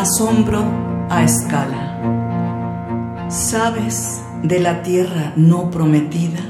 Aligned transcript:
Asombro 0.00 0.64
a 1.10 1.24
escala. 1.24 3.26
¿Sabes 3.28 4.22
de 4.42 4.58
la 4.58 4.82
tierra 4.82 5.34
no 5.36 5.70
prometida? 5.70 6.40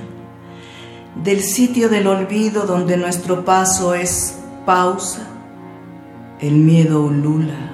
Del 1.25 1.43
sitio 1.43 1.89
del 1.89 2.07
olvido 2.07 2.65
donde 2.65 2.97
nuestro 2.97 3.45
paso 3.45 3.95
es 3.95 4.37
pausa. 4.65 5.27
El 6.39 6.59
miedo 6.59 7.03
ulula 7.03 7.73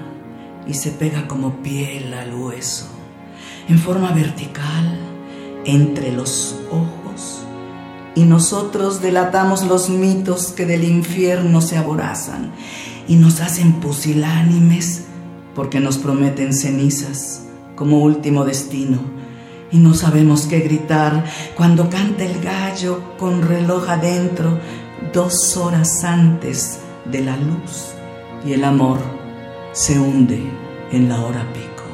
y 0.66 0.72
se 0.72 0.92
pega 0.92 1.28
como 1.28 1.56
piel 1.56 2.14
al 2.14 2.34
hueso, 2.34 2.86
en 3.68 3.78
forma 3.78 4.12
vertical, 4.12 4.98
entre 5.66 6.10
los 6.10 6.56
ojos. 6.70 7.42
Y 8.14 8.22
nosotros 8.22 9.02
delatamos 9.02 9.62
los 9.62 9.90
mitos 9.90 10.52
que 10.52 10.64
del 10.64 10.84
infierno 10.84 11.60
se 11.60 11.76
aborazan 11.76 12.52
y 13.06 13.16
nos 13.16 13.42
hacen 13.42 13.74
pusilánimes 13.74 15.05
porque 15.56 15.80
nos 15.80 15.96
prometen 15.96 16.52
cenizas 16.52 17.40
como 17.74 18.02
último 18.02 18.44
destino 18.44 18.98
y 19.72 19.78
no 19.78 19.94
sabemos 19.94 20.46
qué 20.46 20.60
gritar 20.60 21.24
cuando 21.56 21.88
canta 21.90 22.24
el 22.24 22.40
gallo 22.40 23.16
con 23.18 23.42
reloj 23.42 23.88
adentro 23.88 24.60
dos 25.12 25.56
horas 25.56 26.04
antes 26.04 26.78
de 27.10 27.22
la 27.22 27.36
luz 27.38 27.94
y 28.46 28.52
el 28.52 28.64
amor 28.64 28.98
se 29.72 29.98
hunde 29.98 30.40
en 30.92 31.08
la 31.08 31.20
hora 31.22 31.44
pico. 31.52 31.84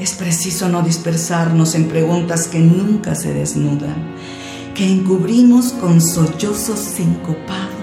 Es 0.00 0.12
preciso 0.14 0.68
no 0.68 0.82
dispersarnos 0.82 1.74
en 1.74 1.88
preguntas 1.88 2.48
que 2.48 2.60
nunca 2.60 3.14
se 3.14 3.34
desnudan, 3.34 4.14
que 4.74 4.90
encubrimos 4.90 5.72
con 5.72 6.00
sollozo 6.00 6.76
sincopado 6.76 7.78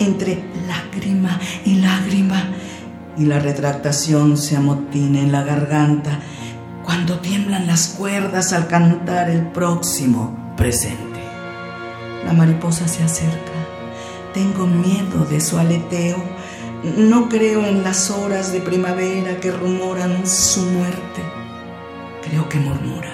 entre 0.00 0.42
lágrima 0.66 1.38
y 1.64 1.76
lágrima 1.76 2.52
y 3.18 3.24
la 3.24 3.40
retractación 3.40 4.36
se 4.36 4.56
amotina 4.56 5.20
en 5.20 5.32
la 5.32 5.42
garganta 5.42 6.20
cuando 6.84 7.18
tiemblan 7.18 7.66
las 7.66 7.88
cuerdas 7.88 8.52
al 8.52 8.68
cantar 8.68 9.28
el 9.28 9.48
próximo 9.48 10.54
presente. 10.56 11.20
La 12.24 12.32
mariposa 12.32 12.86
se 12.86 13.02
acerca, 13.02 13.52
tengo 14.32 14.66
miedo 14.66 15.24
de 15.28 15.40
su 15.40 15.58
aleteo, 15.58 16.16
no 16.96 17.28
creo 17.28 17.66
en 17.66 17.82
las 17.82 18.10
horas 18.10 18.52
de 18.52 18.60
primavera 18.60 19.40
que 19.40 19.50
rumoran 19.50 20.26
su 20.26 20.62
muerte, 20.62 21.22
creo 22.28 22.48
que 22.48 22.58
murmura, 22.58 23.12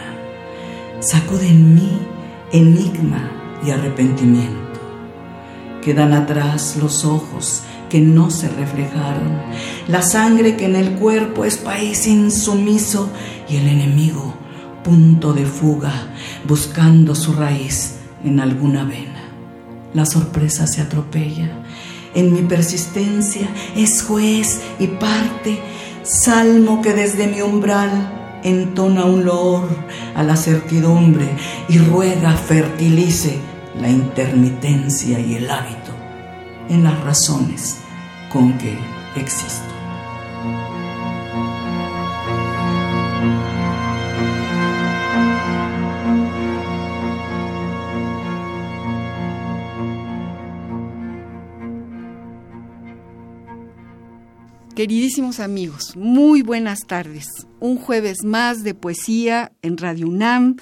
sacude 1.00 1.48
en 1.48 1.74
mí 1.74 2.06
enigma 2.52 3.30
y 3.64 3.70
arrepentimiento. 3.70 4.80
Quedan 5.82 6.12
atrás 6.12 6.76
los 6.80 7.04
ojos 7.04 7.62
que 7.94 8.00
no 8.00 8.28
se 8.28 8.48
reflejaron, 8.48 9.40
la 9.86 10.02
sangre 10.02 10.56
que 10.56 10.64
en 10.64 10.74
el 10.74 10.94
cuerpo 10.94 11.44
es 11.44 11.58
país 11.58 12.08
insumiso 12.08 13.08
y 13.48 13.54
el 13.54 13.68
enemigo 13.68 14.34
punto 14.82 15.32
de 15.32 15.46
fuga 15.46 16.08
buscando 16.44 17.14
su 17.14 17.34
raíz 17.34 17.98
en 18.24 18.40
alguna 18.40 18.82
vena. 18.82 19.28
La 19.92 20.06
sorpresa 20.06 20.66
se 20.66 20.80
atropella, 20.80 21.48
en 22.16 22.32
mi 22.32 22.42
persistencia 22.42 23.48
es 23.76 24.02
juez 24.02 24.60
y 24.80 24.88
parte, 24.88 25.60
salmo 26.02 26.82
que 26.82 26.94
desde 26.94 27.28
mi 27.28 27.42
umbral 27.42 28.40
entona 28.42 29.04
un 29.04 29.24
loor 29.24 29.68
a 30.16 30.24
la 30.24 30.34
certidumbre 30.34 31.28
y 31.68 31.78
ruega 31.78 32.32
fertilice 32.32 33.38
la 33.80 33.88
intermitencia 33.88 35.20
y 35.20 35.36
el 35.36 35.48
hábito 35.48 35.92
en 36.68 36.82
las 36.82 37.00
razones 37.04 37.83
con 38.34 38.58
que 38.58 38.76
existo. 39.14 39.62
Queridísimos 54.74 55.38
amigos, 55.38 55.96
muy 55.96 56.42
buenas 56.42 56.80
tardes. 56.88 57.28
Un 57.60 57.76
jueves 57.76 58.24
más 58.24 58.64
de 58.64 58.74
poesía 58.74 59.52
en 59.62 59.78
Radio 59.78 60.08
UNAM, 60.08 60.56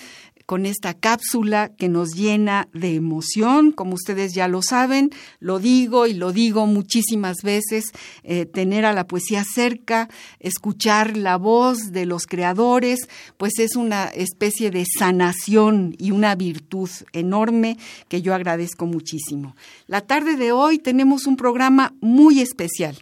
con 0.47 0.66
esta 0.66 0.94
cápsula 0.94 1.72
que 1.76 1.88
nos 1.88 2.14
llena 2.14 2.69
de 2.72 2.94
emoción, 2.94 3.72
como 3.72 3.94
ustedes 3.94 4.34
ya 4.34 4.48
lo 4.48 4.62
saben, 4.62 5.10
lo 5.41 5.58
digo 5.58 6.06
y 6.06 6.14
lo 6.14 6.32
digo 6.32 6.66
muchísimas 6.66 7.38
veces, 7.42 7.92
eh, 8.22 8.47
tener 8.47 8.84
a 8.84 8.92
la 8.92 9.06
poesía 9.06 9.44
cerca, 9.44 10.08
escuchar 10.38 11.16
la 11.16 11.36
voz 11.36 11.92
de 11.92 12.06
los 12.06 12.26
creadores, 12.26 13.08
pues 13.36 13.58
es 13.58 13.76
una 13.76 14.04
especie 14.04 14.70
de 14.70 14.84
sanación 14.86 15.94
y 15.98 16.10
una 16.10 16.34
virtud 16.34 16.91
enorme 17.12 17.78
que 18.08 18.22
yo 18.22 18.34
agradezco 18.34 18.86
muchísimo. 18.86 19.56
La 19.86 20.02
tarde 20.02 20.36
de 20.36 20.52
hoy 20.52 20.78
tenemos 20.78 21.26
un 21.26 21.36
programa 21.36 21.94
muy 22.00 22.41
especial, 22.41 22.97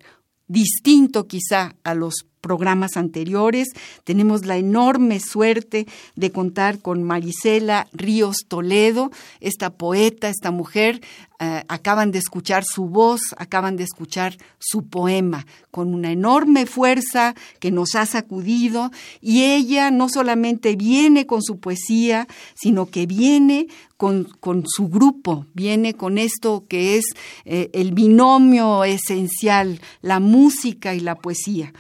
distinto 0.47 1.27
quizá 1.27 1.77
a 1.85 1.95
los 1.95 2.27
programas 2.41 2.97
anteriores. 2.97 3.69
Tenemos 4.05 4.47
la 4.47 4.57
enorme 4.57 5.21
suerte 5.21 5.87
de 6.17 6.31
contar 6.33 6.81
con 6.81 7.03
Marisela 7.03 7.89
Ríos 7.93 8.45
Toledo, 8.49 9.11
esta 9.41 9.71
poeta, 9.71 10.29
esta 10.29 10.51
mujer. 10.51 11.01
Eh, 11.43 11.65
acaban 11.69 12.11
de 12.11 12.19
escuchar 12.19 12.65
su 12.65 12.85
voz, 12.85 13.21
acaban 13.39 13.77
de 13.77 13.85
escuchar 13.85 14.37
su 14.59 14.89
poema, 14.89 15.47
con 15.71 15.95
una 15.95 16.13
enorme 16.13 16.67
fuerza 16.67 17.35
que 17.61 17.71
nos 17.71 17.95
ha 17.95 18.05
sacudido 18.05 18.91
y 19.23 19.45
ella 19.45 19.91
no 19.91 20.11
solamente 20.11 20.77
viene 20.77 21.25
con 21.27 21.43
su 21.43 21.59
poesía, 21.59 22.29
sino 22.55 22.87
que 22.87 23.07
viene 23.07 23.69
con, 23.97 24.27
su 24.67 24.89
grupo, 24.89 25.47
viene 25.53 25.93
con 25.93 26.17
esto 26.17 26.65
que 26.69 26.97
es 26.97 27.05
eh, 27.45 27.69
el 27.75 27.93
binomio 27.93 28.85
esencial, 28.85 29.81
la 30.01 30.21
música 30.21 30.95
y. 30.95 31.01
La 31.01 31.17
poesía 31.17 31.73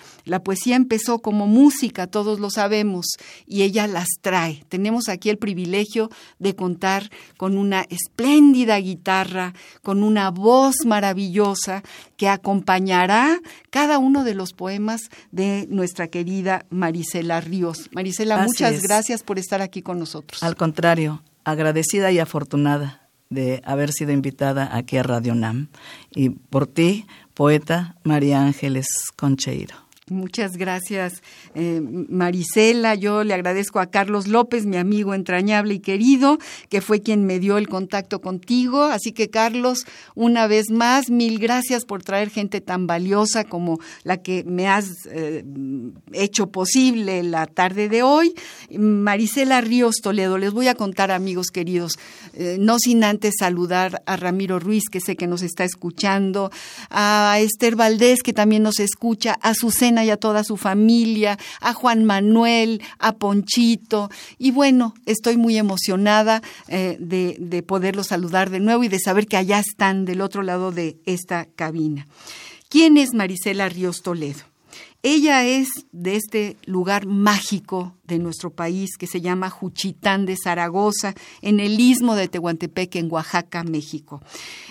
empezó 0.72 1.20
como 1.20 1.46
música, 1.46 2.06
todos 2.06 2.40
lo 2.40 2.50
sabemos, 2.50 3.06
y 3.46 3.62
ella 3.62 3.86
las 3.86 4.08
trae. 4.20 4.64
Tenemos 4.68 5.08
aquí 5.08 5.30
el 5.30 5.38
privilegio 5.38 6.10
de 6.38 6.54
contar 6.54 7.10
con 7.36 7.56
una 7.56 7.86
espléndida 7.88 8.78
guitarra, 8.78 9.54
con 9.82 10.02
una 10.02 10.30
voz 10.30 10.84
maravillosa 10.84 11.82
que 12.16 12.28
acompañará 12.28 13.40
cada 13.70 13.98
uno 13.98 14.24
de 14.24 14.34
los 14.34 14.52
poemas 14.52 15.10
de 15.30 15.66
nuestra 15.70 16.08
querida 16.08 16.66
Marisela 16.70 17.40
Ríos. 17.40 17.88
Marisela, 17.92 18.38
muchas 18.38 18.82
gracias 18.82 19.22
por 19.22 19.38
estar 19.38 19.62
aquí 19.62 19.82
con 19.82 19.98
nosotros. 19.98 20.42
Al 20.42 20.56
contrario, 20.56 21.22
agradecida 21.44 22.12
y 22.12 22.18
afortunada 22.18 23.08
de 23.30 23.62
haber 23.64 23.92
sido 23.92 24.10
invitada 24.12 24.76
aquí 24.76 24.96
a 24.96 25.02
Radio 25.02 25.34
NAM. 25.34 25.68
Y 26.14 26.30
por 26.30 26.66
ti, 26.66 27.06
poeta 27.34 27.96
María 28.02 28.42
Ángeles 28.42 28.86
Concheiro. 29.16 29.89
Muchas 30.10 30.56
gracias, 30.56 31.22
eh, 31.54 31.80
Marisela. 31.80 32.96
Yo 32.96 33.22
le 33.22 33.32
agradezco 33.32 33.78
a 33.78 33.86
Carlos 33.86 34.26
López, 34.26 34.66
mi 34.66 34.76
amigo 34.76 35.14
entrañable 35.14 35.74
y 35.74 35.78
querido, 35.78 36.38
que 36.68 36.80
fue 36.80 37.00
quien 37.00 37.26
me 37.26 37.38
dio 37.38 37.58
el 37.58 37.68
contacto 37.68 38.20
contigo. 38.20 38.82
Así 38.82 39.12
que, 39.12 39.30
Carlos, 39.30 39.86
una 40.16 40.48
vez 40.48 40.68
más, 40.68 41.10
mil 41.10 41.38
gracias 41.38 41.84
por 41.84 42.02
traer 42.02 42.28
gente 42.28 42.60
tan 42.60 42.88
valiosa 42.88 43.44
como 43.44 43.78
la 44.02 44.16
que 44.16 44.42
me 44.42 44.66
has 44.66 45.06
eh, 45.12 45.44
hecho 46.12 46.50
posible 46.50 47.22
la 47.22 47.46
tarde 47.46 47.88
de 47.88 48.02
hoy. 48.02 48.34
Marisela 48.76 49.60
Ríos 49.60 50.00
Toledo, 50.02 50.38
les 50.38 50.52
voy 50.52 50.66
a 50.66 50.74
contar, 50.74 51.12
amigos 51.12 51.52
queridos, 51.52 51.92
eh, 52.32 52.56
no 52.58 52.80
sin 52.80 53.04
antes 53.04 53.34
saludar 53.38 54.02
a 54.06 54.16
Ramiro 54.16 54.58
Ruiz, 54.58 54.88
que 54.90 55.00
sé 55.00 55.14
que 55.14 55.28
nos 55.28 55.42
está 55.42 55.62
escuchando, 55.62 56.50
a 56.90 57.38
Esther 57.38 57.76
Valdés, 57.76 58.24
que 58.24 58.32
también 58.32 58.64
nos 58.64 58.80
escucha, 58.80 59.38
a 59.40 59.54
Susana 59.54 59.99
Y 60.04 60.10
a 60.10 60.16
toda 60.16 60.44
su 60.44 60.56
familia, 60.56 61.38
a 61.60 61.72
Juan 61.72 62.04
Manuel, 62.04 62.82
a 62.98 63.12
Ponchito. 63.12 64.10
Y 64.38 64.50
bueno, 64.50 64.94
estoy 65.06 65.36
muy 65.36 65.56
emocionada 65.56 66.42
eh, 66.68 66.96
de, 67.00 67.36
de 67.38 67.62
poderlos 67.62 68.08
saludar 68.08 68.50
de 68.50 68.60
nuevo 68.60 68.84
y 68.84 68.88
de 68.88 68.98
saber 68.98 69.26
que 69.26 69.36
allá 69.36 69.58
están 69.58 70.04
del 70.04 70.20
otro 70.20 70.42
lado 70.42 70.72
de 70.72 70.98
esta 71.06 71.46
cabina. 71.56 72.06
¿Quién 72.68 72.96
es 72.96 73.14
Marisela 73.14 73.68
Ríos 73.68 74.02
Toledo? 74.02 74.40
Ella 75.02 75.44
es 75.46 75.68
de 75.92 76.16
este 76.16 76.56
lugar 76.66 77.06
mágico 77.06 77.94
de 78.10 78.18
nuestro 78.18 78.50
país 78.50 78.96
que 78.98 79.06
se 79.06 79.20
llama 79.20 79.48
Juchitán 79.48 80.26
de 80.26 80.36
Zaragoza, 80.36 81.14
en 81.40 81.60
el 81.60 81.80
istmo 81.80 82.14
de 82.14 82.28
Tehuantepec, 82.28 82.96
en 82.96 83.10
Oaxaca, 83.10 83.64
México. 83.64 84.20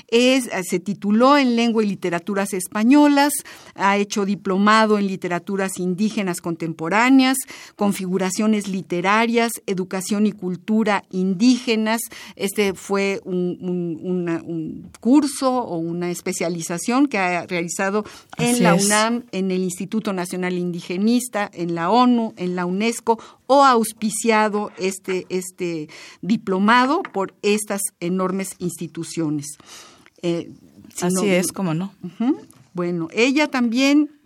Es, 0.07 0.49
se 0.67 0.79
tituló 0.79 1.37
en 1.37 1.55
Lengua 1.55 1.83
y 1.83 1.87
Literaturas 1.87 2.53
Españolas, 2.53 3.33
ha 3.75 3.97
hecho 3.97 4.25
diplomado 4.25 4.97
en 4.97 5.07
Literaturas 5.07 5.77
Indígenas 5.77 6.41
Contemporáneas, 6.41 7.37
Configuraciones 7.75 8.67
Literarias, 8.67 9.51
Educación 9.65 10.25
y 10.25 10.31
Cultura 10.31 11.03
Indígenas. 11.11 12.01
Este 12.35 12.73
fue 12.73 13.21
un, 13.23 13.57
un 13.61 14.89
curso 14.99 15.51
o 15.63 15.77
una 15.77 16.11
especialización 16.11 17.07
que 17.07 17.17
ha 17.17 17.45
realizado 17.45 18.03
en 18.37 18.63
la 18.63 18.73
UNAM, 18.75 19.23
en 19.31 19.51
el 19.51 19.63
Instituto 19.63 20.13
Nacional 20.13 20.57
Indigenista, 20.57 21.49
en 21.53 21.75
la 21.75 21.89
ONU, 21.89 22.33
en 22.37 22.55
la 22.55 22.65
UNESCO 22.65 23.19
o 23.47 23.63
auspiciado 23.63 24.71
este, 24.77 25.25
este 25.29 25.89
diplomado 26.21 27.01
por 27.03 27.35
estas 27.41 27.81
enormes 27.99 28.55
instituciones. 28.59 29.57
Eh, 30.21 30.51
Así 31.01 31.29
es, 31.29 31.51
como 31.51 31.73
no. 31.73 31.93
Bueno, 32.73 33.07
ella 33.11 33.47
también 33.47 34.19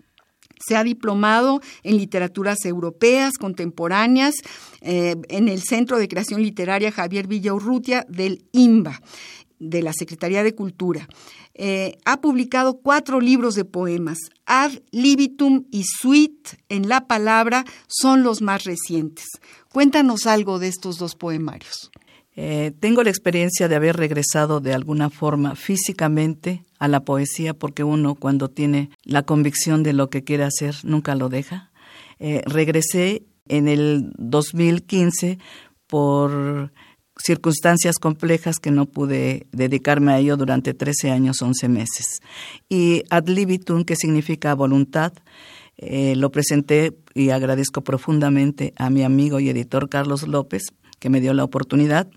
se 0.65 0.75
ha 0.75 0.83
diplomado 0.83 1.61
en 1.83 1.97
literaturas 1.97 2.65
europeas 2.65 3.33
contemporáneas 3.37 4.35
eh, 4.81 5.15
en 5.29 5.49
el 5.49 5.61
Centro 5.61 5.97
de 5.97 6.07
Creación 6.07 6.41
Literaria 6.41 6.91
Javier 6.91 7.27
Villaurrutia 7.27 8.05
del 8.07 8.45
IMBA, 8.51 9.01
de 9.69 9.81
la 9.81 9.93
Secretaría 9.93 10.43
de 10.43 10.55
Cultura. 10.55 11.07
Eh, 11.53 11.97
ha 12.05 12.19
publicado 12.21 12.79
cuatro 12.79 13.19
libros 13.19 13.55
de 13.55 13.65
poemas. 13.65 14.17
Ad 14.45 14.71
libitum 14.91 15.65
y 15.71 15.83
Suite 15.83 16.57
en 16.69 16.89
la 16.89 17.07
palabra 17.07 17.65
son 17.87 18.23
los 18.23 18.41
más 18.41 18.63
recientes. 18.63 19.25
Cuéntanos 19.71 20.25
algo 20.27 20.59
de 20.59 20.67
estos 20.67 20.97
dos 20.97 21.15
poemarios. 21.15 21.91
Eh, 22.35 22.71
tengo 22.79 23.03
la 23.03 23.11
experiencia 23.11 23.67
de 23.67 23.75
haber 23.75 23.95
regresado 23.95 24.59
de 24.59 24.73
alguna 24.73 25.11
forma 25.11 25.55
físicamente 25.55 26.63
a 26.79 26.87
la 26.87 27.05
poesía 27.05 27.53
porque 27.53 27.83
uno 27.83 28.15
cuando 28.15 28.49
tiene 28.49 28.89
la 29.03 29.21
convicción 29.21 29.83
de 29.83 29.93
lo 29.93 30.09
que 30.09 30.23
quiere 30.23 30.43
hacer 30.43 30.75
nunca 30.83 31.13
lo 31.13 31.29
deja. 31.29 31.71
Eh, 32.19 32.41
regresé 32.45 33.23
en 33.47 33.67
el 33.67 34.11
2015 34.17 35.37
por 35.85 36.71
circunstancias 37.17 37.97
complejas 37.97 38.57
que 38.59 38.71
no 38.71 38.85
pude 38.85 39.47
dedicarme 39.51 40.13
a 40.13 40.19
ello 40.19 40.37
durante 40.37 40.73
13 40.73 41.11
años, 41.11 41.41
11 41.41 41.69
meses. 41.69 42.21
Y 42.69 43.03
ad 43.09 43.27
libitum, 43.27 43.83
que 43.83 43.95
significa 43.95 44.55
voluntad, 44.55 45.13
eh, 45.77 46.15
lo 46.15 46.31
presenté 46.31 46.97
y 47.13 47.29
agradezco 47.29 47.81
profundamente 47.81 48.73
a 48.77 48.89
mi 48.89 49.03
amigo 49.03 49.39
y 49.39 49.49
editor 49.49 49.89
Carlos 49.89 50.27
López, 50.27 50.63
que 50.99 51.09
me 51.09 51.21
dio 51.21 51.33
la 51.33 51.43
oportunidad. 51.43 52.07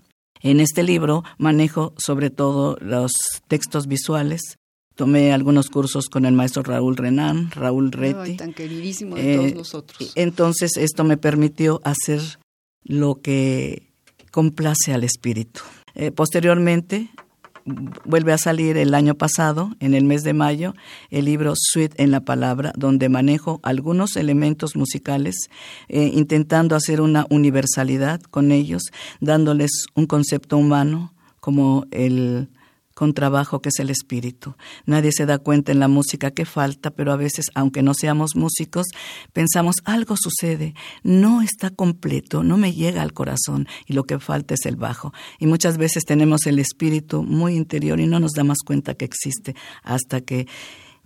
En 0.41 0.59
este 0.59 0.83
libro 0.83 1.23
manejo 1.37 1.93
sobre 1.97 2.29
todo 2.29 2.77
los 2.79 3.11
textos 3.47 3.87
visuales. 3.87 4.57
Tomé 4.95 5.31
algunos 5.31 5.69
cursos 5.69 6.09
con 6.09 6.25
el 6.25 6.33
maestro 6.33 6.63
Raúl 6.63 6.97
Renan, 6.97 7.51
Raúl 7.51 7.91
Reti. 7.91 8.35
tan 8.35 8.53
queridísimo 8.53 9.15
de 9.15 9.35
todos 9.35 9.51
eh, 9.51 9.55
nosotros. 9.55 10.11
Entonces 10.15 10.77
esto 10.77 11.03
me 11.03 11.17
permitió 11.17 11.81
hacer 11.83 12.21
lo 12.83 13.15
que 13.15 13.86
complace 14.37 14.93
al 14.93 15.03
espíritu. 15.03 15.61
Eh, 15.95 16.11
posteriormente, 16.11 17.09
vuelve 18.05 18.33
a 18.33 18.37
salir 18.37 18.77
el 18.77 18.93
año 18.93 19.15
pasado, 19.15 19.71
en 19.79 19.95
el 19.95 20.03
mes 20.03 20.21
de 20.21 20.33
mayo, 20.33 20.75
el 21.09 21.25
libro 21.25 21.53
Suite 21.55 21.95
en 22.03 22.11
la 22.11 22.19
Palabra, 22.19 22.71
donde 22.77 23.09
manejo 23.09 23.59
algunos 23.63 24.15
elementos 24.15 24.75
musicales, 24.75 25.49
eh, 25.87 26.11
intentando 26.13 26.75
hacer 26.75 27.01
una 27.01 27.25
universalidad 27.31 28.21
con 28.21 28.51
ellos, 28.51 28.83
dándoles 29.21 29.87
un 29.95 30.05
concepto 30.05 30.55
humano 30.55 31.15
como 31.39 31.87
el 31.89 32.49
con 32.97 33.13
trabajo 33.13 33.61
que 33.61 33.69
es 33.69 33.77
el 33.77 33.91
espíritu. 33.91 34.55
Nadie 34.87 35.11
se 35.11 35.27
da 35.27 35.37
cuenta 35.37 35.71
en 35.71 35.79
la 35.79 35.87
música 35.87 36.31
que 36.31 36.45
falta, 36.45 36.89
pero 36.89 37.11
a 37.11 37.15
veces, 37.15 37.45
aunque 37.53 37.83
no 37.83 37.93
seamos 37.93 38.35
músicos, 38.35 38.87
pensamos 39.33 39.75
algo 39.85 40.15
sucede, 40.17 40.73
no 41.03 41.43
está 41.43 41.69
completo, 41.69 42.41
no 42.41 42.57
me 42.57 42.73
llega 42.73 43.03
al 43.03 43.13
corazón 43.13 43.67
y 43.85 43.93
lo 43.93 44.05
que 44.05 44.17
falta 44.17 44.55
es 44.55 44.65
el 44.65 44.77
bajo. 44.77 45.13
Y 45.37 45.45
muchas 45.45 45.77
veces 45.77 46.05
tenemos 46.05 46.47
el 46.47 46.57
espíritu 46.57 47.21
muy 47.21 47.55
interior 47.55 47.99
y 47.99 48.07
no 48.07 48.19
nos 48.19 48.31
damos 48.31 48.57
cuenta 48.65 48.95
que 48.95 49.05
existe 49.05 49.55
hasta 49.83 50.21
que 50.21 50.47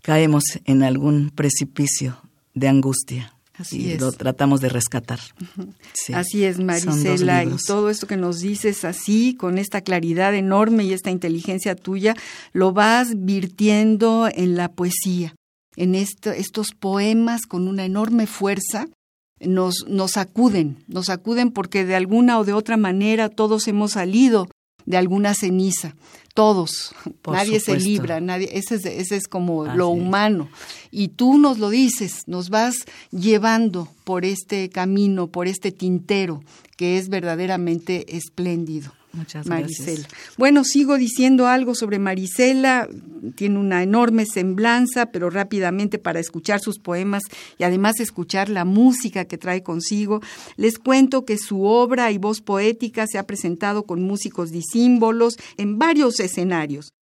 caemos 0.02 0.44
en 0.64 0.84
algún 0.84 1.30
precipicio 1.30 2.22
de 2.54 2.70
angustia. 2.70 3.34
Así 3.62 3.92
y 3.92 3.98
lo 3.98 4.12
tratamos 4.12 4.60
de 4.60 4.70
rescatar. 4.70 5.20
así 6.14 6.44
es, 6.44 6.60
Marisela, 6.60 7.44
y 7.44 7.56
todo 7.68 7.90
esto 7.90 8.08
que 8.08 8.18
nos 8.18 8.40
dices 8.40 8.84
así, 8.86 9.36
con 9.36 9.58
esta 9.58 9.82
claridad 9.82 10.34
enorme 10.34 10.84
y 10.84 10.94
esta 10.94 11.12
inteligencia 11.12 11.76
tuya, 11.76 12.16
lo 12.54 12.74
vas 12.74 13.14
virtiendo 13.24 14.28
en 14.34 14.56
la 14.56 14.72
poesía, 14.72 15.36
en 15.76 15.94
estos 15.96 16.72
poemas 16.72 17.42
con 17.48 17.68
una 17.68 17.86
enorme 17.86 18.26
fuerza. 18.28 18.88
Nos, 19.40 19.86
nos 19.88 20.18
acuden, 20.18 20.84
nos 20.88 21.10
acuden 21.10 21.50
porque 21.50 21.84
de 21.84 21.96
alguna 21.96 22.38
o 22.38 22.44
de 22.44 22.54
otra 22.54 22.78
manera 22.78 23.28
todos 23.28 23.68
hemos 23.68 23.94
salido 23.94 24.48
de 24.92 24.98
alguna 24.98 25.34
ceniza, 25.34 25.96
todos, 26.34 26.94
nadie 27.26 27.60
se 27.60 27.78
libra, 27.78 28.20
nadie, 28.20 28.50
ese 28.54 28.76
es, 28.76 28.86
ese 28.86 29.16
es 29.16 29.28
como 29.28 29.66
lo 29.66 29.88
humano. 29.90 30.50
Y 30.92 31.10
tú 31.10 31.38
nos 31.38 31.58
lo 31.58 31.70
dices, 31.70 32.28
nos 32.28 32.50
vas 32.50 32.76
llevando 33.10 33.88
por 34.04 34.26
este 34.26 34.70
camino, 34.70 35.28
por 35.28 35.48
este 35.48 35.72
tintero 35.72 36.44
que 36.78 36.98
es 36.98 37.10
verdaderamente 37.10 38.16
espléndido. 38.16 38.94
Muchas 39.14 39.46
Marisela. 39.46 40.08
Bueno, 40.38 40.64
sigo 40.64 40.98
diciendo 40.98 41.48
algo 41.48 41.76
sobre 41.76 42.00
Marisela. 42.00 42.88
Tiene 43.36 43.60
una 43.60 43.84
enorme 43.84 44.26
semblanza, 44.26 45.08
pero 45.08 45.30
rápidamente 45.30 46.00
para 46.00 46.20
escuchar 46.20 46.62
sus 46.62 46.80
poemas 46.80 47.24
y 47.58 47.64
además 47.64 48.00
escuchar 48.00 48.50
la 48.50 48.66
música 48.66 49.26
que 49.26 49.38
trae 49.38 49.64
consigo, 49.64 50.22
les 50.56 50.80
cuento 50.80 51.26
que 51.26 51.38
su 51.38 51.64
obra 51.64 52.12
y 52.12 52.18
voz 52.18 52.42
poética 52.42 53.06
se 53.08 53.18
ha 53.18 53.28
presentado 53.28 53.84
con 53.84 54.02
músicos 54.02 54.52
disímbolos 54.52 55.38
en 55.58 55.78
varios 55.78 56.20
escenarios. 56.20 56.94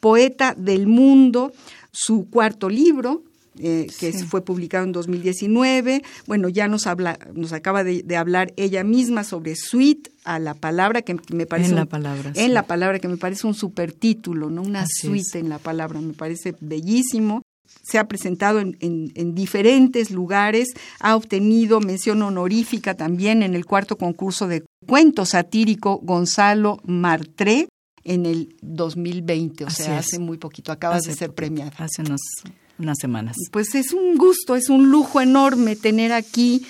Poeta 0.00 0.54
del 0.56 0.86
mundo, 0.86 1.52
su 1.90 2.28
cuarto 2.30 2.68
libro, 2.68 3.24
eh, 3.58 3.86
que 3.98 4.12
fue 4.12 4.44
publicado 4.44 4.84
en 4.84 4.92
2019. 4.92 6.02
Bueno, 6.26 6.48
ya 6.48 6.68
nos 6.68 6.86
habla, 6.86 7.18
nos 7.34 7.52
acaba 7.52 7.84
de, 7.84 8.16
hablar 8.16 8.52
ella 8.56 8.84
misma 8.84 9.24
sobre 9.24 9.56
Suite 9.56 10.10
a 10.24 10.38
la 10.38 10.54
palabra 10.54 11.02
que 11.02 11.16
me 11.32 11.46
parece 11.46 11.70
en 11.70 11.76
la 11.76 11.86
palabra 11.86 12.32
en 12.34 12.54
la 12.54 12.66
palabra 12.66 12.98
que 12.98 13.08
me 13.08 13.16
parece 13.16 13.46
un 13.46 13.54
super 13.54 13.92
título, 13.92 14.50
no 14.50 14.62
una 14.62 14.86
suite 14.86 15.38
en 15.38 15.48
la 15.48 15.58
palabra, 15.58 16.00
me 16.00 16.14
parece 16.14 16.54
bellísimo. 16.60 17.42
Se 17.82 17.98
ha 17.98 18.08
presentado 18.08 18.60
en, 18.60 18.76
en, 18.80 19.34
diferentes 19.34 20.10
lugares, 20.10 20.68
ha 21.00 21.14
obtenido 21.16 21.80
mención 21.80 22.22
honorífica 22.22 22.94
también 22.94 23.42
en 23.42 23.54
el 23.54 23.64
cuarto 23.64 23.96
concurso 23.96 24.48
de 24.48 24.64
cuento 24.86 25.24
satírico 25.24 26.00
Gonzalo 26.02 26.80
Martré 26.84 27.68
en 28.04 28.24
el 28.24 28.56
2020, 28.62 29.64
o 29.64 29.70
sea, 29.70 29.98
hace 29.98 30.18
muy 30.18 30.38
poquito, 30.38 30.70
acabas 30.70 31.02
de 31.02 31.14
ser 31.14 31.34
premiada. 31.34 31.72
Hace 31.76 32.02
unos 32.02 32.20
unas 32.78 32.98
semanas. 33.00 33.36
Pues 33.50 33.74
es 33.74 33.92
un 33.92 34.16
gusto, 34.16 34.56
es 34.56 34.68
un 34.68 34.90
lujo 34.90 35.20
enorme 35.20 35.76
tener 35.76 36.12
aquí 36.12 36.66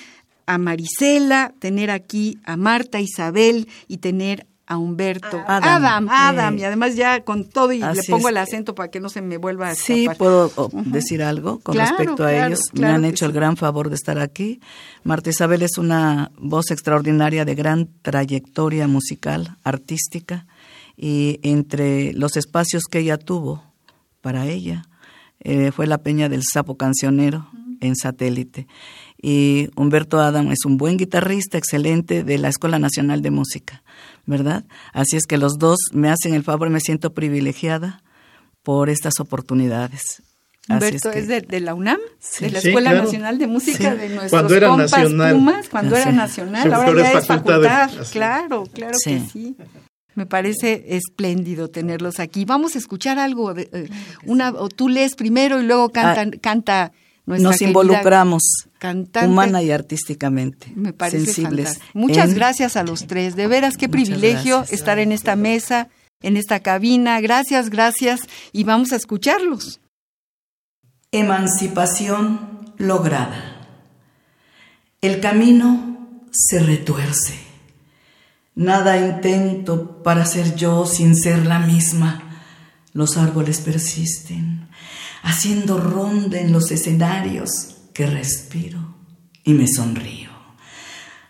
a 0.46 0.58
Marisela, 0.58 1.52
tener 1.58 1.90
aquí 1.90 2.38
a 2.44 2.56
Marta 2.56 3.00
Isabel 3.00 3.68
y 3.88 3.98
tener 3.98 4.46
a 4.66 4.78
Humberto. 4.78 5.42
Adam. 5.46 6.08
Adam, 6.10 6.58
y 6.58 6.64
además 6.64 6.96
ya 6.96 7.22
con 7.22 7.44
todo 7.44 7.72
y 7.72 7.78
le 7.78 8.02
pongo 8.08 8.28
el 8.28 8.36
acento 8.36 8.74
para 8.74 8.90
que 8.90 8.98
no 8.98 9.08
se 9.08 9.22
me 9.22 9.36
vuelva 9.36 9.68
a 9.70 9.74
Sí, 9.74 10.08
puedo 10.18 10.50
decir 10.84 11.22
algo 11.22 11.60
con 11.60 11.76
respecto 11.76 12.24
a 12.24 12.46
ellos. 12.46 12.60
me 12.72 12.86
han 12.86 13.04
hecho 13.04 13.26
el 13.26 13.32
gran 13.32 13.56
favor 13.56 13.88
de 13.88 13.94
estar 13.94 14.18
aquí. 14.18 14.60
Marta 15.04 15.30
Isabel 15.30 15.62
es 15.62 15.78
una 15.78 16.32
voz 16.38 16.70
extraordinaria 16.70 17.44
de 17.44 17.54
gran 17.54 17.88
trayectoria 18.02 18.88
musical, 18.88 19.56
artística, 19.62 20.46
y 20.96 21.38
entre 21.42 22.12
los 22.14 22.36
espacios 22.36 22.84
que 22.90 23.00
ella 23.00 23.18
tuvo 23.18 23.62
para 24.20 24.46
ella, 24.46 24.84
eh, 25.40 25.70
fue 25.72 25.86
la 25.86 25.98
Peña 25.98 26.28
del 26.28 26.42
Sapo 26.42 26.76
Cancionero 26.76 27.48
en 27.80 27.94
satélite. 27.96 28.66
Y 29.20 29.68
Humberto 29.76 30.20
Adam 30.20 30.50
es 30.52 30.64
un 30.64 30.76
buen 30.76 30.96
guitarrista, 30.96 31.58
excelente, 31.58 32.22
de 32.24 32.38
la 32.38 32.48
Escuela 32.48 32.78
Nacional 32.78 33.22
de 33.22 33.30
Música, 33.30 33.82
¿verdad? 34.26 34.64
Así 34.92 35.16
es 35.16 35.26
que 35.26 35.38
los 35.38 35.58
dos 35.58 35.78
me 35.92 36.10
hacen 36.10 36.34
el 36.34 36.42
favor, 36.42 36.70
me 36.70 36.80
siento 36.80 37.12
privilegiada 37.14 38.02
por 38.62 38.88
estas 38.90 39.20
oportunidades. 39.20 40.22
Humberto 40.68 41.10
es, 41.12 41.28
de, 41.28 41.60
la 41.60 41.74
UNAM, 41.74 41.98
de 42.40 42.50
la 42.50 42.60
Sí, 42.60 42.68
Escuela 42.68 42.90
claro. 42.90 43.04
Nacional 43.04 43.38
de 43.38 43.46
Música 43.46 43.92
Sí. 43.92 43.98
de 43.98 44.08
nuestros 44.08 44.30
Cuando 44.30 44.54
era 44.56 44.68
compas 44.68 44.90
nacional. 44.90 45.34
Pumas, 45.34 45.68
cuando 45.68 45.96
era 45.96 46.10
Sí. 46.10 46.16
nacional, 46.16 46.62
Sí, 46.64 46.68
ahora 46.72 47.02
ya 47.02 47.18
es 47.18 47.26
facultad 47.26 47.60
de- 47.60 47.68
facultad. 47.68 48.06
Claro, 48.12 48.64
claro 48.72 48.96
que 49.04 49.20
Sí. 49.20 49.56
Me 50.16 50.26
parece 50.26 50.96
espléndido 50.96 51.68
tenerlos 51.68 52.18
aquí. 52.18 52.44
Vamos 52.44 52.74
a 52.74 52.78
escuchar 52.78 53.18
algo 53.20 53.54
de 53.54 53.68
eh, 53.72 53.88
una 54.24 54.50
o 54.50 54.68
tú 54.68 54.88
lees 54.88 55.14
primero 55.14 55.60
y 55.60 55.64
luego 55.64 55.90
cantan, 55.90 56.32
canta 56.32 56.90
nuestra 57.26 57.48
Ah, 57.48 57.52
Nos 57.52 57.60
involucramos 57.62 58.42
cantante. 58.78 59.28
humana 59.28 59.62
y 59.62 59.70
artísticamente. 59.70 60.72
Me 60.74 60.92
parece 60.92 61.26
sensibles. 61.26 61.66
fantástico. 61.68 61.98
Muchas 61.98 62.30
en- 62.30 62.34
gracias 62.34 62.76
a 62.76 62.82
los 62.82 63.06
tres. 63.06 63.36
De 63.36 63.46
veras, 63.46 63.76
qué 63.76 63.88
privilegio 63.88 64.58
gracias. 64.58 64.72
estar 64.80 64.98
en 64.98 65.12
esta 65.12 65.36
mesa, 65.36 65.88
en 66.22 66.36
esta 66.36 66.60
cabina. 66.60 67.20
Gracias, 67.20 67.68
gracias. 67.70 68.20
Y 68.52 68.64
vamos 68.64 68.92
a 68.92 68.96
escucharlos. 68.96 69.80
Emancipación 71.12 72.74
lograda. 72.78 73.52
El 75.00 75.20
camino 75.20 76.26
se 76.32 76.58
retuerce. 76.60 77.34
Nada 78.56 78.96
intento 78.96 80.02
para 80.02 80.24
ser 80.24 80.56
yo 80.56 80.86
sin 80.86 81.14
ser 81.14 81.44
la 81.44 81.58
misma. 81.58 82.22
Los 82.94 83.18
árboles 83.18 83.60
persisten, 83.60 84.70
haciendo 85.22 85.76
ronda 85.76 86.40
en 86.40 86.52
los 86.52 86.70
escenarios 86.70 87.76
que 87.92 88.06
respiro 88.06 88.96
y 89.44 89.52
me 89.52 89.68
sonrío. 89.68 90.30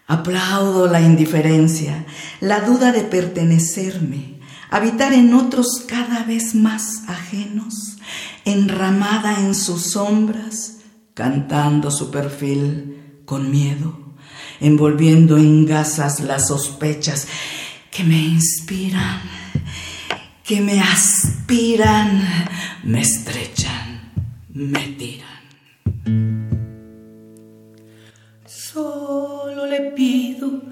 Aplaudo 0.06 0.86
la 0.86 1.00
indiferencia, 1.00 2.06
la 2.38 2.60
duda 2.60 2.92
de 2.92 3.00
pertenecerme, 3.00 4.38
habitar 4.70 5.12
en 5.12 5.34
otros 5.34 5.84
cada 5.88 6.22
vez 6.22 6.54
más 6.54 7.08
ajenos, 7.08 7.96
enramada 8.44 9.40
en 9.40 9.56
sus 9.56 9.82
sombras, 9.82 10.76
cantando 11.14 11.90
su 11.90 12.12
perfil 12.12 13.22
con 13.24 13.50
miedo, 13.50 14.05
envolviendo 14.60 15.36
en 15.36 15.66
gasas 15.66 16.20
las 16.20 16.48
sospechas 16.48 17.28
que 17.90 18.04
me 18.04 18.18
inspiran, 18.18 19.22
que 20.44 20.60
me 20.60 20.80
aspiran, 20.80 22.22
me 22.84 23.00
estrechan, 23.00 24.12
me 24.50 24.88
tiran. 24.88 25.26
Solo 28.46 29.66
le 29.66 29.92
pido 29.92 30.62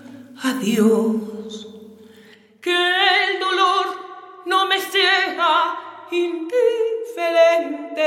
a 0.43 0.55
Dios 0.55 1.69
que 2.61 2.71
el 2.71 3.41
dolor 3.41 3.87
no 4.47 4.67
me 4.67 4.79
sea 4.81 5.79
indiferente, 6.11 8.03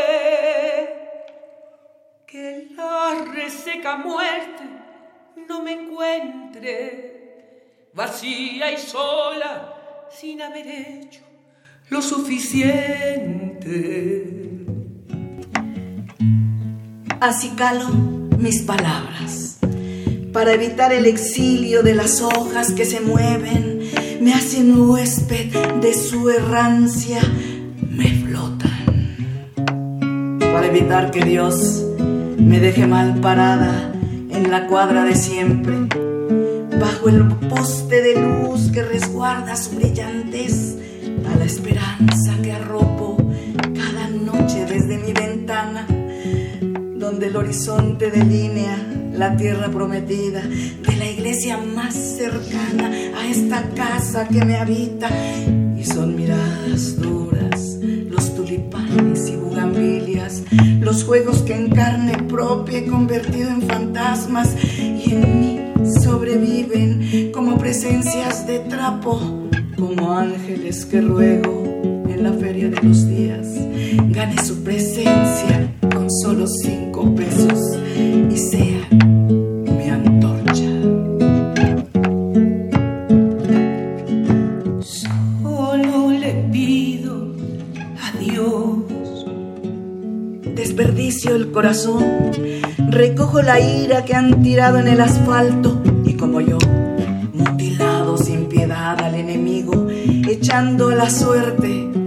que 2.28 2.68
la 2.76 3.26
reseca 3.34 3.98
muerte 3.98 4.87
no 5.48 5.62
me 5.62 5.74
encuentre 5.74 7.18
vacía 7.94 8.72
y 8.72 8.78
sola 8.78 10.08
sin 10.10 10.42
haber 10.42 10.68
hecho 10.68 11.22
lo 11.90 12.02
suficiente. 12.02 13.66
Acicalo 17.20 17.90
mis 18.38 18.62
palabras 18.64 19.60
para 20.34 20.54
evitar 20.54 20.94
el 20.94 21.06
exilio 21.08 21.82
de 21.82 21.96
las 21.96 22.22
hojas 22.22 22.72
que 22.74 22.86
se 22.86 23.02
mueven, 23.02 23.80
me 24.22 24.34
hacen 24.34 24.80
huésped 24.80 25.52
de 25.82 25.94
su 25.94 26.30
errancia, 26.30 27.22
me 27.90 28.10
flotan. 28.10 29.16
Para 30.40 30.68
evitar 30.68 31.10
que 31.10 31.26
Dios 31.26 31.84
me 32.38 32.60
deje 32.60 32.86
mal 32.86 33.20
parada 33.20 33.94
en 34.38 34.52
la 34.52 34.68
cuadra 34.68 35.04
de 35.04 35.16
siempre, 35.16 35.76
bajo 36.80 37.10
el 37.10 37.28
poste 37.50 38.02
de 38.02 38.22
luz 38.22 38.72
que 38.72 38.84
resguarda 38.84 39.56
su 39.56 39.76
brillantez, 39.76 40.78
a 41.26 41.38
la 41.38 41.46
esperanza 41.46 42.34
que 42.42 42.52
arropo 42.52 43.18
cada 43.74 44.08
noche 44.10 44.66
desde 44.66 44.98
mi 44.98 45.12
ventana 45.12 45.88
donde 47.08 47.28
el 47.28 47.36
horizonte 47.36 48.12
delinea 48.12 48.78
la 49.14 49.36
tierra 49.38 49.70
prometida 49.70 50.42
de 50.42 50.96
la 50.98 51.10
iglesia 51.10 51.58
más 51.58 51.94
cercana 51.96 52.92
a 53.18 53.28
esta 53.28 53.64
casa 53.76 54.28
que 54.28 54.44
me 54.44 54.58
habita. 54.58 55.10
Y 55.78 55.84
son 55.84 56.16
miradas 56.16 56.98
duras, 56.98 57.57
los 58.18 58.34
tulipanes 58.34 59.30
y 59.30 59.36
bugambilias, 59.36 60.42
los 60.80 61.04
juegos 61.04 61.44
que 61.44 61.54
en 61.54 61.70
carne 61.70 62.18
propia 62.28 62.80
he 62.80 62.88
convertido 62.88 63.50
en 63.50 63.62
fantasmas 63.62 64.56
y 64.80 65.14
en 65.14 65.40
mí 65.40 65.60
sobreviven 66.02 67.32
como 67.32 67.60
presencias 67.60 68.48
de 68.48 68.60
trapo, 68.60 69.22
como 69.78 70.14
ángeles 70.14 70.86
que 70.86 71.00
ruego 71.02 71.64
en 72.10 72.24
la 72.24 72.34
feria 72.34 72.70
de 72.70 72.82
los 72.82 73.08
días. 73.08 73.48
Gane 74.10 74.44
su 74.44 74.64
presencia 74.64 75.72
con 75.94 76.10
solo 76.10 76.48
cinco 76.48 77.14
pesos 77.14 77.78
y 78.32 78.38
sea 78.38 79.37
recojo 92.90 93.42
la 93.42 93.60
ira 93.60 94.04
que 94.04 94.16
han 94.16 94.42
tirado 94.42 94.80
en 94.80 94.88
el 94.88 95.00
asfalto 95.00 95.80
y 96.06 96.14
como 96.14 96.42
yo, 96.42 96.58
mutilado 97.34 98.18
sin 98.18 98.46
piedad 98.46 99.00
al 99.00 99.14
enemigo, 99.14 99.88
echando 100.28 100.90
la 100.90 101.10
suerte 101.10 102.07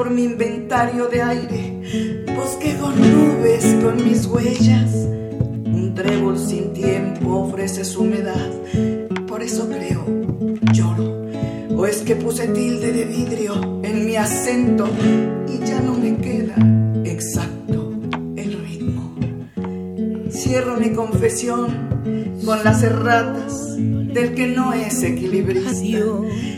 por 0.00 0.08
mi 0.08 0.24
inventario 0.24 1.08
de 1.08 1.20
aire, 1.20 2.24
bosquejo 2.34 2.90
nubes 2.90 3.76
con 3.82 4.02
mis 4.02 4.24
huellas, 4.24 4.94
un 4.94 5.92
trébol 5.94 6.38
sin 6.38 6.72
tiempo 6.72 7.40
ofrece 7.40 7.84
su 7.84 8.04
humedad, 8.04 8.50
por 9.28 9.42
eso 9.42 9.68
creo, 9.68 10.02
lloro, 10.72 11.26
o 11.76 11.84
es 11.84 11.98
que 11.98 12.16
puse 12.16 12.48
tilde 12.48 12.92
de 12.92 13.04
vidrio 13.04 13.82
en 13.82 14.06
mi 14.06 14.16
acento 14.16 14.88
y 15.46 15.58
ya 15.66 15.82
no 15.82 15.92
me 15.92 16.16
queda 16.16 16.54
exacto 17.04 17.92
el 18.36 18.58
ritmo. 18.58 19.16
Cierro 20.30 20.78
mi 20.78 20.94
confesión 20.94 21.90
con 22.46 22.64
las 22.64 22.82
erratas 22.82 23.76
del 23.76 24.34
que 24.34 24.46
no 24.46 24.72
es 24.72 25.02
equilibrista. 25.02 25.98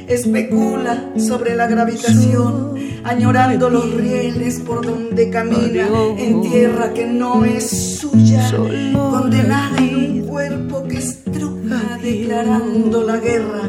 Especula 0.06 1.12
sobre 1.16 1.56
la 1.56 1.66
gravitación, 1.66 2.74
añorando 3.04 3.68
los 3.70 3.92
rieles 3.94 4.60
por 4.60 4.84
donde 4.84 5.30
camina 5.30 5.88
en 6.16 6.42
tierra 6.42 6.92
que 6.92 7.06
no 7.06 7.44
es 7.44 7.98
suya, 7.98 8.50
condenada 8.92 9.78
en 9.78 9.94
un 9.94 10.20
cuerpo 10.26 10.84
que 10.88 10.98
estruja, 10.98 11.98
declarando 12.02 13.02
la 13.02 13.16
guerra 13.18 13.68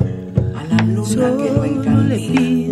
a 0.55 0.63
la 0.63 0.83
luna 0.83 1.37
que 1.37 1.51
lo 1.51 1.65
encandila 1.65 2.62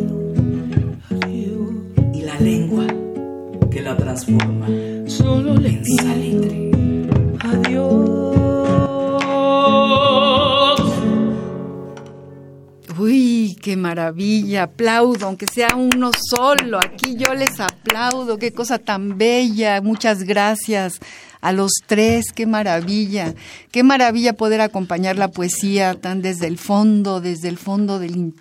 qué 13.72 13.78
maravilla, 13.78 14.64
aplaudo, 14.64 15.28
aunque 15.28 15.46
sea 15.48 15.78
uno 15.78 16.12
solo, 16.36 16.78
aquí 16.78 17.16
yo 17.16 17.34
les 17.34 17.58
aplaudo, 17.62 18.38
qué 18.38 18.52
cosa 18.52 18.80
tan 18.80 19.18
bella, 19.18 19.80
muchas 19.82 20.24
gracias 20.24 21.00
a 21.40 21.54
los 21.54 21.72
tres, 21.88 22.34
qué 22.36 22.46
maravilla, 22.46 23.34
qué 23.72 23.84
maravilla 23.84 24.34
poder 24.34 24.60
acompañar 24.60 25.16
la 25.16 25.30
poesía 25.30 25.94
tan 25.94 26.22
desde 26.22 26.48
el 26.48 26.58
fondo, 26.58 27.22
desde 27.22 27.48
el 27.48 27.58
fondo 27.58 27.98
del 27.98 28.34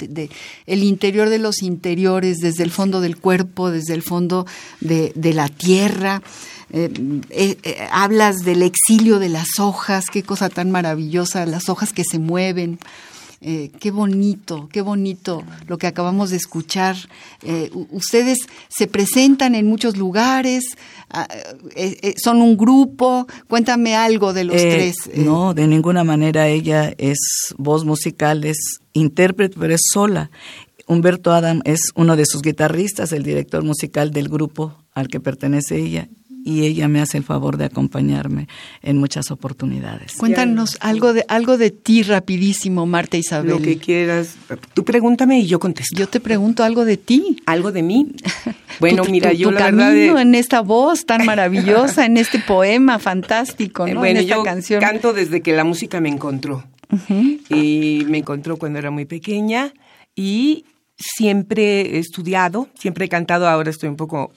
el 0.66 0.82
interior 0.82 1.28
de 1.28 1.38
los 1.38 1.62
interiores, 1.62 2.38
desde 2.38 2.64
el 2.64 2.72
fondo 2.72 3.00
del 3.00 3.16
cuerpo, 3.16 3.70
desde 3.70 3.94
el 3.94 4.02
fondo 4.02 4.46
de, 4.80 5.12
la 5.32 5.46
tierra. 5.46 6.22
Eh, 6.72 6.90
eh, 7.30 7.56
eh, 7.62 7.88
hablas 7.92 8.38
del 8.38 8.62
exilio 8.62 9.20
de 9.20 9.28
las 9.28 9.60
hojas, 9.60 10.06
qué 10.10 10.24
cosa 10.24 10.48
tan 10.48 10.72
maravillosa, 10.72 11.46
las 11.46 11.68
hojas 11.68 11.92
que 11.92 12.02
se 12.02 12.18
mueven. 12.18 12.80
Eh, 13.42 13.70
qué 13.80 13.90
bonito, 13.90 14.68
qué 14.70 14.82
bonito 14.82 15.44
lo 15.66 15.78
que 15.78 15.86
acabamos 15.86 16.28
de 16.28 16.36
escuchar. 16.36 16.94
Eh, 17.42 17.70
ustedes 17.90 18.40
se 18.68 18.86
presentan 18.86 19.54
en 19.54 19.66
muchos 19.66 19.96
lugares, 19.96 20.64
ah, 21.08 21.26
eh, 21.74 22.14
son 22.22 22.42
un 22.42 22.58
grupo. 22.58 23.26
Cuéntame 23.48 23.96
algo 23.96 24.34
de 24.34 24.44
los 24.44 24.56
tres. 24.56 24.96
No, 25.14 25.54
de 25.54 25.66
ninguna 25.66 26.04
manera 26.04 26.48
ella 26.48 26.92
es 26.98 27.54
voz 27.56 27.86
musical, 27.86 28.44
es 28.44 28.80
intérprete, 28.92 29.56
pero 29.58 29.74
es 29.74 29.82
sola. 29.90 30.30
Humberto 30.86 31.32
Adam 31.32 31.62
es 31.64 31.92
uno 31.94 32.16
de 32.16 32.26
sus 32.26 32.42
guitarristas, 32.42 33.12
el 33.12 33.22
director 33.22 33.64
musical 33.64 34.10
del 34.10 34.28
grupo 34.28 34.74
al 34.92 35.08
que 35.08 35.20
pertenece 35.20 35.78
ella, 35.78 36.08
y 36.44 36.64
ella 36.64 36.88
me 36.88 37.00
hace 37.00 37.18
el 37.18 37.24
favor 37.24 37.56
de 37.56 37.66
acompañarme 37.66 38.48
en 38.82 38.98
muchas 38.98 39.30
oportunidades. 39.30 40.14
Cuéntanos 40.16 40.78
algo 40.80 41.12
de 41.12 41.24
algo 41.28 41.58
de 41.58 41.70
ti 41.70 42.02
rapidísimo, 42.02 42.86
Marta 42.86 43.16
Isabel. 43.16 43.50
Lo 43.50 43.62
que 43.62 43.78
quieras. 43.78 44.36
Tú 44.74 44.84
pregúntame 44.84 45.40
y 45.40 45.46
yo 45.46 45.58
contesto. 45.60 45.98
Yo 45.98 46.08
te 46.08 46.20
pregunto 46.20 46.64
algo 46.64 46.84
de 46.84 46.96
ti. 46.96 47.36
¿Algo 47.46 47.72
de 47.72 47.82
mí? 47.82 48.08
Bueno, 48.78 49.02
mira, 49.04 49.34
yo 49.34 49.48
tu 49.48 49.54
la 49.54 49.60
camino 49.60 50.18
en 50.18 50.34
esta 50.34 50.62
voz 50.62 51.04
tan 51.04 51.26
maravillosa, 51.26 52.06
en 52.06 52.16
este 52.16 52.38
poema 52.38 52.98
fantástico, 52.98 53.86
¿no? 53.86 54.00
Bueno, 54.00 54.18
en 54.18 54.24
esta 54.24 54.36
yo 54.36 54.42
canción. 54.42 54.80
canto 54.80 55.12
desde 55.12 55.42
que 55.42 55.52
la 55.52 55.64
música 55.64 56.00
me 56.00 56.08
encontró. 56.08 56.64
Y 57.50 58.06
me 58.08 58.18
encontró 58.18 58.56
cuando 58.56 58.78
era 58.78 58.90
muy 58.90 59.04
pequeña 59.04 59.74
y 60.16 60.64
siempre 60.96 61.96
he 61.96 61.98
estudiado, 61.98 62.68
siempre 62.74 63.04
he 63.04 63.08
cantado, 63.08 63.48
ahora 63.48 63.70
estoy 63.70 63.88
un 63.90 63.96
poco 63.96 64.32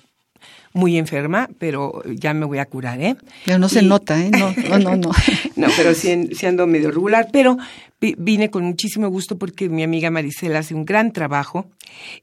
muy 0.73 0.97
enferma, 0.97 1.49
pero 1.59 2.01
ya 2.05 2.33
me 2.33 2.45
voy 2.45 2.57
a 2.57 2.65
curar, 2.65 2.99
¿eh? 2.99 3.15
Pero 3.45 3.59
no 3.59 3.69
se 3.69 3.83
nota, 3.83 4.19
¿eh? 4.19 4.31
No, 4.31 4.53
no, 4.79 4.95
no. 4.95 5.11
No, 5.55 5.67
pero 5.77 5.93
sí, 5.93 6.11
ando 6.45 6.67
medio 6.67 6.91
regular, 6.91 7.29
pero 7.31 7.57
vine 7.99 8.49
con 8.49 8.63
muchísimo 8.63 9.07
gusto 9.07 9.37
porque 9.37 9.69
mi 9.69 9.83
amiga 9.83 10.11
Maricela 10.11 10.59
hace 10.59 10.73
un 10.73 10.83
gran 10.83 11.13
trabajo 11.13 11.69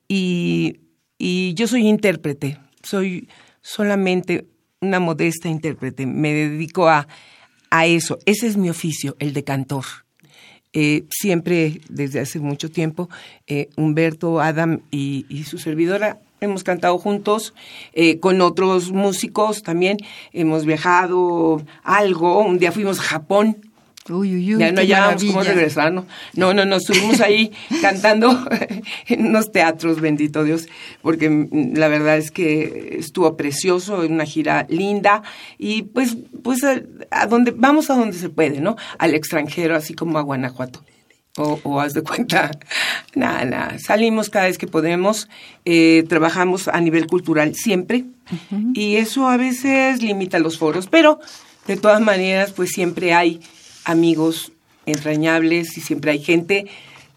y, 0.08 0.80
y 1.16 1.54
yo 1.54 1.66
soy 1.68 1.86
intérprete, 1.88 2.58
soy 2.82 3.28
solamente 3.62 4.46
una 4.80 5.00
modesta 5.00 5.48
intérprete, 5.48 6.06
me 6.06 6.32
dedico 6.32 6.88
a, 6.88 7.06
a 7.70 7.86
eso, 7.86 8.18
ese 8.26 8.46
es 8.46 8.56
mi 8.56 8.68
oficio, 8.68 9.16
el 9.20 9.32
de 9.32 9.44
cantor. 9.44 9.84
Eh, 10.72 11.04
siempre, 11.10 11.80
desde 11.88 12.20
hace 12.20 12.38
mucho 12.38 12.70
tiempo, 12.70 13.08
eh, 13.48 13.70
Humberto, 13.76 14.40
Adam 14.40 14.80
y, 14.92 15.26
y, 15.28 15.42
su 15.42 15.58
servidora 15.58 16.20
hemos 16.40 16.64
cantado 16.64 16.98
juntos 16.98 17.54
eh, 17.92 18.18
con 18.18 18.40
otros 18.40 18.92
músicos 18.92 19.62
también, 19.62 19.98
hemos 20.32 20.64
viajado 20.64 21.62
algo, 21.82 22.40
un 22.40 22.58
día 22.58 22.72
fuimos 22.72 22.98
a 23.00 23.02
Japón. 23.02 23.58
Uy, 24.08 24.34
uy, 24.34 24.54
uy, 24.54 24.60
ya 24.60 24.72
no 24.72 24.80
hallábamos 24.80 25.22
cómo 25.24 25.42
regresar, 25.42 25.92
¿no? 25.92 26.06
No, 26.34 26.52
no, 26.52 26.76
estuvimos 26.76 27.20
ahí 27.20 27.52
cantando 27.82 28.44
en 29.06 29.26
unos 29.26 29.52
teatros, 29.52 30.00
bendito 30.00 30.42
Dios, 30.42 30.66
porque 31.00 31.30
mm, 31.30 31.76
la 31.76 31.86
verdad 31.86 32.16
es 32.16 32.30
que 32.30 32.96
estuvo 32.98 33.36
precioso, 33.36 34.00
una 34.00 34.24
gira 34.24 34.66
linda, 34.68 35.22
y 35.58 35.82
pues, 35.82 36.16
pues 36.42 36.64
a, 36.64 36.80
a 37.10 37.26
donde, 37.26 37.52
vamos 37.52 37.90
a 37.90 37.94
donde 37.94 38.16
se 38.16 38.30
puede, 38.30 38.60
¿no? 38.60 38.76
Al 38.98 39.14
extranjero, 39.14 39.76
así 39.76 39.94
como 39.94 40.18
a 40.18 40.22
Guanajuato 40.22 40.82
o, 41.36 41.80
haz 41.80 41.94
de 41.94 42.02
cuenta, 42.02 42.50
nada, 43.14 43.44
nada, 43.44 43.78
salimos 43.78 44.30
cada 44.30 44.46
vez 44.46 44.58
que 44.58 44.66
podemos, 44.66 45.28
eh, 45.64 46.04
trabajamos 46.08 46.68
a 46.68 46.80
nivel 46.80 47.06
cultural 47.06 47.54
siempre 47.54 48.04
y 48.74 48.96
eso 48.96 49.28
a 49.28 49.36
veces 49.36 50.02
limita 50.02 50.38
los 50.38 50.58
foros, 50.58 50.86
pero 50.86 51.20
de 51.66 51.76
todas 51.76 52.00
maneras 52.00 52.52
pues 52.52 52.70
siempre 52.70 53.12
hay 53.12 53.40
amigos 53.84 54.52
entrañables 54.86 55.76
y 55.76 55.80
siempre 55.80 56.12
hay 56.12 56.22
gente 56.22 56.66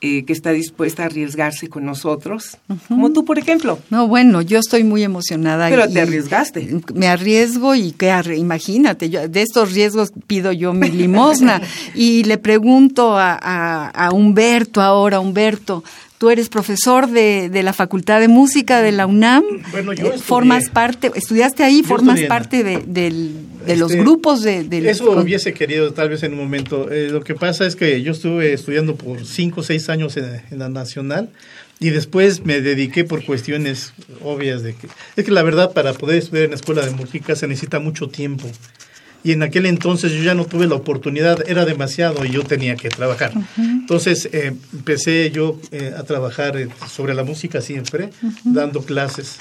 eh, 0.05 0.25
que 0.25 0.33
está 0.33 0.51
dispuesta 0.51 1.03
a 1.03 1.05
arriesgarse 1.05 1.69
con 1.69 1.85
nosotros, 1.85 2.57
como 2.89 3.13
tú, 3.13 3.23
por 3.23 3.39
ejemplo. 3.39 3.79
No, 3.89 4.05
bueno, 4.05 4.41
yo 4.41 4.59
estoy 4.59 4.83
muy 4.83 5.01
emocionada. 5.01 5.69
Pero 5.69 5.87
te 5.87 6.01
arriesgaste. 6.01 6.81
Me 6.93 7.07
arriesgo 7.07 7.73
y 7.73 7.93
que 7.93 8.13
imagínate, 8.35 9.07
de 9.07 9.41
estos 9.41 9.71
riesgos 9.71 10.11
pido 10.27 10.51
yo 10.51 10.73
mi 10.73 10.91
limosna 10.91 11.61
y 11.95 12.25
le 12.25 12.37
pregunto 12.37 13.17
a, 13.17 13.87
a 13.87 14.11
Humberto 14.11 14.81
ahora, 14.81 15.21
Humberto, 15.21 15.85
Tú 16.23 16.29
eres 16.29 16.47
profesor 16.47 17.09
de, 17.09 17.49
de, 17.49 17.63
la 17.63 17.73
Facultad 17.73 18.21
de 18.21 18.29
Música 18.29 18.81
de 18.81 18.93
la 18.93 19.05
UNAM. 19.05 19.43
Bueno, 19.73 19.91
yo 19.91 20.13
eh, 20.13 20.17
formas 20.17 20.69
parte, 20.69 21.11
estudiaste 21.15 21.65
ahí, 21.65 21.83
formas 21.83 22.21
parte 22.29 22.63
de, 22.63 23.33
de 23.65 23.77
los 23.77 23.91
este, 23.91 24.03
grupos 24.03 24.43
de... 24.43 24.67
eso 24.89 25.11
hubiese 25.11 25.53
querido 25.53 25.93
tal 25.93 26.09
vez 26.09 26.23
en 26.23 26.33
un 26.33 26.39
momento. 26.39 26.91
Eh, 26.91 27.09
lo 27.09 27.23
que 27.23 27.35
pasa 27.35 27.65
es 27.65 27.75
que 27.75 28.01
yo 28.01 28.11
estuve 28.11 28.53
estudiando 28.53 28.95
por 28.95 29.25
cinco 29.25 29.61
o 29.61 29.63
seis 29.63 29.89
años 29.89 30.17
en, 30.17 30.41
en, 30.49 30.59
la 30.59 30.69
Nacional 30.69 31.29
y 31.79 31.89
después 31.89 32.45
me 32.45 32.61
dediqué 32.61 33.03
por 33.03 33.25
cuestiones 33.25 33.93
obvias 34.23 34.63
de 34.63 34.75
que... 34.75 34.87
Es 35.15 35.25
que 35.25 35.31
la 35.31 35.43
verdad 35.43 35.73
para 35.73 35.93
poder 35.93 36.17
estudiar 36.17 36.45
en 36.45 36.51
la 36.51 36.55
escuela 36.57 36.85
de 36.85 36.91
música 36.91 37.35
se 37.35 37.47
necesita 37.47 37.79
mucho 37.79 38.07
tiempo 38.09 38.49
y 39.23 39.31
en 39.31 39.41
aquel 39.41 39.65
entonces 39.65 40.11
yo 40.11 40.21
ya 40.21 40.35
no 40.35 40.45
tuve 40.45 40.67
la 40.67 40.75
oportunidad, 40.75 41.49
era 41.49 41.65
demasiado 41.65 42.25
y 42.25 42.31
yo 42.31 42.43
tenía 42.43 42.75
que 42.75 42.89
trabajar. 42.89 43.31
Entonces 43.57 44.27
eh, 44.33 44.53
empecé 44.73 45.31
yo 45.31 45.59
eh, 45.71 45.93
a 45.97 46.03
trabajar 46.03 46.67
sobre 46.89 47.13
la 47.13 47.23
música 47.23 47.61
siempre, 47.61 48.09
dando 48.43 48.83
clases. 48.83 49.37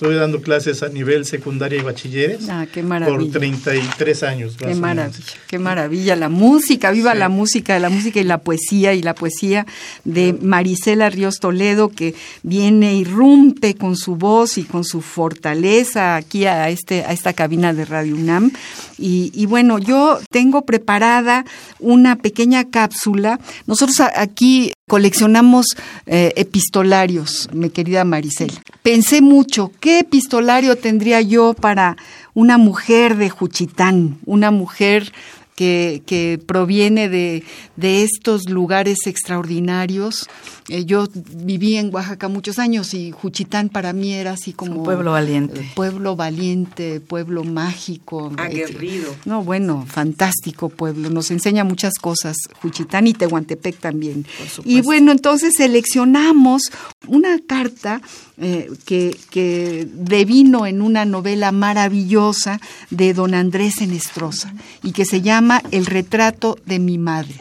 Estoy 0.00 0.14
dando 0.14 0.40
clases 0.40 0.82
a 0.82 0.88
nivel 0.88 1.26
secundaria 1.26 1.78
y 1.78 1.82
bachilleres. 1.82 2.48
Ah, 2.48 2.66
qué 2.72 2.82
maravilla. 2.82 3.18
Por 3.18 3.30
33 3.32 4.22
años. 4.22 4.56
Qué 4.56 4.74
maravilla, 4.74 5.18
qué 5.46 5.58
maravilla. 5.58 6.16
La 6.16 6.30
música, 6.30 6.90
viva 6.90 7.14
la 7.14 7.28
música, 7.28 7.78
la 7.78 7.90
música 7.90 8.18
y 8.18 8.24
la 8.24 8.38
poesía, 8.38 8.94
y 8.94 9.02
la 9.02 9.14
poesía 9.14 9.66
de 10.04 10.32
Marisela 10.32 11.10
Ríos 11.10 11.38
Toledo, 11.38 11.90
que 11.90 12.14
viene, 12.42 12.94
irrumpe 12.94 13.74
con 13.74 13.94
su 13.94 14.16
voz 14.16 14.56
y 14.56 14.62
con 14.64 14.84
su 14.84 15.02
fortaleza 15.02 16.16
aquí 16.16 16.46
a, 16.46 16.70
este, 16.70 17.04
a 17.04 17.12
esta 17.12 17.34
cabina 17.34 17.74
de 17.74 17.84
Radio 17.84 18.14
UNAM. 18.14 18.52
Y, 18.96 19.30
y 19.34 19.44
bueno, 19.44 19.78
yo 19.78 20.18
tengo 20.30 20.62
preparada 20.62 21.44
una 21.78 22.16
pequeña 22.16 22.70
cápsula. 22.70 23.38
Nosotros 23.66 24.00
aquí 24.16 24.72
coleccionamos 24.90 25.66
eh, 26.06 26.32
epistolarios, 26.34 27.48
mi 27.52 27.70
querida 27.70 28.02
Maricel. 28.04 28.50
Pensé 28.82 29.20
mucho, 29.22 29.70
¿qué 29.78 30.00
epistolario 30.00 30.74
tendría 30.74 31.20
yo 31.20 31.54
para 31.54 31.96
una 32.34 32.58
mujer 32.58 33.16
de 33.16 33.30
Juchitán, 33.30 34.18
una 34.26 34.50
mujer 34.50 35.12
que, 35.60 36.02
que 36.06 36.40
proviene 36.46 37.10
de, 37.10 37.44
de 37.76 38.02
estos 38.02 38.48
lugares 38.48 39.06
extraordinarios 39.06 40.26
eh, 40.70 40.84
yo 40.84 41.08
viví 41.12 41.76
en 41.76 41.92
Oaxaca 41.92 42.28
muchos 42.28 42.60
años 42.60 42.94
y 42.94 43.10
Juchitán 43.10 43.70
para 43.70 43.92
mí 43.92 44.12
era 44.12 44.32
así 44.32 44.52
como... 44.52 44.76
Un 44.76 44.84
pueblo 44.84 45.10
valiente. 45.10 45.68
Pueblo 45.74 46.14
valiente, 46.14 47.00
pueblo 47.00 47.42
mágico. 47.42 48.30
Aguerrido. 48.36 49.12
No, 49.24 49.42
bueno, 49.42 49.84
fantástico 49.88 50.68
pueblo. 50.68 51.10
Nos 51.10 51.32
enseña 51.32 51.64
muchas 51.64 51.94
cosas, 52.00 52.36
Juchitán 52.62 53.08
y 53.08 53.14
Tehuantepec 53.14 53.80
también. 53.80 54.26
Y 54.64 54.80
bueno, 54.82 55.10
entonces 55.10 55.54
seleccionamos 55.56 56.62
una 57.08 57.40
carta 57.44 58.00
eh, 58.40 58.70
que, 58.86 59.14
que 59.28 59.86
devino 59.92 60.64
en 60.64 60.80
una 60.80 61.04
novela 61.04 61.52
maravillosa 61.52 62.58
de 62.88 63.12
don 63.12 63.34
Andrés 63.34 63.82
Enestrosa 63.82 64.54
y 64.82 64.92
que 64.92 65.04
se 65.04 65.20
llama 65.20 65.62
El 65.70 65.84
retrato 65.84 66.56
de 66.64 66.78
mi 66.78 66.96
madre. 66.96 67.34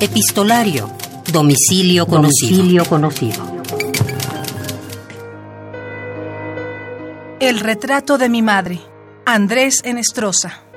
Epistolario. 0.00 0.92
Domicilio 1.32 2.06
conocido. 2.06 2.84
conocido. 2.84 3.58
El 7.40 7.58
retrato 7.58 8.16
de 8.16 8.28
mi 8.28 8.42
madre. 8.42 8.80
Andrés 9.26 9.80
Enestrosa. 9.84 10.67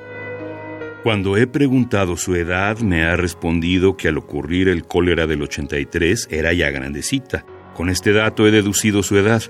Cuando 1.02 1.36
he 1.36 1.48
preguntado 1.48 2.16
su 2.16 2.36
edad, 2.36 2.78
me 2.78 3.02
ha 3.02 3.16
respondido 3.16 3.96
que 3.96 4.06
al 4.06 4.18
ocurrir 4.18 4.68
el 4.68 4.84
cólera 4.84 5.26
del 5.26 5.42
83 5.42 6.28
era 6.30 6.52
ya 6.52 6.70
grandecita. 6.70 7.44
Con 7.74 7.90
este 7.90 8.12
dato 8.12 8.46
he 8.46 8.52
deducido 8.52 9.02
su 9.02 9.18
edad. 9.18 9.42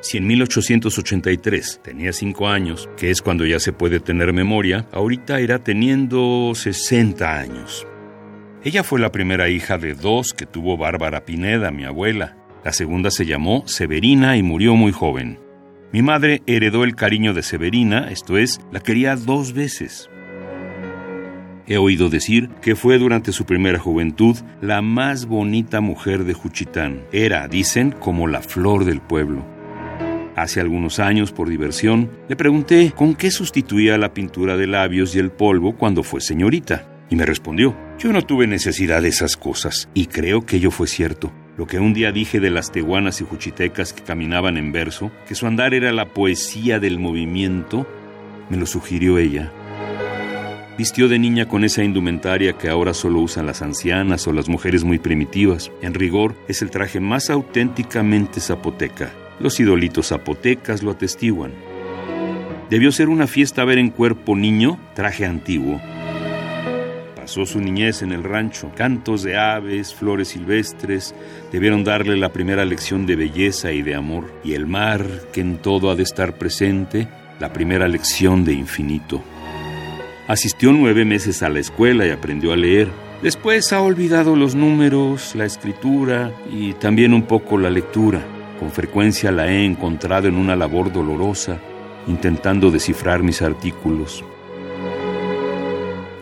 Si 0.00 0.16
en 0.16 0.26
1883 0.26 1.82
tenía 1.84 2.14
5 2.14 2.48
años, 2.48 2.88
que 2.96 3.10
es 3.10 3.20
cuando 3.20 3.44
ya 3.44 3.60
se 3.60 3.74
puede 3.74 4.00
tener 4.00 4.32
memoria, 4.32 4.88
ahorita 4.92 5.42
irá 5.42 5.62
teniendo 5.62 6.52
60 6.54 7.38
años. 7.38 7.86
Ella 8.62 8.82
fue 8.82 8.98
la 8.98 9.12
primera 9.12 9.50
hija 9.50 9.76
de 9.76 9.92
dos 9.92 10.32
que 10.32 10.46
tuvo 10.46 10.78
Bárbara 10.78 11.26
Pineda, 11.26 11.70
mi 11.70 11.84
abuela. 11.84 12.38
La 12.64 12.72
segunda 12.72 13.10
se 13.10 13.26
llamó 13.26 13.64
Severina 13.66 14.38
y 14.38 14.42
murió 14.42 14.74
muy 14.74 14.92
joven. 14.92 15.38
Mi 15.92 16.00
madre 16.00 16.40
heredó 16.46 16.82
el 16.82 16.96
cariño 16.96 17.34
de 17.34 17.42
Severina, 17.42 18.10
esto 18.10 18.38
es, 18.38 18.58
la 18.72 18.80
quería 18.80 19.16
dos 19.16 19.52
veces. 19.52 20.08
He 21.66 21.78
oído 21.78 22.10
decir 22.10 22.50
que 22.60 22.76
fue 22.76 22.98
durante 22.98 23.32
su 23.32 23.46
primera 23.46 23.78
juventud 23.78 24.36
la 24.60 24.82
más 24.82 25.24
bonita 25.24 25.80
mujer 25.80 26.24
de 26.24 26.34
Juchitán. 26.34 27.00
Era, 27.10 27.48
dicen, 27.48 27.90
como 27.90 28.26
la 28.26 28.42
flor 28.42 28.84
del 28.84 29.00
pueblo. 29.00 29.46
Hace 30.36 30.60
algunos 30.60 30.98
años, 30.98 31.32
por 31.32 31.48
diversión, 31.48 32.10
le 32.28 32.36
pregunté 32.36 32.92
con 32.94 33.14
qué 33.14 33.30
sustituía 33.30 33.96
la 33.96 34.12
pintura 34.12 34.56
de 34.56 34.66
labios 34.66 35.14
y 35.14 35.20
el 35.20 35.30
polvo 35.30 35.76
cuando 35.76 36.02
fue 36.02 36.20
señorita. 36.20 36.86
Y 37.08 37.16
me 37.16 37.24
respondió, 37.24 37.74
yo 37.98 38.12
no 38.12 38.22
tuve 38.22 38.46
necesidad 38.46 39.00
de 39.00 39.08
esas 39.08 39.36
cosas, 39.36 39.88
y 39.94 40.06
creo 40.06 40.44
que 40.44 40.56
ello 40.56 40.70
fue 40.70 40.86
cierto. 40.86 41.32
Lo 41.56 41.66
que 41.66 41.78
un 41.78 41.94
día 41.94 42.10
dije 42.10 42.40
de 42.40 42.50
las 42.50 42.72
tehuanas 42.72 43.20
y 43.20 43.24
juchitecas 43.24 43.92
que 43.92 44.02
caminaban 44.02 44.56
en 44.56 44.72
verso, 44.72 45.12
que 45.28 45.36
su 45.36 45.46
andar 45.46 45.72
era 45.72 45.92
la 45.92 46.06
poesía 46.06 46.80
del 46.80 46.98
movimiento, 46.98 47.86
me 48.50 48.56
lo 48.56 48.66
sugirió 48.66 49.18
ella. 49.18 49.52
Vistió 50.76 51.06
de 51.06 51.20
niña 51.20 51.46
con 51.46 51.62
esa 51.62 51.84
indumentaria 51.84 52.54
que 52.54 52.68
ahora 52.68 52.94
solo 52.94 53.20
usan 53.20 53.46
las 53.46 53.62
ancianas 53.62 54.26
o 54.26 54.32
las 54.32 54.48
mujeres 54.48 54.82
muy 54.82 54.98
primitivas. 54.98 55.70
En 55.82 55.94
rigor, 55.94 56.34
es 56.48 56.62
el 56.62 56.70
traje 56.70 56.98
más 56.98 57.30
auténticamente 57.30 58.40
zapoteca. 58.40 59.12
Los 59.38 59.60
idolitos 59.60 60.08
zapotecas 60.08 60.82
lo 60.82 60.90
atestiguan. 60.90 61.52
Debió 62.70 62.90
ser 62.90 63.08
una 63.08 63.28
fiesta 63.28 63.64
ver 63.64 63.78
en 63.78 63.90
cuerpo 63.90 64.34
niño 64.34 64.80
traje 64.94 65.24
antiguo. 65.24 65.80
Pasó 67.14 67.46
su 67.46 67.60
niñez 67.60 68.02
en 68.02 68.10
el 68.10 68.24
rancho. 68.24 68.72
Cantos 68.74 69.22
de 69.22 69.36
aves, 69.36 69.94
flores 69.94 70.28
silvestres, 70.28 71.14
debieron 71.52 71.84
darle 71.84 72.16
la 72.16 72.32
primera 72.32 72.64
lección 72.64 73.06
de 73.06 73.14
belleza 73.14 73.70
y 73.70 73.82
de 73.82 73.94
amor. 73.94 74.32
Y 74.42 74.54
el 74.54 74.66
mar, 74.66 75.06
que 75.32 75.40
en 75.40 75.58
todo 75.58 75.92
ha 75.92 75.94
de 75.94 76.02
estar 76.02 76.36
presente, 76.36 77.06
la 77.38 77.52
primera 77.52 77.86
lección 77.86 78.44
de 78.44 78.54
infinito. 78.54 79.22
Asistió 80.26 80.72
nueve 80.72 81.04
meses 81.04 81.42
a 81.42 81.50
la 81.50 81.60
escuela 81.60 82.06
y 82.06 82.10
aprendió 82.10 82.52
a 82.52 82.56
leer. 82.56 82.88
Después 83.22 83.72
ha 83.74 83.82
olvidado 83.82 84.36
los 84.36 84.54
números, 84.54 85.34
la 85.34 85.44
escritura 85.44 86.32
y 86.50 86.72
también 86.74 87.12
un 87.12 87.22
poco 87.24 87.58
la 87.58 87.68
lectura. 87.68 88.22
Con 88.58 88.70
frecuencia 88.70 89.30
la 89.30 89.48
he 89.48 89.64
encontrado 89.66 90.26
en 90.26 90.36
una 90.36 90.56
labor 90.56 90.90
dolorosa, 90.90 91.58
intentando 92.06 92.70
descifrar 92.70 93.22
mis 93.22 93.42
artículos. 93.42 94.24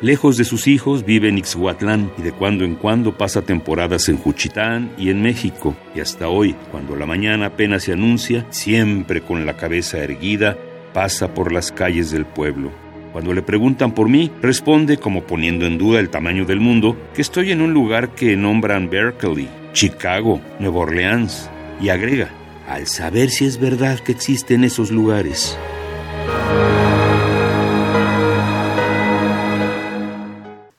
Lejos 0.00 0.36
de 0.36 0.42
sus 0.42 0.66
hijos 0.66 1.04
vive 1.04 1.28
en 1.28 1.38
Ixhuatlán 1.38 2.10
y 2.18 2.22
de 2.22 2.32
cuando 2.32 2.64
en 2.64 2.74
cuando 2.74 3.16
pasa 3.16 3.42
temporadas 3.42 4.08
en 4.08 4.16
Juchitán 4.16 4.90
y 4.98 5.10
en 5.10 5.22
México. 5.22 5.76
Y 5.94 6.00
hasta 6.00 6.26
hoy, 6.26 6.56
cuando 6.72 6.96
la 6.96 7.06
mañana 7.06 7.46
apenas 7.46 7.84
se 7.84 7.92
anuncia, 7.92 8.46
siempre 8.50 9.20
con 9.20 9.46
la 9.46 9.56
cabeza 9.56 9.98
erguida, 9.98 10.58
pasa 10.92 11.32
por 11.32 11.52
las 11.52 11.70
calles 11.70 12.10
del 12.10 12.26
pueblo. 12.26 12.81
Cuando 13.12 13.34
le 13.34 13.42
preguntan 13.42 13.92
por 13.92 14.08
mí, 14.08 14.30
responde 14.40 14.96
como 14.96 15.24
poniendo 15.24 15.66
en 15.66 15.76
duda 15.76 16.00
el 16.00 16.08
tamaño 16.08 16.46
del 16.46 16.60
mundo, 16.60 16.96
que 17.14 17.20
estoy 17.20 17.52
en 17.52 17.60
un 17.60 17.74
lugar 17.74 18.14
que 18.14 18.36
nombran 18.38 18.88
Berkeley, 18.88 19.50
Chicago, 19.74 20.40
Nueva 20.58 20.80
Orleans, 20.80 21.50
y 21.78 21.90
agrega, 21.90 22.30
al 22.66 22.86
saber 22.86 23.28
si 23.28 23.44
es 23.44 23.60
verdad 23.60 24.00
que 24.00 24.12
existen 24.12 24.64
esos 24.64 24.90
lugares. 24.90 25.58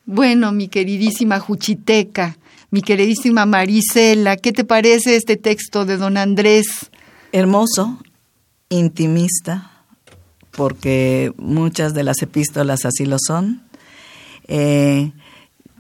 Bueno, 0.05 0.51
mi 0.51 0.69
queridísima 0.69 1.39
Juchiteca, 1.39 2.37
mi 2.71 2.81
queridísima 2.81 3.45
Marisela, 3.45 4.37
¿qué 4.37 4.51
te 4.51 4.63
parece 4.63 5.15
este 5.15 5.37
texto 5.37 5.85
de 5.85 5.97
don 5.97 6.17
Andrés? 6.17 6.89
Hermoso, 7.31 7.99
intimista, 8.69 9.72
porque 10.55 11.33
muchas 11.37 11.93
de 11.93 12.03
las 12.03 12.21
epístolas 12.21 12.85
así 12.85 13.05
lo 13.05 13.17
son. 13.19 13.63
Eh, 14.47 15.11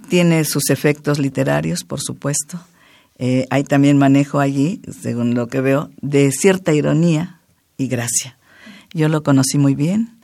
tiene 0.09 0.43
sus 0.45 0.69
efectos 0.69 1.19
literarios, 1.19 1.83
por 1.83 2.01
supuesto. 2.01 2.59
Eh, 3.17 3.45
hay 3.49 3.63
también 3.63 3.97
manejo 3.97 4.39
allí, 4.39 4.81
según 5.01 5.35
lo 5.35 5.47
que 5.47 5.61
veo, 5.61 5.91
de 6.01 6.31
cierta 6.31 6.73
ironía 6.73 7.39
y 7.77 7.87
gracia. 7.87 8.37
Yo 8.93 9.09
lo 9.09 9.23
conocí 9.23 9.57
muy 9.57 9.75
bien. 9.75 10.19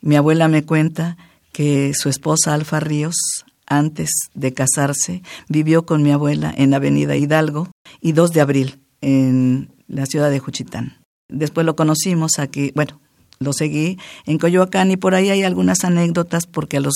Mi 0.00 0.16
abuela 0.16 0.48
me 0.48 0.64
cuenta 0.64 1.16
que 1.52 1.92
su 1.94 2.08
esposa 2.08 2.54
Alfa 2.54 2.80
Ríos, 2.80 3.16
antes 3.66 4.10
de 4.34 4.52
casarse, 4.52 5.22
vivió 5.48 5.84
con 5.84 6.02
mi 6.02 6.12
abuela 6.12 6.54
en 6.56 6.74
Avenida 6.74 7.16
Hidalgo 7.16 7.70
y 8.00 8.12
2 8.12 8.32
de 8.32 8.40
abril 8.40 8.80
en 9.00 9.70
la 9.88 10.06
ciudad 10.06 10.30
de 10.30 10.38
Juchitán. 10.38 10.98
Después 11.28 11.66
lo 11.66 11.76
conocimos 11.76 12.38
aquí, 12.38 12.72
bueno, 12.74 13.00
lo 13.40 13.52
seguí 13.52 13.98
en 14.26 14.38
Coyoacán 14.38 14.90
y 14.90 14.96
por 14.96 15.14
ahí 15.14 15.30
hay 15.30 15.44
algunas 15.44 15.84
anécdotas 15.84 16.46
porque 16.46 16.78
a 16.78 16.80
los 16.80 16.94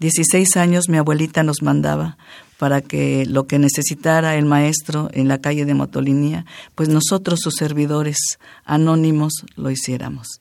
16 0.00 0.56
años 0.56 0.88
mi 0.88 0.98
abuelita 0.98 1.42
nos 1.42 1.62
mandaba 1.62 2.18
para 2.58 2.80
que 2.80 3.26
lo 3.26 3.46
que 3.46 3.58
necesitara 3.58 4.36
el 4.36 4.46
maestro 4.46 5.08
en 5.12 5.28
la 5.28 5.40
calle 5.40 5.64
de 5.64 5.74
Motolinía, 5.74 6.46
pues 6.74 6.88
nosotros 6.88 7.40
sus 7.40 7.54
servidores 7.54 8.38
anónimos 8.64 9.44
lo 9.56 9.70
hiciéramos. 9.70 10.40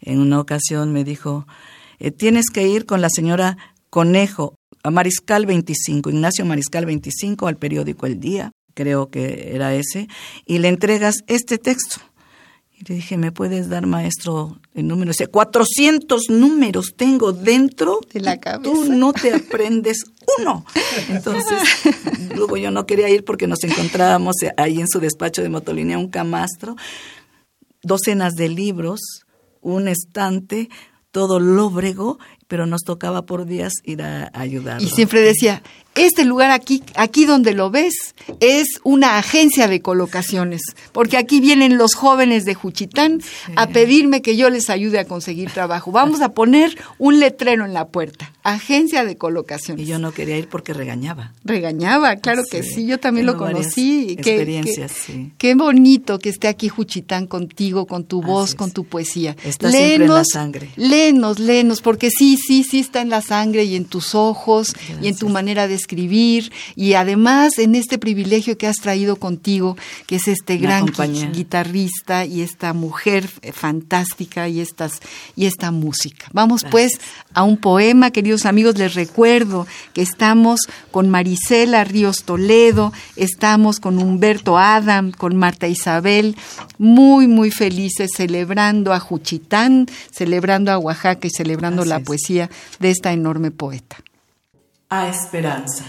En 0.00 0.20
una 0.20 0.40
ocasión 0.40 0.92
me 0.92 1.04
dijo, 1.04 1.46
eh, 1.98 2.10
tienes 2.10 2.50
que 2.50 2.68
ir 2.68 2.86
con 2.86 3.00
la 3.00 3.08
señora 3.10 3.56
Conejo 3.90 4.54
a 4.82 4.90
Mariscal 4.90 5.46
25, 5.46 6.10
Ignacio 6.10 6.44
Mariscal 6.44 6.86
25, 6.86 7.48
al 7.48 7.56
periódico 7.56 8.06
El 8.06 8.20
Día, 8.20 8.52
creo 8.74 9.10
que 9.10 9.54
era 9.54 9.74
ese, 9.74 10.08
y 10.44 10.58
le 10.58 10.68
entregas 10.68 11.24
este 11.26 11.58
texto. 11.58 12.00
Y 12.78 12.84
le 12.84 12.96
dije, 12.96 13.16
¿me 13.16 13.32
puedes 13.32 13.70
dar, 13.70 13.86
maestro, 13.86 14.58
el 14.74 14.86
número? 14.86 15.10
Dice, 15.10 15.28
400 15.28 16.28
números 16.28 16.94
tengo 16.94 17.32
dentro 17.32 18.00
de 18.12 18.20
la 18.20 18.38
cabeza. 18.38 18.70
Tú 18.70 18.92
no 18.92 19.14
te 19.14 19.32
aprendes 19.32 20.04
uno. 20.38 20.66
Entonces, 21.08 21.58
luego 22.36 22.58
yo 22.58 22.70
no 22.70 22.84
quería 22.84 23.08
ir 23.08 23.24
porque 23.24 23.46
nos 23.46 23.64
encontrábamos 23.64 24.36
ahí 24.58 24.80
en 24.80 24.88
su 24.88 25.00
despacho 25.00 25.42
de 25.42 25.48
motolínea, 25.48 25.96
un 25.96 26.10
camastro, 26.10 26.76
docenas 27.82 28.34
de 28.34 28.50
libros, 28.50 29.00
un 29.62 29.88
estante, 29.88 30.68
todo 31.10 31.40
lóbrego, 31.40 32.18
pero 32.48 32.66
nos 32.66 32.82
tocaba 32.82 33.22
por 33.22 33.46
días 33.46 33.72
ir 33.84 34.02
a, 34.02 34.30
ayudar. 34.34 34.82
Y 34.82 34.88
siempre 34.88 35.20
decía, 35.20 35.62
este 35.96 36.26
lugar 36.26 36.50
aquí, 36.50 36.82
aquí 36.94 37.24
donde 37.24 37.54
lo 37.54 37.70
ves, 37.70 38.14
es 38.40 38.80
una 38.84 39.18
agencia 39.18 39.66
de 39.66 39.80
colocaciones, 39.80 40.60
porque 40.92 41.16
aquí 41.16 41.40
vienen 41.40 41.78
los 41.78 41.94
jóvenes 41.94 42.44
de 42.44 42.54
Juchitán 42.54 43.22
a 43.56 43.68
pedirme 43.68 44.20
que 44.20 44.36
yo 44.36 44.50
les 44.50 44.68
ayude 44.68 44.98
a 44.98 45.06
conseguir 45.06 45.50
trabajo. 45.50 45.90
Vamos 45.92 46.20
a 46.20 46.34
poner 46.34 46.76
un 46.98 47.18
letrero 47.18 47.64
en 47.64 47.72
la 47.72 47.88
puerta, 47.88 48.30
agencia 48.42 49.04
de 49.04 49.16
colocaciones. 49.16 49.84
Y 49.84 49.88
yo 49.88 49.98
no 49.98 50.12
quería 50.12 50.36
ir 50.36 50.48
porque 50.48 50.74
regañaba. 50.74 51.32
Regañaba, 51.44 52.16
claro 52.16 52.42
que 52.48 52.62
sí, 52.62 52.86
yo 52.86 53.00
también 53.00 53.24
lo 53.24 53.38
conocí. 53.38 54.10
Experiencias, 54.10 54.92
qué, 54.92 55.12
sí. 55.12 55.32
Qué 55.38 55.54
bonito 55.54 56.18
que 56.18 56.28
esté 56.28 56.48
aquí 56.48 56.68
Juchitán 56.68 57.26
contigo, 57.26 57.86
con 57.86 58.04
tu 58.04 58.20
voz, 58.20 58.54
con 58.54 58.70
tu 58.70 58.84
poesía. 58.84 59.34
Está 59.44 59.70
siempre 59.70 60.04
en 60.04 60.12
la 60.12 60.24
sangre. 60.24 60.70
Léenos, 60.76 61.38
léenos, 61.38 61.80
porque 61.80 62.10
sí, 62.10 62.35
sí, 62.36 62.64
sí 62.64 62.80
está 62.80 63.00
en 63.00 63.10
la 63.10 63.22
sangre 63.22 63.64
y 63.64 63.76
en 63.76 63.84
tus 63.84 64.14
ojos 64.14 64.74
y 65.02 65.08
en 65.08 65.16
tu 65.16 65.28
manera 65.28 65.68
de 65.68 65.74
escribir. 65.74 66.52
Y 66.74 66.94
además 66.94 67.58
en 67.58 67.74
este 67.74 67.98
privilegio 67.98 68.58
que 68.58 68.66
has 68.66 68.76
traído 68.76 69.16
contigo, 69.16 69.76
que 70.06 70.16
es 70.16 70.28
este 70.28 70.56
gran 70.58 70.86
guitarrista 71.32 72.24
y 72.24 72.42
esta 72.42 72.72
mujer 72.72 73.28
fantástica 73.52 74.48
y 74.48 74.60
estas 74.60 75.00
y 75.34 75.46
esta 75.46 75.70
música. 75.70 76.26
Vamos 76.32 76.64
pues 76.70 77.00
a 77.34 77.42
un 77.42 77.56
poema, 77.56 78.10
queridos 78.10 78.46
amigos, 78.46 78.78
les 78.78 78.94
recuerdo 78.94 79.66
que 79.92 80.02
estamos 80.02 80.60
con 80.90 81.08
Marisela 81.08 81.84
Ríos 81.84 82.24
Toledo, 82.24 82.92
estamos 83.16 83.80
con 83.80 83.98
Humberto 83.98 84.58
Adam, 84.58 85.12
con 85.12 85.36
Marta 85.36 85.68
Isabel, 85.68 86.36
muy 86.78 87.26
muy 87.26 87.50
felices 87.50 88.10
celebrando 88.16 88.92
a 88.92 89.00
Juchitán, 89.00 89.86
celebrando 90.10 90.72
a 90.72 90.78
Oaxaca 90.78 91.26
y 91.26 91.30
celebrando 91.30 91.84
la 91.84 92.00
poesía 92.00 92.25
de 92.26 92.90
esta 92.90 93.12
enorme 93.12 93.50
poeta. 93.50 93.96
A 94.88 95.08
esperanza. 95.08 95.84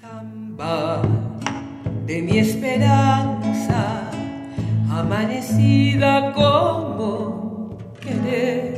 Samba 0.00 1.02
de 2.06 2.22
mi 2.22 2.38
esperanza, 2.38 4.10
amanecida 4.90 6.32
como 6.32 7.78
querer. 8.00 8.76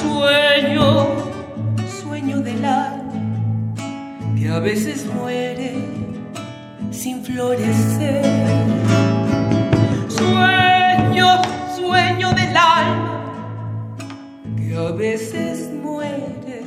Sueño, 0.00 1.06
sueño 2.00 2.40
del 2.40 2.64
alma, 2.64 3.74
que 4.38 4.48
a 4.48 4.60
veces 4.60 5.06
muere 5.06 5.74
sin 6.92 7.24
florecer 7.24 8.91
sueño 11.92 12.32
del 12.32 12.56
alma 12.56 13.98
que 14.56 14.74
a 14.74 14.92
veces 14.92 15.70
muere 15.84 16.62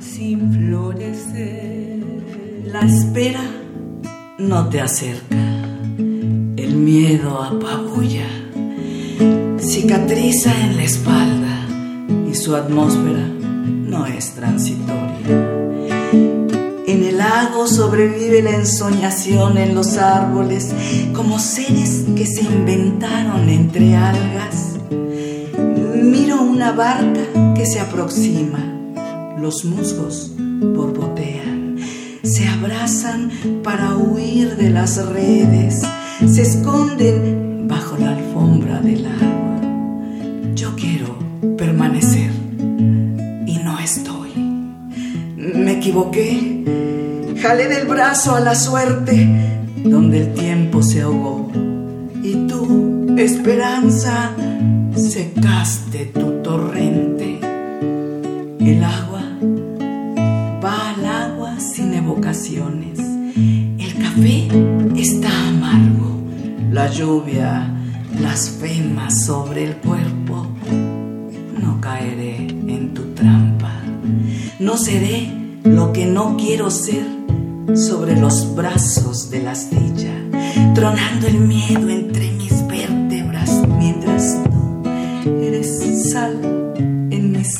sin 0.00 0.52
florecer. 0.52 2.02
La 2.66 2.80
espera 2.80 3.44
no 4.38 4.68
te 4.68 4.82
acerca, 4.82 5.46
el 6.56 6.74
miedo 6.74 7.42
apabulla, 7.42 8.28
cicatriza 9.58 10.52
en 10.60 10.76
la 10.76 10.84
espalda 10.84 11.66
y 12.30 12.34
su 12.34 12.54
atmósfera 12.54 13.26
no 13.92 14.04
es 14.04 14.34
transitoria. 14.34 15.13
En 16.86 17.02
el 17.02 17.16
lago 17.16 17.66
sobrevive 17.66 18.42
la 18.42 18.50
ensoñación 18.50 19.56
en 19.56 19.74
los 19.74 19.96
árboles 19.96 20.74
como 21.14 21.38
seres 21.38 22.04
que 22.14 22.26
se 22.26 22.42
inventaron 22.42 23.48
entre 23.48 23.96
algas. 23.96 24.76
Miro 26.02 26.42
una 26.42 26.72
barca 26.72 27.54
que 27.54 27.64
se 27.64 27.80
aproxima, 27.80 28.58
los 29.38 29.64
musgos 29.64 30.32
borbotean, 30.36 31.78
se 32.22 32.46
abrazan 32.48 33.30
para 33.62 33.96
huir 33.96 34.56
de 34.56 34.68
las 34.68 35.06
redes, 35.06 35.82
se 36.26 36.42
esconden 36.42 37.66
bajo 37.66 37.96
la 37.96 38.10
alfombra 38.10 38.80
del 38.80 39.06
agua. 39.06 39.43
Equivoqué, 45.84 46.64
jalé 47.42 47.68
del 47.68 47.86
brazo 47.86 48.34
a 48.34 48.40
la 48.40 48.54
suerte 48.54 49.28
donde 49.84 50.22
el 50.22 50.32
tiempo 50.32 50.82
se 50.82 51.02
ahogó 51.02 51.50
y 52.22 52.46
tú, 52.46 53.14
esperanza, 53.18 54.30
secaste 54.96 56.06
tu 56.06 56.40
torrente. 56.42 57.38
El 58.60 58.82
agua 58.82 59.24
va 60.64 60.94
al 60.94 61.04
agua 61.04 61.60
sin 61.60 61.92
evocaciones. 61.92 62.98
El 63.78 63.94
café 64.02 64.48
está 64.96 65.28
amargo. 65.48 66.16
La 66.70 66.90
lluvia 66.90 67.68
blasfema 68.18 69.10
sobre 69.10 69.64
el 69.64 69.76
cuerpo. 69.76 70.46
No 71.62 71.78
caeré 71.82 72.36
en 72.38 72.94
tu 72.94 73.02
trampa. 73.12 73.82
No 74.58 74.78
seré 74.78 75.33
lo 75.64 75.92
que 75.92 76.04
no 76.04 76.36
quiero 76.36 76.70
ser 76.70 77.06
sobre 77.74 78.16
los 78.20 78.54
brazos 78.54 79.30
de 79.30 79.42
la 79.42 79.52
astilla, 79.52 80.12
tronando 80.74 81.26
el 81.26 81.38
miedo 81.38 81.88
entre 81.88 82.30
mis 82.32 82.66
vértebras 82.68 83.50
mientras 83.78 84.38
tú 84.44 84.88
eres 85.26 86.10
sal 86.12 86.38
en 87.10 87.32
mis 87.32 87.58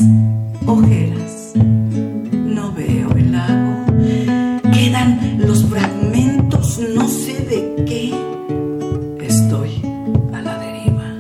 ojeras. 0.67 1.53
No 1.55 2.73
veo 2.75 3.11
el 3.17 3.33
lago, 3.33 3.87
quedan 4.73 5.39
los 5.39 5.65
fragmentos, 5.65 6.79
no 6.95 7.09
sé 7.09 7.33
de 7.47 7.85
qué. 7.87 8.15
Estoy 9.27 9.83
a 10.35 10.43
la 10.43 10.59
deriva 10.59 11.15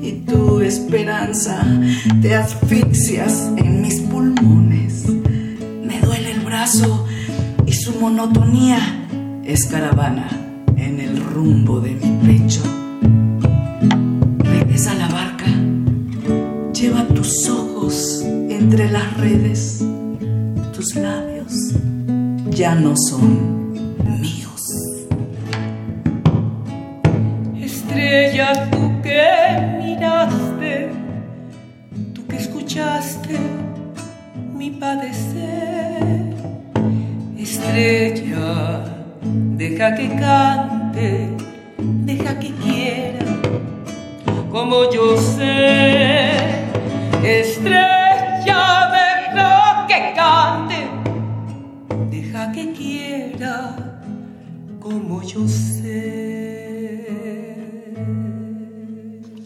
y 0.00 0.12
tu 0.24 0.60
esperanza 0.60 1.62
te 2.22 2.34
asfixias 2.34 2.55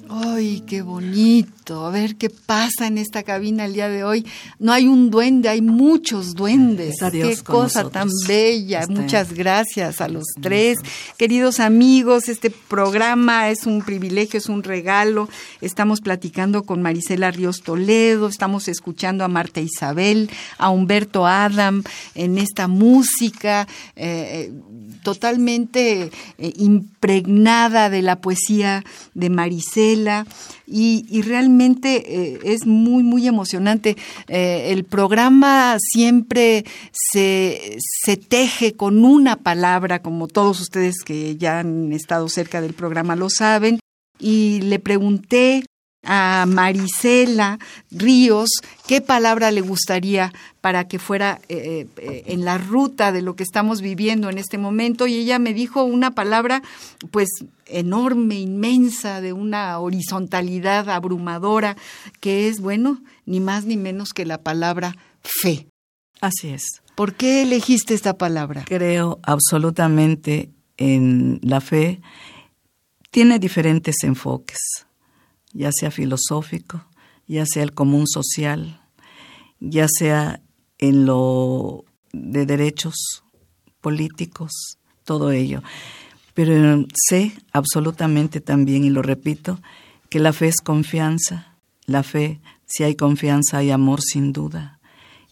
Ay, 0.08 0.62
qué 0.66 0.82
bonito. 0.82 1.59
A 1.70 1.90
ver 1.90 2.16
qué 2.16 2.30
pasa 2.30 2.86
en 2.86 2.98
esta 2.98 3.22
cabina 3.22 3.64
el 3.64 3.74
día 3.74 3.88
de 3.88 4.02
hoy. 4.04 4.26
No 4.58 4.72
hay 4.72 4.86
un 4.88 5.10
duende, 5.10 5.48
hay 5.48 5.62
muchos 5.62 6.34
duendes. 6.34 6.96
Qué 7.12 7.36
cosa 7.44 7.82
nosotros. 7.84 7.92
tan 7.92 8.08
bella. 8.26 8.80
Está- 8.80 8.92
Muchas 8.92 9.32
gracias 9.32 10.00
a 10.00 10.08
los 10.08 10.24
tres. 10.40 10.78
Queridos 11.16 11.60
amigos, 11.60 12.28
este 12.28 12.50
programa 12.50 13.48
es 13.50 13.66
un 13.66 13.82
privilegio, 13.82 14.38
es 14.38 14.48
un 14.48 14.62
regalo. 14.62 15.28
Estamos 15.60 16.00
platicando 16.00 16.64
con 16.64 16.82
Marisela 16.82 17.30
Ríos 17.30 17.62
Toledo, 17.62 18.26
estamos 18.28 18.66
escuchando 18.68 19.24
a 19.24 19.28
Marta 19.28 19.60
Isabel, 19.60 20.28
a 20.58 20.70
Humberto 20.70 21.26
Adam 21.26 21.82
en 22.14 22.38
esta 22.38 22.66
música. 22.68 23.66
eh, 23.96 24.50
eh, 24.50 24.52
totalmente 25.02 26.10
eh, 26.38 26.52
impregnada 26.56 27.88
de 27.90 28.02
la 28.02 28.20
poesía 28.20 28.84
de 29.14 29.30
Marisela 29.30 30.26
y, 30.70 31.22
realmente 31.22 32.04
eh, 32.06 32.38
es 32.44 32.66
muy, 32.66 33.02
muy 33.02 33.26
emocionante. 33.26 33.96
Eh, 34.28 34.68
el 34.70 34.84
programa 34.84 35.76
siempre 35.80 36.64
se 37.12 38.16
teje 38.28 38.74
con 38.74 39.04
una 39.04 39.36
palabra, 39.36 40.00
como 40.00 40.28
todos 40.28 40.60
ustedes 40.60 41.02
que 41.04 41.36
ya 41.36 41.60
han 41.60 41.92
estado 41.92 42.28
cerca 42.28 42.60
del 42.60 42.74
programa 42.74 43.16
lo 43.16 43.28
saben, 43.28 43.80
y 44.18 44.60
le 44.62 44.78
pregunté 44.78 45.64
a 46.02 46.46
Marisela 46.48 47.58
Ríos 47.90 48.48
qué 48.86 49.00
palabra 49.00 49.50
le 49.50 49.60
gustaría 49.60 50.32
para 50.60 50.88
que 50.88 50.98
fuera 50.98 51.40
eh, 51.48 51.86
eh, 51.98 52.22
en 52.26 52.44
la 52.44 52.58
ruta 52.58 53.12
de 53.12 53.22
lo 53.22 53.36
que 53.36 53.42
estamos 53.42 53.80
viviendo 53.80 54.30
en 54.30 54.38
este 54.38 54.58
momento 54.58 55.06
y 55.06 55.16
ella 55.16 55.38
me 55.38 55.54
dijo 55.54 55.84
una 55.84 56.14
palabra 56.14 56.62
pues 57.10 57.28
enorme, 57.66 58.38
inmensa, 58.38 59.20
de 59.20 59.32
una 59.32 59.78
horizontalidad 59.78 60.88
abrumadora, 60.90 61.76
que 62.20 62.48
es, 62.48 62.60
bueno, 62.60 63.00
ni 63.26 63.40
más 63.40 63.64
ni 63.64 63.76
menos 63.76 64.12
que 64.12 64.26
la 64.26 64.42
palabra 64.42 64.96
fe. 65.22 65.68
Así 66.20 66.48
es. 66.48 66.82
¿Por 66.94 67.14
qué 67.14 67.42
elegiste 67.42 67.94
esta 67.94 68.18
palabra? 68.18 68.64
Creo 68.66 69.20
absolutamente 69.22 70.50
en 70.76 71.40
la 71.42 71.60
fe. 71.60 72.00
Tiene 73.10 73.38
diferentes 73.38 74.04
enfoques, 74.04 74.58
ya 75.52 75.70
sea 75.72 75.90
filosófico, 75.90 76.84
ya 77.26 77.46
sea 77.46 77.62
el 77.62 77.72
común 77.72 78.06
social, 78.06 78.80
ya 79.60 79.86
sea 79.88 80.40
en 80.78 81.06
lo 81.06 81.84
de 82.12 82.46
derechos 82.46 83.22
políticos, 83.80 84.52
todo 85.04 85.30
ello. 85.30 85.62
Pero 86.34 86.86
sé 87.08 87.32
absolutamente 87.52 88.40
también, 88.40 88.84
y 88.84 88.90
lo 88.90 89.02
repito, 89.02 89.60
que 90.08 90.20
la 90.20 90.32
fe 90.32 90.48
es 90.48 90.60
confianza. 90.60 91.56
La 91.86 92.02
fe, 92.02 92.40
si 92.66 92.84
hay 92.84 92.94
confianza, 92.94 93.58
hay 93.58 93.70
amor 93.70 94.00
sin 94.00 94.32
duda. 94.32 94.80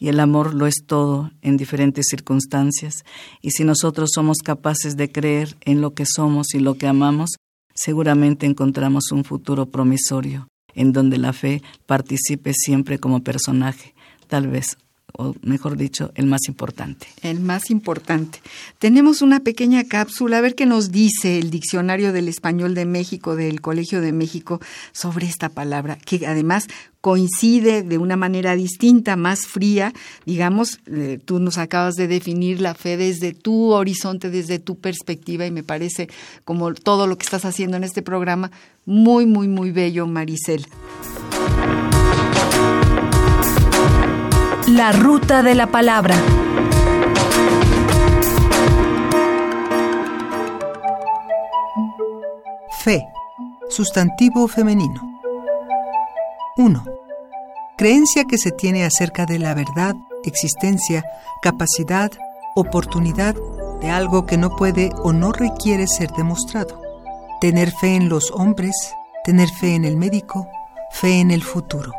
Y 0.00 0.09
el 0.09 0.20
amor 0.20 0.54
lo 0.54 0.66
es 0.66 0.85
todo 0.87 1.31
en 1.42 1.57
diferentes 1.57 2.07
circunstancias. 2.09 3.04
Y 3.40 3.50
si 3.50 3.64
nosotros 3.64 4.11
somos 4.14 4.38
capaces 4.44 4.96
de 4.96 5.11
creer 5.11 5.57
en 5.62 5.81
lo 5.81 5.94
que 5.94 6.04
somos 6.07 6.54
y 6.54 6.61
lo 6.61 6.74
que 6.74 6.87
amamos, 6.87 7.31
seguramente 7.79 8.45
encontramos 8.45 9.12
un 9.12 9.25
futuro 9.25 9.67
promisorio 9.67 10.49
en 10.75 10.93
donde 10.93 11.17
la 11.19 11.33
fe 11.33 11.62
participe 11.87 12.53
siempre 12.53 12.99
como 12.99 13.23
personaje, 13.23 13.95
tal 14.27 14.49
vez, 14.49 14.77
o 15.14 15.35
mejor 15.42 15.77
dicho, 15.77 16.12
el 16.14 16.27
más 16.27 16.49
importante. 16.49 17.07
El 17.23 17.40
más 17.40 17.71
importante. 17.71 18.40
Tenemos 18.79 19.23
una 19.23 19.40
pequeña 19.40 19.85
cápsula, 19.85 20.38
a 20.38 20.40
ver 20.40 20.55
qué 20.55 20.66
nos 20.66 20.92
dice 20.92 21.38
el 21.38 21.51
Diccionario 21.51 22.12
del 22.12 22.29
Español 22.29 22.75
de 22.75 22.85
México, 22.85 23.35
del 23.35 23.61
Colegio 23.61 24.01
de 24.01 24.12
México, 24.12 24.61
sobre 24.92 25.27
esta 25.27 25.49
palabra, 25.49 25.97
que 25.97 26.27
además 26.27 26.66
coincide 27.01 27.83
de 27.83 27.99
una 27.99 28.16
manera 28.16 28.55
distinta, 28.55 29.16
más 29.16 29.47
fría. 29.47 29.92
Digamos, 30.27 30.81
eh, 30.87 31.18
tú 31.25 31.40
nos 31.40 31.59
acabas 31.59 31.94
de 31.94 32.07
definir 32.07 32.61
la 32.61 32.75
fe 32.75 32.97
desde 32.97 33.33
tu 33.33 33.71
horizonte, 33.71 34.31
desde 34.31 34.59
tu 34.59 34.79
perspectiva, 34.79 35.47
y 35.47 35.51
me 35.51 35.62
parece, 35.62 36.09
como 36.44 36.75
todo 36.75 37.07
lo 37.07 37.16
que 37.16 37.25
estás 37.25 37.44
haciendo 37.44 37.77
en 37.77 37.85
este 37.85 38.03
programa, 38.03 38.51
muy, 38.85 39.27
muy, 39.27 39.49
muy 39.49 39.71
bello, 39.71 40.07
Maricel. 40.07 40.66
La 44.79 44.93
ruta 44.93 45.43
de 45.43 45.57
la 45.57 45.67
palabra. 45.67 46.14
Fe. 52.85 53.05
Sustantivo 53.69 54.47
femenino. 54.47 55.01
1. 56.59 56.85
Creencia 57.77 58.23
que 58.23 58.38
se 58.38 58.53
tiene 58.53 58.85
acerca 58.85 59.27
de 59.27 59.41
la 59.41 59.53
verdad, 59.53 59.97
existencia, 60.23 61.05
capacidad, 61.43 62.12
oportunidad 62.55 63.35
de 63.81 63.91
algo 63.91 64.27
que 64.27 64.37
no 64.37 64.55
puede 64.55 64.93
o 65.03 65.12
no 65.12 65.33
requiere 65.33 65.88
ser 65.88 66.12
demostrado. 66.12 66.81
Tener 67.41 67.73
fe 67.73 67.97
en 67.97 68.09
los 68.09 68.31
hombres, 68.31 68.95
tener 69.25 69.49
fe 69.49 69.75
en 69.75 69.85
el 69.85 69.97
médico, 69.97 70.47
fe 70.93 71.19
en 71.19 71.33
el 71.33 71.43
futuro. 71.43 71.91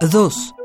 2. 0.00 0.55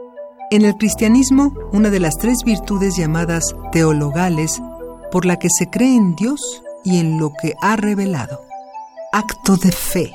En 0.52 0.66
el 0.66 0.76
cristianismo, 0.76 1.54
una 1.72 1.90
de 1.90 2.02
las 2.02 2.18
tres 2.18 2.40
virtudes 2.44 2.98
llamadas 2.98 3.56
teologales, 3.72 4.62
por 5.10 5.26
la 5.26 5.40
que 5.40 5.48
se 5.50 5.70
cree 5.70 5.96
en 5.96 6.14
Dios 6.14 6.62
y 6.84 7.00
en 7.00 7.18
lo 7.18 7.32
que 7.42 7.54
ha 7.62 7.78
revelado. 7.78 8.42
Acto 9.14 9.56
de 9.56 9.72
fe. 9.72 10.12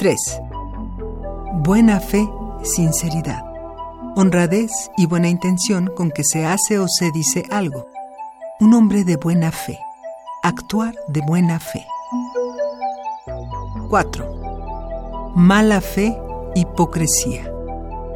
3. 0.00 0.40
Buena 1.62 2.00
fe, 2.00 2.28
sinceridad. 2.64 3.44
Honradez 4.16 4.90
y 4.96 5.06
buena 5.06 5.28
intención 5.28 5.92
con 5.94 6.10
que 6.10 6.24
se 6.24 6.46
hace 6.46 6.80
o 6.80 6.88
se 6.88 7.12
dice 7.12 7.44
algo. 7.52 7.86
Un 8.58 8.74
hombre 8.74 9.04
de 9.04 9.14
buena 9.14 9.52
fe. 9.52 9.78
Actuar 10.42 10.96
de 11.06 11.20
buena 11.20 11.60
fe. 11.60 11.86
4. 13.88 15.32
Mala 15.36 15.80
fe, 15.80 16.20
hipocresía. 16.60 17.52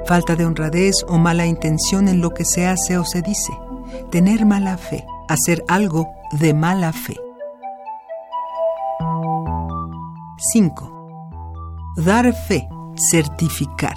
Falta 0.06 0.36
de 0.36 0.44
honradez 0.44 0.94
o 1.08 1.18
mala 1.18 1.46
intención 1.46 2.08
en 2.08 2.20
lo 2.20 2.30
que 2.30 2.44
se 2.44 2.66
hace 2.66 2.98
o 2.98 3.04
se 3.04 3.22
dice. 3.22 3.52
Tener 4.10 4.44
mala 4.46 4.76
fe. 4.76 5.04
Hacer 5.28 5.64
algo 5.68 6.08
de 6.32 6.54
mala 6.54 6.92
fe. 6.92 7.16
5. 10.52 11.94
Dar 11.96 12.32
fe, 12.34 12.68
certificar. 12.96 13.96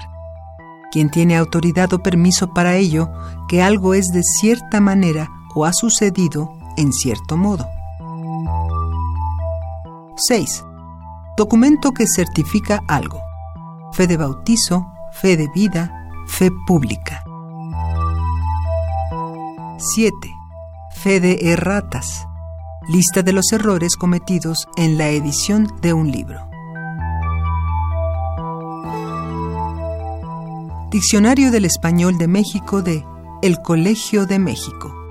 Quien 0.91 1.09
tiene 1.09 1.35
autoridad 1.37 1.91
o 1.93 1.99
permiso 1.99 2.53
para 2.53 2.75
ello, 2.75 3.09
que 3.47 3.63
algo 3.63 3.95
es 3.95 4.07
de 4.09 4.21
cierta 4.21 4.79
manera 4.79 5.27
o 5.55 5.65
ha 5.65 5.73
sucedido 5.73 6.53
en 6.77 6.93
cierto 6.93 7.35
modo. 7.35 7.65
6. 10.17 10.63
Documento 11.35 11.91
que 11.91 12.05
certifica 12.07 12.81
algo. 12.87 13.24
Fe 13.95 14.07
de 14.07 14.17
bautizo, 14.17 14.91
fe 15.13 15.37
de 15.37 15.47
vida, 15.55 16.09
fe 16.27 16.51
pública. 16.67 17.23
7. 19.77 20.13
Fe 20.91 21.21
de 21.21 21.39
erratas. 21.53 22.27
Lista 22.89 23.21
de 23.21 23.31
los 23.31 23.53
errores 23.53 23.95
cometidos 23.95 24.67
en 24.75 24.97
la 24.97 25.07
edición 25.11 25.71
de 25.81 25.93
un 25.93 26.11
libro. 26.11 26.45
Diccionario 30.91 31.49
del 31.49 31.63
Español 31.63 32.17
de 32.17 32.27
México 32.27 32.81
de 32.81 33.05
El 33.41 33.61
Colegio 33.61 34.25
de 34.25 34.39
México. 34.39 35.04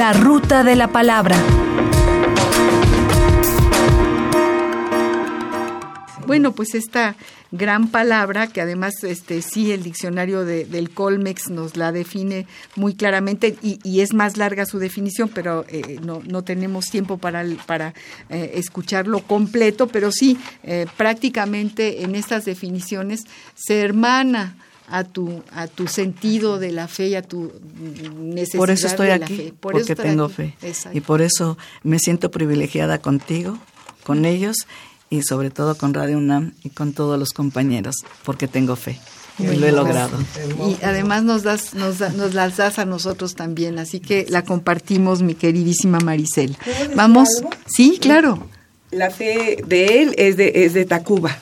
La 0.00 0.14
ruta 0.14 0.64
de 0.64 0.76
la 0.76 0.88
palabra. 0.88 1.36
Bueno, 6.26 6.52
pues 6.52 6.74
esta 6.74 7.16
gran 7.50 7.88
palabra 7.88 8.46
que 8.46 8.62
además 8.62 8.94
este 9.04 9.42
sí 9.42 9.72
el 9.72 9.82
diccionario 9.82 10.46
de, 10.46 10.64
del 10.64 10.88
Colmex 10.88 11.50
nos 11.50 11.76
la 11.76 11.92
define 11.92 12.46
muy 12.76 12.94
claramente 12.94 13.58
y, 13.60 13.78
y 13.84 14.00
es 14.00 14.14
más 14.14 14.38
larga 14.38 14.64
su 14.64 14.78
definición, 14.78 15.28
pero 15.34 15.66
eh, 15.68 15.98
no, 16.02 16.22
no, 16.26 16.44
tenemos 16.44 16.86
tiempo 16.86 17.18
para, 17.18 17.44
para 17.66 17.92
eh, 18.30 18.52
escucharlo 18.54 19.20
completo, 19.20 19.86
pero 19.86 20.12
sí, 20.12 20.38
eh, 20.62 20.86
prácticamente 20.96 22.04
en 22.04 22.14
estas 22.14 22.46
definiciones 22.46 23.20
se 23.54 23.82
hermana 23.82 24.56
a 24.90 25.04
tu 25.04 25.42
a 25.52 25.66
tu 25.68 25.86
sentido 25.88 26.58
de 26.58 26.72
la 26.72 26.88
fe 26.88 27.08
y 27.08 27.14
a 27.14 27.22
tu 27.22 27.52
necesidad 28.20 28.58
por 28.58 28.70
eso 28.70 28.86
estoy 28.86 29.06
de 29.08 29.12
aquí, 29.14 29.36
la 29.36 29.42
fe. 29.44 29.54
Por 29.58 29.72
porque 29.72 29.92
eso 29.92 30.02
tengo 30.02 30.24
aquí. 30.24 30.34
fe. 30.34 30.54
Exacto. 30.62 30.96
Y 30.98 31.00
por 31.00 31.22
eso 31.22 31.58
me 31.82 31.98
siento 31.98 32.30
privilegiada 32.30 32.98
contigo, 32.98 33.58
con 34.04 34.24
ellos 34.24 34.56
y 35.08 35.22
sobre 35.22 35.50
todo 35.50 35.76
con 35.76 35.92
Radio 35.94 36.18
UNAM 36.18 36.52
y 36.62 36.70
con 36.70 36.92
todos 36.92 37.18
los 37.18 37.30
compañeros, 37.30 37.96
porque 38.24 38.48
tengo 38.48 38.76
fe. 38.76 38.98
Y 39.38 39.56
lo 39.56 39.66
he 39.66 39.72
logrado. 39.72 40.18
Y 40.68 40.76
además 40.84 41.22
nos 41.22 41.42
das, 41.42 41.72
nos, 41.74 41.98
da- 41.98 42.10
nos 42.10 42.34
las 42.34 42.58
das 42.58 42.78
a 42.78 42.84
nosotros 42.84 43.34
también, 43.36 43.78
así 43.78 43.98
que 43.98 44.26
la 44.28 44.44
compartimos, 44.44 45.22
mi 45.22 45.34
queridísima 45.34 45.98
Maricel. 46.00 46.58
Vamos, 46.94 47.28
sí, 47.66 47.98
claro. 48.00 48.46
La 48.90 49.10
fe 49.10 49.62
de 49.66 50.02
él 50.02 50.14
es 50.18 50.36
de, 50.36 50.52
es 50.66 50.74
de 50.74 50.84
Tacuba. 50.84 51.38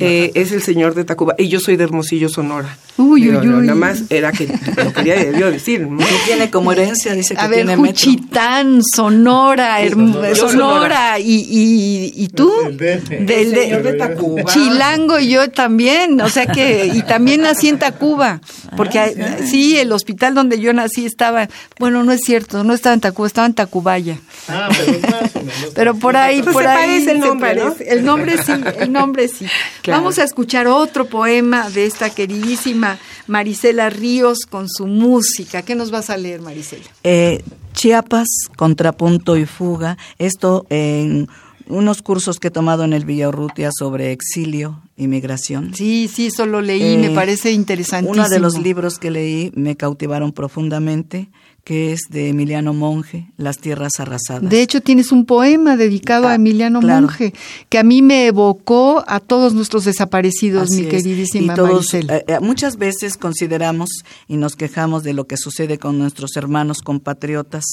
Eh, 0.00 0.32
es 0.34 0.52
el 0.52 0.62
señor 0.62 0.94
de 0.94 1.04
Tacuba. 1.04 1.34
Y 1.38 1.48
yo 1.48 1.60
soy 1.60 1.76
de 1.76 1.84
Hermosillo, 1.84 2.28
Sonora. 2.28 2.76
Uy, 2.98 3.22
Digo, 3.22 3.40
uy, 3.40 3.46
no, 3.46 3.58
uy. 3.58 3.66
Nada 3.66 3.78
más 3.78 4.02
era 4.08 4.32
que 4.32 4.46
lo 4.76 4.92
quería 4.92 5.16
debió 5.16 5.50
decir. 5.50 5.80
¿no? 5.88 5.98
¿Qué 5.98 6.14
tiene 6.26 6.50
como 6.50 6.72
herencia? 6.72 7.12
Dice 7.14 7.34
que 7.34 7.40
A 7.40 7.46
ver, 7.46 7.58
tiene 7.66 7.76
metro. 7.76 7.92
Juchitán, 7.92 8.80
Sonora, 8.82 9.78
Sonora. 9.88 10.34
Sonora, 10.34 10.34
Sonora. 10.34 11.18
y, 11.18 11.32
y, 11.50 12.12
y 12.16 12.28
tú, 12.28 12.50
El 12.66 12.76
DF. 12.76 13.08
del 13.08 13.30
El 13.30 13.50
de, 13.52 13.60
señor 13.62 13.82
de 13.82 13.92
Tacuba. 13.94 14.44
Chilango 14.44 15.18
y 15.18 15.28
yo 15.28 15.50
también, 15.50 16.20
o 16.20 16.28
sea 16.28 16.46
que, 16.46 16.86
y 16.92 17.02
también 17.02 17.42
nací 17.42 17.68
en 17.68 17.78
Tacuba, 17.78 18.40
porque 18.76 18.98
hay- 18.98 19.14
sí, 19.46 19.76
el 19.78 19.92
hospital 19.92 20.34
donde 20.34 20.58
yo 20.58 20.72
nací 20.72 21.04
estaba, 21.06 21.48
bueno, 21.78 22.02
no 22.04 22.12
es 22.12 22.20
cierto, 22.24 22.64
no 22.64 22.72
estaba 22.74 22.94
en 22.94 23.00
Tacuba, 23.00 23.26
estaba 23.26 23.46
en 23.46 23.54
Tacubaya. 23.54 24.18
Ah, 24.48 24.68
pero 24.70 24.98
más 25.00 25.36
o 25.36 25.38
menos. 25.40 25.52
Pero 25.74 25.94
por 25.94 26.16
ahí, 26.16 26.42
Pues 26.42 26.52
por 26.54 26.62
se 26.64 26.68
ahí 26.68 26.76
parece 26.86 27.10
el 27.12 27.20
nombre. 27.20 27.50
El 27.86 28.04
nombre 28.04 28.36
sí, 28.42 28.52
el 28.80 28.92
nombre 28.92 29.28
sí. 29.28 29.46
Claro. 29.82 30.00
Vamos 30.00 30.18
a 30.18 30.24
escuchar 30.24 30.66
otro 30.66 31.06
poema 31.06 31.68
de 31.70 31.86
esta 31.86 32.10
queridísima 32.10 32.85
Marisela 33.26 33.90
Ríos 33.90 34.40
con 34.48 34.68
su 34.68 34.86
música. 34.86 35.62
¿Qué 35.62 35.74
nos 35.74 35.90
vas 35.90 36.10
a 36.10 36.16
leer, 36.16 36.40
Marisela? 36.40 36.84
Eh, 37.04 37.42
Chiapas, 37.74 38.26
contrapunto 38.56 39.36
y 39.36 39.44
fuga. 39.46 39.98
Esto 40.18 40.66
en 40.70 41.28
unos 41.68 42.00
cursos 42.02 42.38
que 42.38 42.48
he 42.48 42.50
tomado 42.50 42.84
en 42.84 42.92
el 42.92 43.04
Villarrutia 43.04 43.70
sobre 43.76 44.12
exilio 44.12 44.80
y 44.96 45.08
migración. 45.08 45.74
Sí, 45.74 46.08
sí, 46.12 46.26
eso 46.26 46.46
lo 46.46 46.60
leí, 46.62 46.96
me 46.96 47.08
Eh, 47.08 47.14
parece 47.14 47.50
interesantísimo. 47.52 48.12
Uno 48.22 48.28
de 48.28 48.38
los 48.38 48.58
libros 48.58 48.98
que 48.98 49.10
leí 49.10 49.50
me 49.54 49.76
cautivaron 49.76 50.32
profundamente, 50.32 51.28
que 51.66 51.92
es 51.92 52.02
de 52.10 52.28
Emiliano 52.28 52.72
Monge, 52.74 53.26
Las 53.36 53.58
tierras 53.58 53.98
arrasadas. 53.98 54.48
De 54.48 54.62
hecho, 54.62 54.80
tienes 54.82 55.10
un 55.10 55.26
poema 55.26 55.76
dedicado 55.76 56.28
a 56.28 56.30
Ah, 56.30 56.34
Emiliano 56.36 56.78
claro. 56.78 57.08
Monge, 57.08 57.34
que 57.68 57.78
a 57.78 57.82
mí 57.82 58.02
me 58.02 58.28
evocó 58.28 59.02
a 59.08 59.18
todos 59.18 59.52
nuestros 59.52 59.84
desaparecidos, 59.84 60.70
Así 60.70 60.82
mi 60.82 60.88
queridísima 60.88 61.54
Y 61.54 61.56
todos, 61.56 61.92
eh, 61.94 62.06
eh, 62.08 62.38
muchas 62.40 62.76
veces 62.76 63.16
consideramos 63.16 63.88
y 64.28 64.36
nos 64.36 64.54
quejamos 64.54 65.02
de 65.02 65.12
lo 65.12 65.26
que 65.26 65.36
sucede 65.36 65.76
con 65.80 65.98
nuestros 65.98 66.36
hermanos 66.36 66.82
compatriotas 66.82 67.64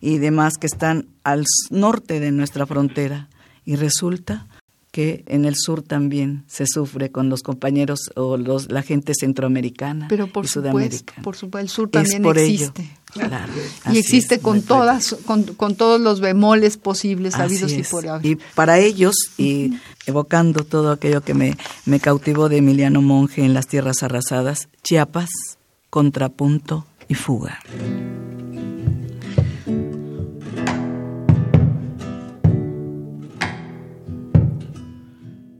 y 0.00 0.18
demás 0.18 0.52
que 0.56 0.68
están 0.68 1.08
al 1.24 1.44
norte 1.70 2.20
de 2.20 2.30
nuestra 2.30 2.64
frontera. 2.64 3.28
Y 3.64 3.74
resulta 3.74 4.46
que 4.92 5.24
en 5.26 5.46
el 5.46 5.56
sur 5.56 5.82
también 5.82 6.44
se 6.46 6.66
sufre 6.66 7.10
con 7.10 7.28
los 7.28 7.42
compañeros 7.42 8.10
o 8.14 8.36
los, 8.36 8.70
la 8.70 8.82
gente 8.82 9.14
centroamericana 9.18 10.06
Pero 10.08 10.26
por 10.28 10.44
y 10.44 10.48
supuesto, 10.48 10.70
sudamericana. 10.70 11.22
por 11.22 11.34
supuesto, 11.34 11.58
el 11.64 11.68
sur 11.70 11.86
Es 11.86 12.10
también 12.10 12.24
ello, 12.24 12.40
existe. 12.66 12.90
Claro, 13.12 13.52
y 13.90 13.98
existe 13.98 14.36
es, 14.36 14.40
con 14.40 14.62
todas, 14.62 15.16
con, 15.24 15.44
con 15.44 15.76
todos 15.76 16.00
los 16.00 16.20
bemoles 16.20 16.76
posibles, 16.76 17.34
habidos 17.34 17.72
y 17.72 17.82
por 17.82 18.08
haber. 18.08 18.26
Y 18.26 18.38
para 18.54 18.78
ellos, 18.78 19.14
y 19.38 19.74
evocando 20.06 20.64
todo 20.64 20.90
aquello 20.90 21.20
que 21.20 21.34
me, 21.34 21.56
me 21.84 22.00
cautivó 22.00 22.48
de 22.48 22.58
Emiliano 22.58 23.02
Monge 23.02 23.44
en 23.44 23.54
las 23.54 23.66
tierras 23.66 24.02
arrasadas, 24.02 24.68
Chiapas, 24.82 25.30
contrapunto 25.90 26.86
y 27.08 27.14
fuga. 27.14 27.60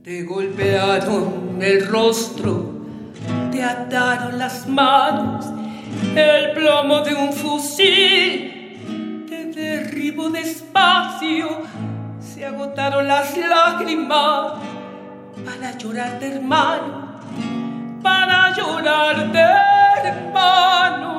Te 0.03 0.23
golpearon 0.23 1.59
el 1.61 1.87
rostro, 1.87 2.85
te 3.51 3.63
ataron 3.63 4.37
las 4.37 4.67
manos, 4.67 5.45
el 6.15 6.51
plomo 6.53 7.01
de 7.01 7.15
un 7.15 7.33
fusil 7.33 9.25
te 9.27 9.45
derribó 9.45 10.29
despacio, 10.29 11.47
se 12.19 12.45
agotaron 12.45 13.07
las 13.07 13.35
lágrimas 13.37 14.53
para 15.45 15.77
llorarte 15.77 16.35
hermano, 16.35 17.19
para 18.01 18.55
llorarte 18.55 19.39
hermano. 20.03 21.13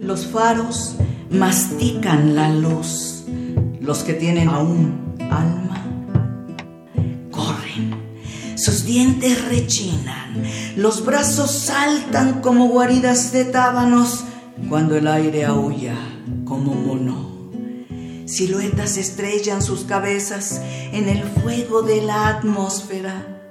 Los 0.00 0.26
faros 0.26 0.96
mastican 1.30 2.34
la 2.34 2.50
luz. 2.50 3.24
Los 3.80 4.02
que 4.02 4.14
tienen 4.14 4.48
aún 4.48 5.16
alma 5.30 5.87
dientes 8.88 9.46
rechinan, 9.46 10.42
los 10.74 11.04
brazos 11.04 11.50
saltan 11.50 12.40
como 12.40 12.68
guaridas 12.68 13.32
de 13.32 13.44
tábanos 13.44 14.24
cuando 14.70 14.96
el 14.96 15.06
aire 15.06 15.44
aúlla 15.44 15.94
como 16.46 16.72
mono. 16.72 17.28
Siluetas 18.24 18.96
estrellan 18.96 19.60
sus 19.60 19.84
cabezas 19.84 20.62
en 20.92 21.06
el 21.10 21.22
fuego 21.22 21.82
de 21.82 22.00
la 22.00 22.28
atmósfera. 22.28 23.42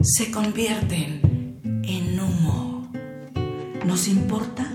Se 0.00 0.30
convierten 0.30 1.60
en 1.84 2.18
humo. 2.18 2.90
¿Nos 3.84 4.08
importa? 4.08 4.66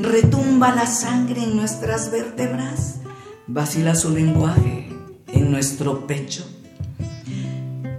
Retumba 0.00 0.74
la 0.74 0.86
sangre 0.86 1.44
en 1.44 1.56
nuestras 1.56 2.10
vértebras. 2.10 3.00
Vacila 3.46 3.94
su 3.94 4.10
lenguaje 4.10 4.90
en 5.28 5.50
nuestro 5.50 6.06
pecho. 6.06 6.46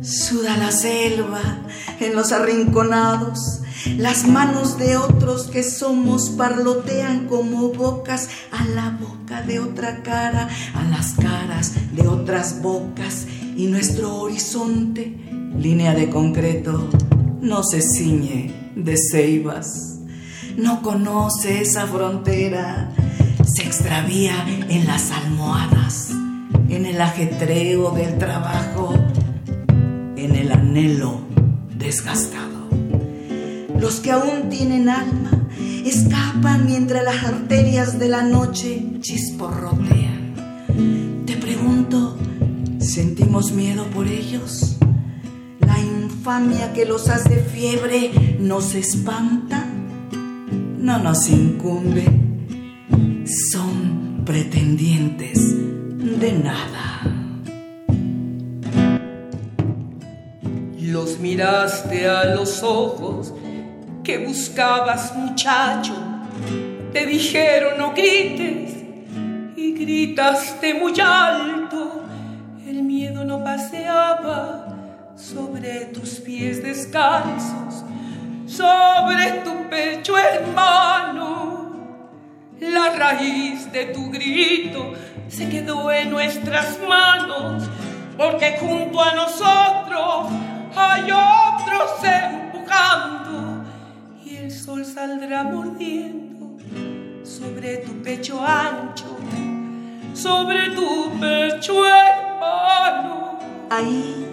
Suda 0.05 0.55
la 0.55 0.71
selva 0.71 1.41
en 1.99 2.15
los 2.15 2.31
arrinconados. 2.31 3.61
Las 3.97 4.27
manos 4.27 4.77
de 4.77 4.97
otros 4.97 5.47
que 5.47 5.63
somos 5.63 6.29
parlotean 6.29 7.25
como 7.25 7.69
bocas 7.69 8.29
a 8.51 8.65
la 8.65 8.91
boca 8.91 9.41
de 9.41 9.59
otra 9.59 10.03
cara, 10.03 10.47
a 10.75 10.83
las 10.83 11.13
caras 11.13 11.73
de 11.95 12.07
otras 12.07 12.61
bocas. 12.61 13.25
Y 13.57 13.65
nuestro 13.65 14.17
horizonte, 14.17 15.17
línea 15.57 15.95
de 15.95 16.11
concreto, 16.11 16.87
no 17.41 17.63
se 17.63 17.81
ciñe 17.81 18.73
de 18.75 18.97
ceibas. 18.97 20.01
No 20.55 20.83
conoce 20.83 21.61
esa 21.61 21.87
frontera. 21.87 22.91
Se 23.43 23.63
extravía 23.63 24.45
en 24.69 24.85
las 24.85 25.09
almohadas, 25.09 26.11
en 26.69 26.85
el 26.85 27.01
ajetreo 27.01 27.89
del 27.91 28.19
trabajo, 28.19 28.93
en 30.25 30.35
el 30.35 30.51
anhelo 30.51 31.19
desgastado. 31.77 32.67
Los 33.79 33.99
que 33.99 34.11
aún 34.11 34.49
tienen 34.49 34.89
alma 34.89 35.47
escapan 35.85 36.65
mientras 36.65 37.03
las 37.03 37.23
arterias 37.23 37.99
de 37.99 38.09
la 38.09 38.23
noche 38.23 38.83
chisporrotean. 39.01 40.33
Te 41.27 41.37
pregunto, 41.37 42.17
¿sentimos 42.79 43.51
miedo 43.51 43.85
por 43.91 44.07
ellos? 44.07 44.77
¿La 45.59 45.79
infamia 45.79 46.73
que 46.73 46.85
los 46.85 47.07
hace 47.09 47.37
fiebre 47.43 48.37
nos 48.39 48.73
espanta? 48.73 49.63
No 50.79 50.97
nos 50.97 51.29
incumbe. 51.29 52.05
Son 53.51 54.23
pretendientes 54.25 55.37
de 56.19 56.33
nada. 56.33 56.94
Los 60.95 61.19
miraste 61.19 62.07
a 62.07 62.23
los 62.23 62.63
ojos 62.63 63.33
que 64.01 64.17
buscabas 64.17 65.13
muchacho. 65.13 65.93
Te 66.93 67.05
dijeron 67.05 67.77
no 67.77 67.91
grites 67.91 68.77
y 69.57 69.73
gritaste 69.73 70.73
muy 70.73 70.97
alto. 71.01 72.01
El 72.65 72.83
miedo 72.83 73.25
no 73.25 73.43
paseaba 73.43 75.13
sobre 75.17 75.87
tus 75.87 76.11
pies 76.11 76.63
descalzos, 76.63 77.83
sobre 78.47 79.41
tu 79.43 79.69
pecho 79.69 80.17
hermano. 80.17 81.75
La 82.61 82.91
raíz 82.91 83.69
de 83.73 83.87
tu 83.87 84.09
grito 84.11 84.93
se 85.27 85.49
quedó 85.49 85.91
en 85.91 86.09
nuestras 86.09 86.79
manos, 86.87 87.63
porque 88.17 88.55
junto 88.61 89.03
a 89.03 89.13
nosotros 89.13 90.44
hay 90.75 91.11
otros 91.11 91.91
empujando 92.03 92.45
el 94.45 94.51
sol 94.51 94.85
saldrá 94.85 95.43
mordiendo 95.43 96.57
sobre 97.23 97.77
tu 97.77 97.93
pecho 98.03 98.39
ancho, 98.45 99.17
sobre 100.13 100.69
tu 100.75 101.19
pecho 101.19 101.83
hermano. 101.83 103.39
Ahí, 103.71 104.27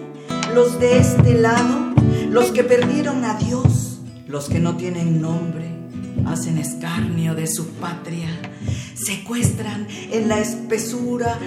los 0.53 0.79
de 0.79 0.99
este 0.99 1.33
lado, 1.33 1.95
los 2.29 2.51
que 2.51 2.63
perdieron 2.63 3.25
a 3.25 3.39
Dios, 3.39 4.01
los 4.27 4.49
que 4.49 4.59
no 4.59 4.77
tienen 4.77 5.19
nombre, 5.19 5.65
hacen 6.27 6.59
escarnio 6.59 7.33
de 7.33 7.47
su 7.47 7.69
patria, 7.75 8.29
secuestran 8.93 9.87
en 10.11 10.29
la 10.29 10.37
espesura 10.37 11.39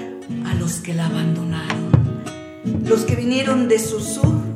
a 0.44 0.54
los 0.54 0.80
que 0.80 0.92
la 0.92 1.06
abandonaron, 1.06 1.92
los 2.84 3.04
que 3.04 3.14
vinieron 3.14 3.68
de 3.68 3.78
su 3.78 4.00
sur 4.00 4.55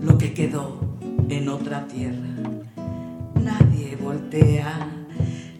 lo 0.00 0.16
que 0.16 0.32
quedó 0.32 0.80
en 1.28 1.50
otra 1.50 1.86
tierra. 1.86 2.30
Nadie 3.34 3.94
voltea, 3.96 4.88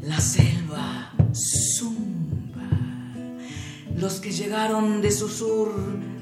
la 0.01 0.19
selva 0.21 1.13
zumba. 1.35 2.71
Los 3.95 4.21
que 4.21 4.33
llegaron 4.33 5.03
de 5.03 5.11
su 5.11 5.29
sur 5.29 5.71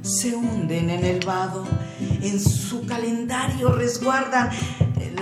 se 0.03 0.35
hunden 0.35 0.91
en 0.91 1.05
el 1.05 1.25
vado, 1.25 1.65
en 2.21 2.41
su 2.41 2.85
calendario 2.85 3.71
resguardan 3.73 4.51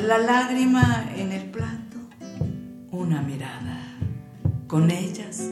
la 0.01 0.17
lágrima 0.17 1.11
en 1.15 1.33
el 1.33 1.45
plato, 1.51 1.99
una 2.91 3.21
mirada. 3.21 3.99
Con 4.67 4.91
ellas 4.91 5.43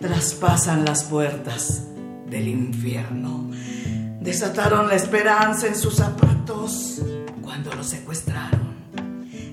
traspasan 0.00 0.84
las 0.84 1.02
puertas 1.02 1.88
del 2.30 2.46
infierno. 2.46 3.50
Desataron 4.24 4.88
la 4.88 4.94
esperanza 4.94 5.66
en 5.66 5.76
sus 5.76 5.96
zapatos 5.96 7.02
cuando 7.42 7.74
los 7.74 7.88
secuestraron. 7.88 8.72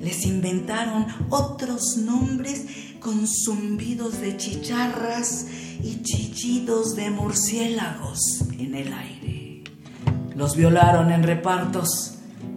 Les 0.02 0.26
inventaron 0.26 1.08
otros 1.30 1.98
nombres 1.98 2.68
con 3.02 3.28
zumbidos 3.28 4.22
de 4.22 4.38
chicharras 4.38 5.46
y 5.84 6.02
chillidos 6.04 6.96
de 6.96 7.10
murciélagos 7.10 8.46
en 8.58 8.76
el 8.76 8.94
aire. 8.94 9.64
Los 10.38 10.56
violaron 10.56 11.12
en 11.12 11.24
repartos, 11.24 12.14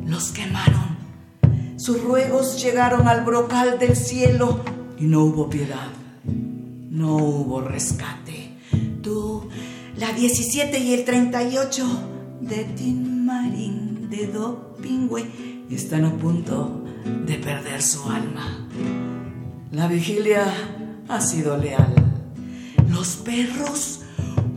los 0.07 0.31
quemaron. 0.31 0.97
Sus 1.77 2.01
ruegos 2.01 2.63
llegaron 2.63 3.09
al 3.09 3.25
brocal 3.25 3.81
del 3.81 3.97
cielo 3.97 4.61
y 5.01 5.07
no 5.07 5.25
hubo 5.25 5.51
piedad, 5.51 5.89
no 6.23 7.17
hubo 7.17 7.61
rescate. 7.61 8.57
Tú 9.03 9.49
la 9.97 10.13
17 10.13 10.79
y 10.79 10.95
el 10.95 11.05
38 11.05 11.85
de 12.41 12.65
Tin 12.65 13.25
Marín 13.25 14.09
de 14.11 14.27
Dopingüe 14.27 15.25
están 15.71 16.05
a 16.05 16.13
punto 16.17 16.85
de 17.27 17.35
perder 17.35 17.81
su 17.81 18.03
alma. 18.11 18.69
La 19.71 19.87
vigilia 19.87 20.53
ha 21.09 21.21
sido 21.21 21.57
leal. 21.57 21.95
Los 22.89 23.17
perros 23.17 24.01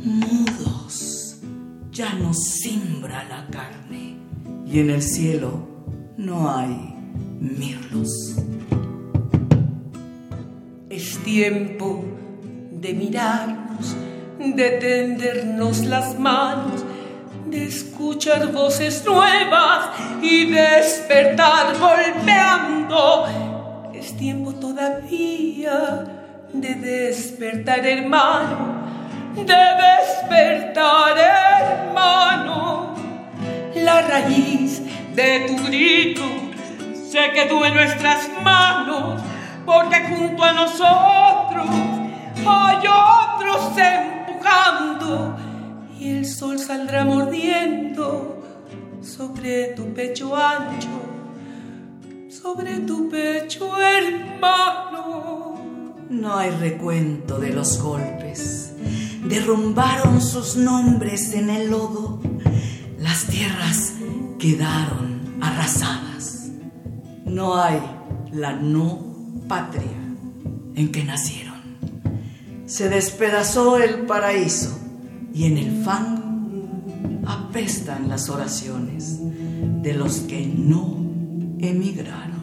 mudos 0.04 1.38
ya 1.92 2.14
no 2.14 2.34
simbra 2.34 3.24
la 3.26 3.48
carne 3.48 4.18
y 4.66 4.80
en 4.80 4.90
el 4.90 5.02
cielo 5.02 5.68
no 6.18 6.50
hay 6.50 6.96
mirlos. 7.40 8.36
Es 10.90 11.18
tiempo 11.20 12.04
de 12.72 12.94
mirarnos 12.94 13.67
de 14.40 14.70
tendernos 14.72 15.86
las 15.86 16.18
manos, 16.20 16.84
de 17.46 17.66
escuchar 17.66 18.52
voces 18.52 19.04
nuevas 19.06 19.90
y 20.22 20.46
despertar 20.52 21.78
golpeando. 21.80 23.26
Es 23.94 24.16
tiempo 24.16 24.54
todavía 24.54 26.06
de 26.54 26.76
despertar, 26.76 27.86
hermano, 27.86 28.88
de 29.36 29.44
despertar, 29.44 31.18
hermano. 31.18 32.96
La 33.76 34.02
raíz 34.02 34.82
de 35.16 35.46
tu 35.48 35.64
grito 35.66 36.24
se 37.10 37.32
quedó 37.32 37.66
en 37.66 37.74
nuestras 37.74 38.30
manos, 38.44 39.22
porque 39.66 40.04
junto 40.10 40.44
a 40.44 40.52
nosotros 40.54 41.68
hay 42.46 42.78
otros 42.88 43.76
y 46.00 46.10
el 46.10 46.26
sol 46.26 46.60
saldrá 46.60 47.04
mordiendo 47.06 48.44
sobre 49.02 49.68
tu 49.76 49.94
pecho 49.94 50.36
ancho, 50.36 50.88
sobre 52.30 52.80
tu 52.80 53.10
pecho 53.10 53.72
hermano. 53.80 55.56
No 56.10 56.38
hay 56.38 56.52
recuento 56.52 57.40
de 57.40 57.52
los 57.52 57.82
golpes. 57.82 58.74
Derrumbaron 59.26 60.22
sus 60.22 60.56
nombres 60.56 61.34
en 61.34 61.50
el 61.50 61.70
lodo. 61.70 62.22
Las 63.00 63.26
tierras 63.26 63.94
quedaron 64.40 65.38
arrasadas. 65.42 66.50
No 67.26 67.62
hay 67.62 67.82
la 68.32 68.54
no 68.54 69.00
patria 69.48 69.98
en 70.76 70.92
que 70.92 71.04
nacieron. 71.04 71.47
Se 72.68 72.90
despedazó 72.90 73.78
el 73.78 74.06
paraíso 74.06 74.78
y 75.34 75.46
en 75.46 75.58
el 75.58 75.84
fango 75.86 76.22
apestan 77.26 78.10
las 78.10 78.30
oraciones 78.30 79.20
de 79.22 79.94
los 79.94 80.18
que 80.20 80.46
no 80.46 80.98
emigraron. 81.60 82.37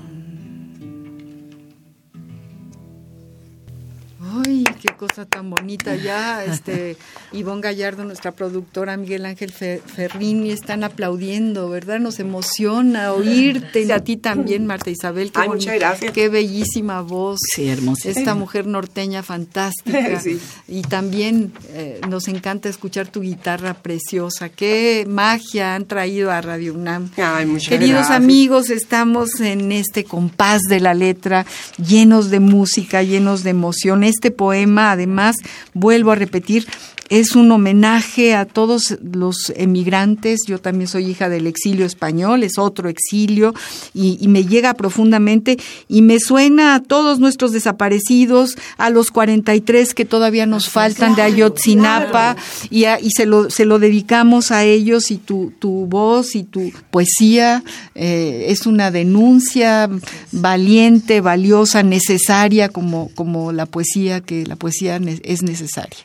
Ay, 4.47 4.65
qué 4.81 4.95
cosa 4.97 5.25
tan 5.25 5.51
bonita. 5.51 5.95
Ya, 5.97 6.45
este, 6.45 6.97
Ivonne 7.33 7.61
Gallardo, 7.63 8.05
nuestra 8.05 8.33
productora, 8.33 8.97
Miguel 8.97 9.27
Ángel 9.27 9.53
Ferrini, 9.53 10.51
están 10.51 10.85
aplaudiendo, 10.85 11.69
¿verdad? 11.69 12.01
Nos 12.01 12.21
emociona 12.21 13.13
oírte. 13.13 13.83
Y 13.83 13.91
a 13.91 14.01
ti 14.01 14.17
también, 14.17 14.67
Marta 14.67 14.91
Isabel. 14.91 15.31
Qué, 15.33 15.49
muchas 15.49 15.75
gracias. 15.75 16.13
qué 16.13 16.29
bellísima 16.29 17.01
voz. 17.03 17.39
Sí, 17.55 17.69
hermosa. 17.69 18.09
Esta 18.09 18.35
mujer 18.35 18.67
norteña 18.67 19.23
fantástica. 19.23 20.23
Y 20.67 20.83
también 20.83 21.53
eh, 21.69 22.01
nos 22.09 22.27
encanta 22.29 22.69
escuchar 22.69 23.09
tu 23.09 23.21
guitarra 23.21 23.75
preciosa. 23.75 24.49
Qué 24.49 25.05
magia 25.09 25.75
han 25.75 25.87
traído 25.87 26.31
a 26.31 26.41
Radio 26.41 26.75
UNAM. 26.75 27.11
Ay, 27.17 27.47
muchas 27.47 27.69
Queridos 27.69 28.11
amigos, 28.11 28.71
estamos 28.71 29.41
en 29.41 29.73
este 29.73 30.05
compás 30.05 30.63
de 30.63 30.81
la 30.81 30.95
letra, 30.95 31.45
llenos 31.77 32.31
de 32.31 32.41
música, 32.41 33.03
llenos 33.03 33.43
de 33.43 33.51
emoción. 33.51 34.05
Este 34.25 34.35
poema, 34.35 34.93
además, 34.93 35.37
vuelvo 35.75 36.11
a 36.11 36.15
repetir, 36.15 36.67
es 37.11 37.37
un 37.37 37.51
homenaje 37.53 38.35
a 38.35 38.47
todos 38.47 38.97
los 39.03 39.53
emigrantes. 39.57 40.41
Yo 40.47 40.59
también 40.59 40.89
soy 40.89 41.07
hija 41.07 41.29
del 41.29 41.47
exilio 41.47 41.85
español, 41.85 42.43
es 42.43 42.59
otro 42.59 42.89
exilio, 42.89 43.55
y, 43.93 44.27
me 44.29 44.45
llega 44.45 44.75
profundamente 44.75 45.59
y 45.87 46.03
me 46.03 46.19
suena 46.19 46.75
a 46.75 46.83
todos 46.83 47.21
nuestros 47.21 47.53
desaparecidos, 47.53 48.57
a 48.79 48.91
los 48.91 49.11
43 49.11 49.95
que 49.95 50.05
todavía 50.05 50.47
nos 50.47 50.69
faltan 50.69 51.15
de 51.15 51.23
Ayotzinapa, 51.23 52.37
y, 52.71 52.87
y 52.87 53.11
se, 53.15 53.27
lo, 53.27 53.51
se 53.51 53.65
lo 53.65 53.79
dedicamos 53.79 54.51
a 54.51 54.65
ellos, 54.65 55.11
y 55.11 55.19
tu, 55.19 55.53
tu 55.59 55.87
voz 55.87 56.35
y 56.35 56.43
tu 56.43 56.73
poesía 56.91 57.63
eh, 57.95 58.47
es 58.49 58.67
una 58.67 58.91
denuncia 58.91 59.89
valiente, 60.33 61.21
valiosa, 61.21 61.83
necesaria, 61.83 62.71
como, 62.71 63.11
como 63.15 63.53
la 63.53 63.67
poesía, 63.67 64.14
que 64.21 64.47
la 64.47 64.57
poesía 64.57 64.97
es 65.23 65.43
necesaria 65.43 66.05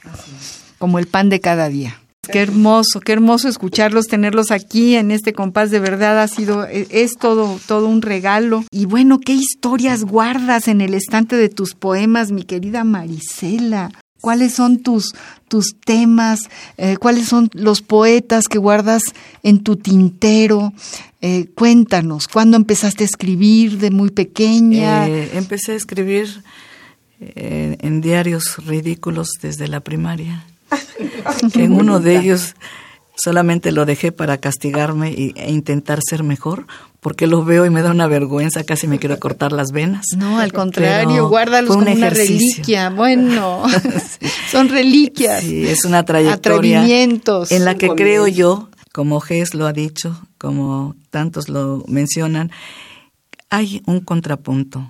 como 0.80 0.98
el 0.98 1.06
pan 1.06 1.30
de 1.30 1.40
cada 1.40 1.70
día. 1.70 2.02
Qué 2.32 2.40
hermoso, 2.40 3.00
qué 3.00 3.14
hermoso 3.14 3.48
escucharlos, 3.48 4.06
tenerlos 4.06 4.52
aquí 4.52 4.96
en 4.96 5.12
este 5.12 5.34
compás. 5.34 5.72
De 5.72 5.80
verdad 5.80 6.22
ha 6.22 6.28
sido, 6.28 6.66
e, 6.66 6.88
es 6.90 7.16
todo, 7.18 7.60
todo 7.68 7.88
un 7.88 8.02
regalo. 8.02 8.64
Y 8.72 8.86
bueno, 8.86 9.20
qué 9.20 9.34
historias 9.34 10.04
guardas 10.04 10.68
en 10.68 10.82
el 10.82 10.94
estante 10.94 11.36
de 11.36 11.50
tus 11.50 11.74
poemas, 11.74 12.32
mi 12.32 12.44
querida 12.44 12.84
Marisela. 12.84 13.92
¿Cuáles 14.22 14.54
son 14.54 14.80
tus, 14.80 15.16
tus 15.48 15.78
temas? 15.80 16.42
Eh, 16.78 16.98
¿Cuáles 16.98 17.28
son 17.28 17.50
los 17.54 17.82
poetas 17.82 18.48
que 18.48 18.58
guardas 18.58 19.02
en 19.44 19.64
tu 19.64 19.78
tintero? 19.78 20.74
Eh, 21.22 21.50
cuéntanos, 21.56 22.28
¿cuándo 22.28 22.58
empezaste 22.58 23.04
a 23.04 23.08
escribir 23.08 23.78
de 23.80 23.92
muy 23.92 24.12
pequeña? 24.12 25.08
Eh, 25.08 25.32
empecé 25.34 25.72
a 25.72 25.76
escribir 25.76 26.44
en 27.20 28.02
diarios 28.02 28.58
ridículos 28.66 29.30
desde 29.42 29.68
la 29.68 29.82
primaria. 29.82 30.46
en 31.56 31.74
uno 31.74 32.00
de 32.00 32.18
ellos 32.18 32.56
solamente 33.16 33.72
lo 33.72 33.86
dejé 33.86 34.12
para 34.12 34.38
castigarme 34.38 35.10
e 35.10 35.52
intentar 35.52 36.00
ser 36.02 36.24
mejor, 36.24 36.66
porque 37.00 37.28
lo 37.28 37.44
veo 37.44 37.66
y 37.66 37.70
me 37.70 37.82
da 37.82 37.92
una 37.92 38.08
vergüenza, 38.08 38.64
casi 38.64 38.88
me 38.88 39.00
quiero 39.00 39.20
cortar 39.20 39.52
las 39.52 39.72
venas. 39.72 40.06
No, 40.18 40.40
al 40.40 40.54
contrario, 40.54 41.28
guárdalos 41.28 41.76
como 41.76 41.92
una 41.92 42.10
reliquia. 42.10 42.90
Bueno, 42.90 43.64
son 44.52 44.70
reliquias. 44.70 45.44
Sí, 45.44 45.68
es 45.68 45.86
una 45.86 46.04
trayectoria 46.06 46.86
en 46.86 47.66
la 47.66 47.76
que 47.76 47.90
creo 47.90 48.28
yo, 48.28 48.70
como 48.94 49.20
Gess 49.20 49.54
lo 49.54 49.68
ha 49.68 49.74
dicho, 49.74 50.20
como 50.38 50.96
tantos 51.10 51.50
lo 51.50 51.84
mencionan, 51.88 52.52
hay 53.50 53.82
un 53.86 54.00
contrapunto, 54.02 54.90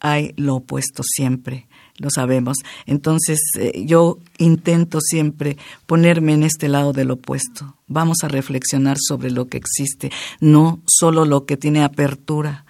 hay 0.00 0.32
lo 0.36 0.56
opuesto 0.56 1.02
siempre 1.02 1.68
lo 1.98 2.10
sabemos. 2.10 2.58
Entonces 2.86 3.38
eh, 3.58 3.84
yo 3.84 4.18
intento 4.38 5.00
siempre 5.00 5.58
ponerme 5.86 6.32
en 6.32 6.44
este 6.44 6.68
lado 6.68 6.92
del 6.92 7.10
opuesto. 7.10 7.76
Vamos 7.86 8.18
a 8.22 8.28
reflexionar 8.28 8.96
sobre 8.98 9.30
lo 9.30 9.48
que 9.48 9.58
existe, 9.58 10.10
no 10.40 10.80
solo 10.86 11.24
lo 11.24 11.44
que 11.44 11.56
tiene 11.56 11.82
apertura 11.82 12.64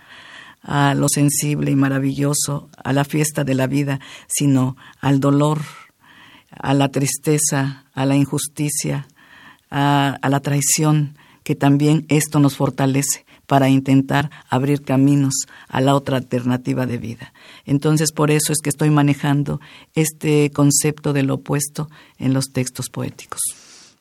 a 0.62 0.94
lo 0.94 1.08
sensible 1.08 1.70
y 1.70 1.76
maravilloso, 1.76 2.68
a 2.82 2.92
la 2.92 3.04
fiesta 3.04 3.44
de 3.44 3.54
la 3.54 3.66
vida, 3.66 4.00
sino 4.26 4.76
al 5.00 5.20
dolor, 5.20 5.60
a 6.50 6.74
la 6.74 6.88
tristeza, 6.88 7.84
a 7.94 8.06
la 8.06 8.16
injusticia, 8.16 9.06
a, 9.70 10.18
a 10.20 10.28
la 10.28 10.40
traición, 10.40 11.16
que 11.42 11.54
también 11.54 12.04
esto 12.08 12.40
nos 12.40 12.56
fortalece 12.56 13.24
para 13.48 13.70
intentar 13.70 14.30
abrir 14.48 14.82
caminos 14.82 15.34
a 15.68 15.80
la 15.80 15.94
otra 15.96 16.18
alternativa 16.18 16.86
de 16.86 16.98
vida. 16.98 17.32
Entonces, 17.64 18.12
por 18.12 18.30
eso 18.30 18.52
es 18.52 18.58
que 18.62 18.68
estoy 18.68 18.90
manejando 18.90 19.58
este 19.94 20.50
concepto 20.50 21.12
del 21.14 21.30
opuesto 21.30 21.88
en 22.18 22.34
los 22.34 22.52
textos 22.52 22.90
poéticos. 22.90 23.40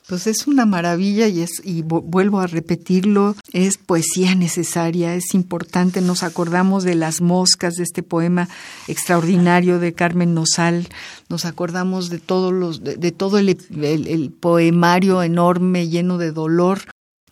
Pues 0.08 0.26
es 0.28 0.48
una 0.48 0.66
maravilla 0.66 1.28
y 1.28 1.42
es 1.42 1.62
y 1.66 1.82
vuelvo 1.82 2.40
a 2.40 2.48
repetirlo, 2.48 3.36
es 3.52 3.78
poesía 3.78 4.36
necesaria, 4.36 5.16
es 5.16 5.34
importante, 5.34 6.00
nos 6.00 6.24
acordamos 6.24 6.86
de 6.86 6.96
las 6.96 7.20
moscas 7.20 7.74
de 7.76 7.84
este 7.84 8.04
poema 8.04 8.48
extraordinario 8.88 9.80
de 9.80 9.94
Carmen 9.94 10.34
Nosal, 10.34 10.88
nos 11.28 11.44
acordamos 11.44 12.10
de 12.10 12.20
todos 12.20 12.54
los 12.54 12.86
de, 12.86 13.12
todo 13.12 13.38
el, 13.38 13.50
el, 13.50 14.32
poemario 14.32 15.24
enorme 15.24 15.90
lleno 15.90 16.18
de 16.18 16.32
dolor 16.32 16.84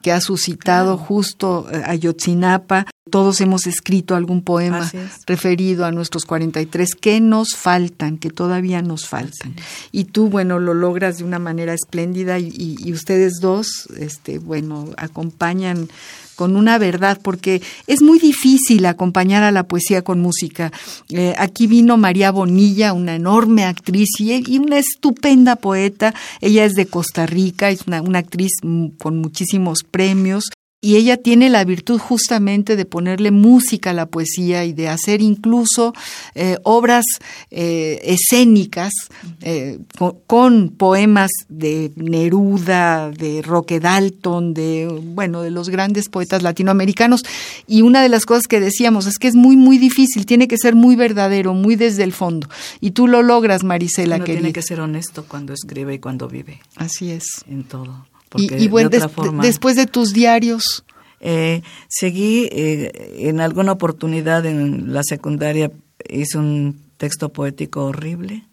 que 0.05 0.11
ha 0.11 0.21
suscitado 0.21 0.99
justo 0.99 1.67
eh, 1.71 1.81
Ayotzinapa. 1.83 2.85
Todos 3.09 3.41
hemos 3.41 3.65
escrito 3.65 4.13
algún 4.13 4.43
poema 4.43 4.87
referido 5.25 5.83
a 5.83 5.91
nuestros 5.91 6.25
43 6.25 6.93
que 6.93 7.19
nos 7.19 7.55
faltan, 7.55 8.19
que 8.19 8.29
todavía 8.29 8.83
nos 8.83 9.07
faltan. 9.07 9.55
Y 9.91 10.03
tú, 10.03 10.29
bueno, 10.29 10.59
lo 10.59 10.75
logras 10.75 11.17
de 11.17 11.23
una 11.23 11.39
manera 11.39 11.73
espléndida 11.73 12.37
y, 12.37 12.53
y 12.55 12.93
ustedes 12.93 13.39
dos, 13.41 13.89
este, 13.97 14.37
bueno, 14.37 14.91
acompañan 14.97 15.89
con 16.35 16.55
una 16.55 16.77
verdad, 16.77 17.19
porque 17.21 17.61
es 17.87 18.01
muy 18.01 18.19
difícil 18.19 18.85
acompañar 18.85 19.43
a 19.43 19.51
la 19.51 19.67
poesía 19.67 20.01
con 20.01 20.21
música. 20.21 20.71
Eh, 21.09 21.33
aquí 21.37 21.67
vino 21.67 21.97
María 21.97 22.31
Bonilla, 22.31 22.93
una 22.93 23.15
enorme 23.15 23.63
actriz 23.65 24.09
y, 24.19 24.57
una 24.57 24.77
estupenda 24.77 25.55
poeta. 25.55 26.13
Ella 26.41 26.65
es 26.65 26.73
de 26.73 26.85
Costa 26.87 27.25
Rica, 27.25 27.69
es 27.69 27.87
una, 27.87 28.01
una 28.01 28.19
actriz 28.19 28.51
con 28.97 29.17
muchísimos 29.17 29.79
premios 29.89 30.49
y 30.85 30.97
ella 30.97 31.17
tiene 31.17 31.49
la 31.49 31.65
virtud 31.65 31.97
justamente 31.97 32.75
de 32.75 32.85
ponerle 32.85 33.31
música 33.31 33.89
a 33.89 33.93
la 33.93 34.05
poesía 34.05 34.65
y 34.65 34.73
de 34.73 34.87
hacer 34.87 35.19
incluso 35.19 35.95
eh, 36.35 36.59
obras 36.61 37.05
eh, 37.49 37.99
escénicas 38.03 38.93
eh, 39.41 39.79
con, 40.27 40.69
poemas 40.69 41.31
de 41.49 41.91
Neruda, 41.95 43.09
de 43.09 43.41
Roque 43.41 43.79
Dalton, 43.79 44.53
de 44.53 44.87
bueno, 45.01 45.41
de 45.41 45.49
los 45.49 45.69
grandes 45.69 46.07
poetas 46.07 46.43
latinoamericanos. 46.43 47.23
Y 47.65 47.81
una 47.81 48.03
de 48.03 48.09
las 48.09 48.27
cosas 48.27 48.45
que 48.45 48.59
decíamos 48.59 49.07
es 49.07 49.17
que 49.17 49.27
es 49.27 49.33
muy 49.33 49.57
muy 49.57 49.79
difícil, 49.79 50.27
tiene 50.27 50.47
que 50.47 50.59
ser 50.59 50.75
muy 50.75 50.95
verdadero, 50.95 51.55
muy 51.55 51.75
desde 51.75 52.03
el 52.03 52.13
fondo. 52.13 52.47
Y 52.79 52.91
tú 52.91 53.07
lo 53.07 53.23
logras, 53.23 53.63
Marisela, 53.63 54.19
que 54.19 54.33
Tiene 54.33 54.53
que 54.53 54.61
ser 54.61 54.81
honesto 54.81 55.25
cuando 55.27 55.51
escribe 55.51 55.95
y 55.95 55.99
cuando 55.99 56.27
vive. 56.27 56.59
Así 56.75 57.09
es. 57.09 57.25
En 57.49 57.63
todo 57.63 58.05
y, 58.35 58.67
bueno, 58.67 58.89
después 58.89 59.75
de 59.75 59.85
tus 59.85 60.13
diarios. 60.13 60.83
Eh, 61.21 61.63
seguí 61.87 62.49
eh, 62.51 63.27
en 63.29 63.39
alguna 63.39 63.71
oportunidad 63.71 64.45
en 64.45 64.93
la 64.93 65.01
secundaria, 65.03 65.71
hice 66.07 66.37
un 66.37 66.79
texto 66.97 67.29
poético 67.29 67.85
horrible 67.85 68.43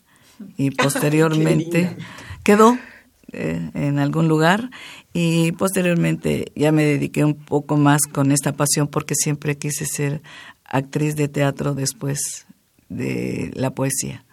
y 0.56 0.70
posteriormente 0.70 1.96
quedó 2.44 2.78
eh, 3.32 3.70
en 3.74 3.98
algún 3.98 4.28
lugar 4.28 4.70
y 5.12 5.52
posteriormente 5.52 6.52
ya 6.54 6.72
me 6.72 6.84
dediqué 6.84 7.24
un 7.24 7.34
poco 7.34 7.76
más 7.76 8.02
con 8.10 8.32
esta 8.32 8.52
pasión 8.52 8.88
porque 8.88 9.14
siempre 9.16 9.58
quise 9.58 9.84
ser 9.84 10.22
actriz 10.64 11.16
de 11.16 11.28
teatro 11.28 11.74
después 11.74 12.46
de 12.88 13.50
la 13.54 13.70
poesía 13.70 14.24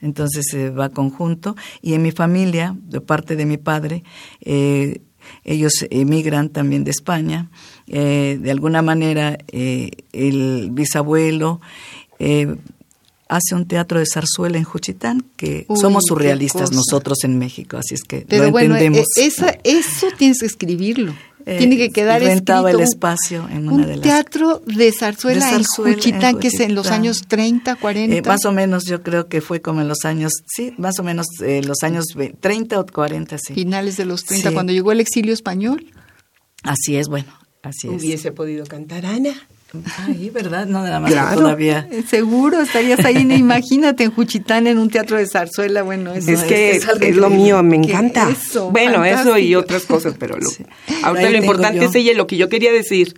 entonces 0.00 0.46
se 0.50 0.70
va 0.70 0.88
conjunto. 0.88 1.56
Y 1.82 1.94
en 1.94 2.02
mi 2.02 2.12
familia, 2.12 2.76
de 2.82 3.00
parte 3.00 3.36
de 3.36 3.46
mi 3.46 3.56
padre, 3.56 4.04
eh, 4.40 5.00
ellos 5.44 5.72
emigran 5.90 6.48
también 6.48 6.84
de 6.84 6.90
España. 6.90 7.50
Eh, 7.86 8.38
de 8.40 8.50
alguna 8.50 8.82
manera, 8.82 9.38
eh, 9.48 9.90
el 10.12 10.70
bisabuelo 10.72 11.60
hace 13.28 13.54
un 13.54 13.66
teatro 13.66 13.98
de 13.98 14.06
zarzuela 14.06 14.58
en 14.58 14.64
Juchitán, 14.64 15.24
que 15.36 15.66
somos 15.80 16.04
surrealistas 16.06 16.72
nosotros 16.72 17.24
en 17.24 17.38
México, 17.38 17.78
así 17.78 17.94
es 17.94 18.02
que 18.02 18.26
lo 18.28 18.58
entendemos. 18.58 19.06
eso 19.16 20.06
tienes 20.18 20.40
que 20.40 20.46
escribirlo. 20.46 21.14
Eh, 21.46 21.58
tiene 21.58 21.76
que 21.76 21.90
quedar 21.90 22.20
rentaba 22.22 22.68
escrito 22.70 22.78
el 22.82 22.84
espacio 22.88 23.48
en 23.50 23.68
una 23.68 23.72
un 23.72 23.82
de 23.86 23.96
las 23.96 24.00
teatro 24.02 24.62
de 24.66 24.92
zarzuela, 24.92 25.44
de 25.44 25.50
zarzuela 25.52 25.90
en 25.90 25.96
Juchitán, 25.96 26.38
que 26.38 26.48
es 26.48 26.60
en 26.60 26.74
los 26.74 26.88
años 26.88 27.22
30, 27.28 27.76
40. 27.76 28.16
Eh, 28.16 28.22
más 28.22 28.44
o 28.44 28.52
menos 28.52 28.84
yo 28.84 29.02
creo 29.02 29.26
que 29.28 29.40
fue 29.40 29.60
como 29.62 29.80
en 29.80 29.88
los 29.88 30.04
años, 30.04 30.32
sí, 30.46 30.74
más 30.76 30.98
o 30.98 31.02
menos 31.02 31.26
eh, 31.42 31.62
los 31.64 31.82
años 31.82 32.04
ve- 32.14 32.34
30 32.38 32.78
o 32.80 32.86
40, 32.86 33.38
sí. 33.38 33.54
finales 33.54 33.96
de 33.96 34.04
los 34.04 34.24
30, 34.24 34.48
Sí. 34.50 34.54
cuando 34.54 34.72
llegó 34.72 34.92
el 34.92 35.00
exilio 35.00 35.32
español. 35.32 35.86
Así 36.62 36.96
es, 36.96 37.08
bueno, 37.08 37.32
así 37.62 37.88
es. 37.88 37.94
Hubiese 38.02 38.32
podido 38.32 38.66
cantar 38.66 39.06
Ana. 39.06 39.32
Ahí, 39.98 40.30
¿verdad? 40.30 40.66
No, 40.66 40.82
nada 40.82 40.98
más 41.00 41.10
que 41.10 41.14
Claro. 41.16 41.40
todavía. 41.40 41.88
Seguro, 42.08 42.60
estarías 42.60 43.04
ahí, 43.04 43.18
imagínate, 43.18 44.04
en 44.04 44.10
Juchitán, 44.10 44.66
en 44.66 44.78
un 44.78 44.90
teatro 44.90 45.16
de 45.16 45.26
zarzuela, 45.26 45.82
bueno, 45.82 46.12
eso 46.12 46.30
es 46.32 46.42
que 46.42 46.72
es 46.72 47.16
lo 47.16 47.30
mío, 47.30 47.62
me 47.62 47.76
encanta. 47.76 48.28
eso, 48.30 48.70
bueno, 48.70 49.04
eso 49.04 49.38
y 49.38 49.54
otras 49.54 49.84
cosas, 49.84 50.14
pero 50.18 50.36
lo, 50.36 50.48
Sí. 50.48 50.64
ahorita 51.04 51.26
Ahí 51.26 51.32
lo 51.32 51.38
importante 51.38 51.78
yo. 51.78 51.84
es 51.88 51.94
ella, 51.94 52.14
lo 52.14 52.26
que 52.26 52.36
yo 52.36 52.48
quería 52.48 52.72
decir 52.72 53.14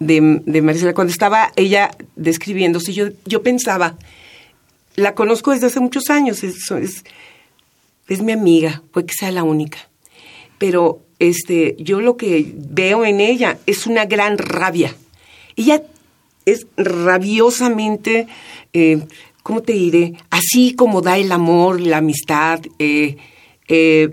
de, 0.00 0.42
de 0.44 0.62
Maricela, 0.62 0.92
cuando 0.92 1.12
estaba 1.12 1.52
ella 1.56 1.90
describiéndose, 2.16 2.92
yo, 2.92 3.06
yo 3.24 3.42
pensaba, 3.42 3.96
la 4.96 5.14
conozco 5.14 5.52
desde 5.52 5.66
hace 5.68 5.80
muchos 5.80 6.10
años, 6.10 6.42
es, 6.42 6.70
es, 6.72 7.04
es 8.08 8.22
mi 8.22 8.32
amiga, 8.32 8.82
puede 8.92 9.06
que 9.06 9.14
sea 9.18 9.30
la 9.30 9.42
única, 9.44 9.78
pero 10.58 11.00
este, 11.18 11.76
yo 11.78 12.00
lo 12.00 12.16
que 12.16 12.52
veo 12.56 13.04
en 13.04 13.20
ella 13.20 13.58
es 13.66 13.86
una 13.86 14.04
gran 14.06 14.36
rabia. 14.38 14.94
Ella 15.56 15.82
es 16.46 16.66
rabiosamente, 16.76 18.28
eh, 18.72 19.06
¿cómo 19.42 19.62
te 19.62 19.72
diré? 19.72 20.14
Así 20.30 20.74
como 20.74 21.02
da 21.02 21.18
el 21.18 21.32
amor, 21.32 21.80
la 21.80 21.98
amistad, 21.98 22.60
eh, 22.78 23.16
eh, 23.68 24.10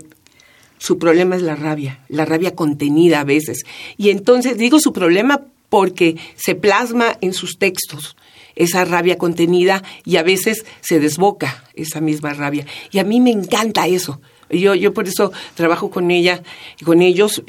su 0.78 0.98
problema 0.98 1.36
es 1.36 1.42
la 1.42 1.54
rabia, 1.54 2.00
la 2.08 2.24
rabia 2.24 2.54
contenida 2.54 3.20
a 3.20 3.24
veces. 3.24 3.64
Y 3.96 4.10
entonces 4.10 4.58
digo 4.58 4.80
su 4.80 4.92
problema 4.92 5.42
porque 5.68 6.16
se 6.34 6.54
plasma 6.54 7.16
en 7.20 7.32
sus 7.32 7.58
textos 7.58 8.16
esa 8.56 8.84
rabia 8.84 9.18
contenida 9.18 9.82
y 10.04 10.16
a 10.16 10.22
veces 10.22 10.64
se 10.80 11.00
desboca 11.00 11.64
esa 11.74 12.00
misma 12.00 12.34
rabia. 12.34 12.66
Y 12.92 13.00
a 13.00 13.04
mí 13.04 13.20
me 13.20 13.32
encanta 13.32 13.88
eso. 13.88 14.20
Yo, 14.48 14.76
yo 14.76 14.94
por 14.94 15.08
eso 15.08 15.32
trabajo 15.56 15.90
con 15.90 16.12
ella 16.12 16.42
con 16.84 17.02
ellos, 17.02 17.42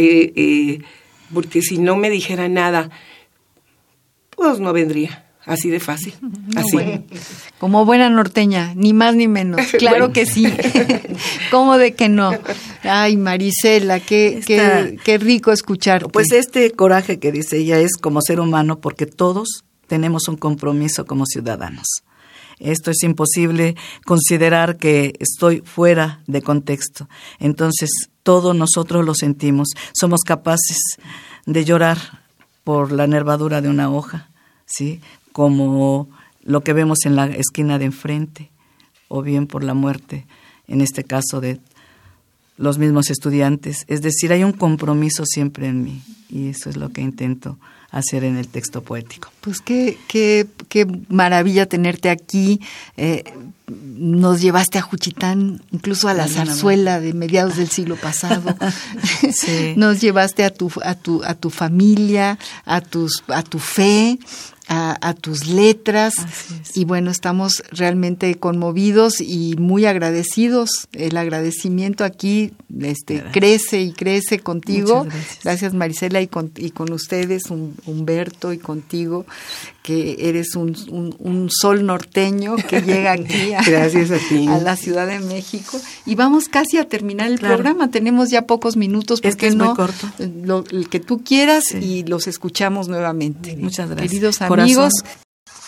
porque 1.31 1.61
si 1.61 1.77
no 1.77 1.95
me 1.95 2.09
dijera 2.09 2.49
nada, 2.49 2.89
pues 4.35 4.59
no 4.59 4.73
vendría. 4.73 5.21
Así 5.45 5.69
de 5.69 5.79
fácil. 5.79 6.13
Así. 6.55 6.77
Como 7.59 7.85
buena 7.85 8.09
norteña, 8.09 8.73
ni 8.75 8.93
más 8.93 9.15
ni 9.15 9.27
menos. 9.27 9.61
Claro 9.77 9.97
Bueno. 10.07 10.13
que 10.13 10.25
sí. 10.25 10.51
¿Cómo 11.51 11.77
de 11.77 11.93
que 11.93 12.09
no? 12.09 12.31
Ay, 12.83 13.17
Marisela, 13.17 13.99
qué, 13.99 14.41
qué, 14.45 14.97
qué 15.03 15.17
rico 15.17 15.51
escucharte. 15.51 16.09
Pues 16.09 16.31
este 16.31 16.71
coraje 16.71 17.19
que 17.19 17.31
dice 17.31 17.57
ella 17.57 17.79
es 17.79 17.97
como 17.97 18.21
ser 18.21 18.39
humano 18.39 18.79
porque 18.79 19.05
todos 19.05 19.65
tenemos 19.87 20.27
un 20.27 20.37
compromiso 20.37 21.05
como 21.05 21.25
ciudadanos. 21.25 21.85
Esto 22.59 22.89
es 22.89 23.03
imposible 23.03 23.75
considerar 24.05 24.77
que 24.77 25.13
estoy 25.19 25.61
fuera 25.65 26.21
de 26.25 26.41
contexto. 26.41 27.09
Entonces, 27.39 27.89
todos 28.23 28.55
nosotros 28.55 29.05
lo 29.05 29.13
sentimos. 29.13 29.69
Somos 29.93 30.21
capaces 30.21 30.79
de 31.45 31.65
llorar 31.65 32.24
por 32.65 32.91
la 32.91 33.07
nervadura 33.07 33.61
de 33.61 33.69
una 33.69 33.89
hoja, 33.89 34.27
¿sí? 34.65 34.99
Como 35.31 36.09
lo 36.41 36.61
que 36.61 36.73
vemos 36.73 37.05
en 37.05 37.15
la 37.15 37.27
esquina 37.27 37.79
de 37.79 37.85
enfrente, 37.85 38.51
o 39.07 39.21
bien 39.21 39.47
por 39.47 39.63
la 39.63 39.73
muerte, 39.73 40.25
en 40.67 40.81
este 40.81 41.03
caso 41.03 41.39
de 41.39 41.61
los 42.57 42.77
mismos 42.77 43.09
estudiantes. 43.09 43.85
Es 43.87 44.01
decir, 44.01 44.33
hay 44.33 44.43
un 44.43 44.51
compromiso 44.51 45.25
siempre 45.25 45.67
en 45.67 45.83
mí 45.83 46.01
y 46.29 46.49
eso 46.49 46.69
es 46.69 46.75
lo 46.75 46.89
que 46.89 47.01
intento 47.01 47.57
hacer 47.95 48.25
en 48.25 48.35
el 48.35 48.49
texto 48.49 48.83
poético. 48.83 49.31
Pues 49.39 49.61
qué, 49.61 49.97
qué, 50.09 50.45
qué 50.67 50.85
maravilla 51.07 51.65
tenerte 51.65 52.09
aquí. 52.09 52.59
Eh, 52.97 53.23
nos 53.67 54.41
llevaste 54.41 54.77
a 54.77 54.81
Juchitán, 54.81 55.61
incluso 55.71 56.09
a 56.09 56.13
la 56.13 56.27
zarzuela 56.27 56.99
de 56.99 57.13
mediados 57.13 57.55
del 57.55 57.69
siglo 57.69 57.95
pasado. 57.95 58.55
Sí. 59.31 59.73
Nos 59.75 60.01
llevaste 60.01 60.43
a 60.43 60.49
tu, 60.49 60.71
a 60.83 60.95
tu, 60.95 61.23
a 61.23 61.33
tu 61.33 61.49
familia, 61.49 62.37
a 62.65 62.81
tus, 62.81 63.23
a 63.27 63.43
tu 63.43 63.59
fe, 63.59 64.19
a, 64.67 64.97
a 65.07 65.13
tus 65.13 65.47
letras. 65.47 66.13
Y 66.73 66.85
bueno, 66.85 67.11
estamos 67.11 67.63
realmente 67.71 68.35
conmovidos 68.35 69.21
y 69.21 69.55
muy 69.57 69.85
agradecidos. 69.85 70.87
El 70.91 71.17
agradecimiento 71.17 72.03
aquí 72.03 72.53
este, 72.81 73.15
Gracias. 73.15 73.33
crece 73.33 73.81
y 73.81 73.91
crece 73.93 74.39
contigo. 74.39 75.03
Gracias. 75.03 75.39
Gracias 75.43 75.73
Marisela 75.73 76.21
y 76.21 76.27
con, 76.27 76.51
y 76.57 76.71
con 76.71 76.91
ustedes, 76.93 77.49
un- 77.51 77.75
Humberto 77.85 78.51
y 78.53 78.57
contigo, 78.57 79.25
que 79.85 80.15
eres 80.29 80.55
un, 80.55 80.75
un- 80.89 81.15
un 81.19 81.49
sol 81.51 81.85
norteño 81.85 82.55
que 82.55 82.81
llega 82.81 83.11
aquí 83.11 83.53
a, 83.53 83.61
Gracias 83.65 84.09
a 84.09 84.17
ti. 84.17 84.47
a 84.47 84.57
la 84.57 84.75
Ciudad 84.75 85.05
de 85.05 85.19
México. 85.19 85.79
Y 86.07 86.15
vamos 86.15 86.49
casi 86.49 86.77
a 86.79 86.89
terminar 86.89 87.27
el 87.27 87.37
Claro. 87.37 87.55
programa, 87.57 87.91
tenemos 87.91 88.31
ya 88.31 88.47
pocos 88.47 88.77
minutos, 88.77 89.19
Es 89.21 89.35
porque 89.35 89.37
que 89.37 89.47
es 89.47 89.55
muy 89.55 89.67
no? 89.67 89.75
corto. 89.75 90.09
Lo, 90.43 90.63
el 90.71 90.89
que 90.89 90.99
tú 90.99 91.23
quieras 91.23 91.65
Sí. 91.69 91.77
y 91.77 92.03
los 92.03 92.25
escuchamos 92.25 92.87
nuevamente. 92.87 93.55
Muchas 93.57 93.89
gracias. 93.91 94.09
Queridos 94.09 94.37
Corazón. 94.39 94.59
amigos, 94.61 94.93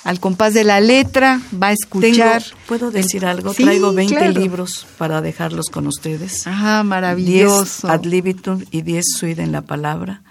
al 0.04 0.20
compás 0.20 0.56
de 0.56 0.64
la 0.64 0.80
letra 0.80 1.40
va 1.62 1.68
a 1.68 1.72
escuchar. 1.74 2.42
Tengo- 2.42 2.58
¿Puedo 2.68 2.90
decir 2.92 3.24
algo? 3.24 3.54
Sí, 3.54 3.64
Traigo 3.66 3.94
20 3.94 4.16
claro. 4.16 4.40
libros 4.40 4.88
para 4.98 5.22
dejarlos 5.22 5.70
con 5.70 5.86
ustedes. 5.86 6.42
Ah, 6.48 6.80
10 6.82 6.86
maravilloso. 6.88 7.88
ad 7.88 8.04
libitum 8.04 8.64
y 8.72 8.82
10 8.82 9.06
suid 9.18 9.40
en 9.40 9.52
la 9.52 9.62
palabra, 9.62 10.24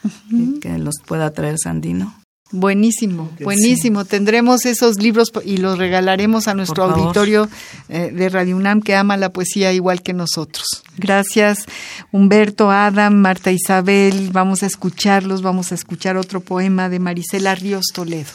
que 0.60 0.76
los 0.78 0.96
pueda 1.06 1.30
traer 1.32 1.56
Sandino. 1.62 2.14
Buenísimo, 2.52 3.28
buenísimo. 3.40 4.04
Tendremos 4.04 4.66
esos 4.66 4.98
libros 5.02 5.32
y 5.44 5.56
los 5.56 5.78
regalaremos 5.78 6.46
a 6.46 6.54
nuestro 6.54 6.84
auditorio 6.84 7.48
eh, 7.88 8.12
de 8.14 8.28
Radio 8.28 8.56
UNAM 8.56 8.82
que 8.82 8.94
ama 8.94 9.16
la 9.16 9.32
poesía 9.32 9.72
igual 9.72 10.00
que 10.00 10.12
nosotros. 10.12 10.84
Gracias, 10.96 11.66
Humberto, 12.12 12.70
Adam, 12.70 13.14
Marta 13.14 13.50
Isabel. 13.50 14.30
Vamos 14.32 14.62
a 14.62 14.66
escucharlos, 14.66 15.42
vamos 15.42 15.72
a 15.72 15.74
escuchar 15.74 16.16
otro 16.16 16.40
poema 16.40 16.88
de 16.88 17.00
Marisela 17.00 17.56
Ríos 17.56 17.86
Toledo. 17.92 18.30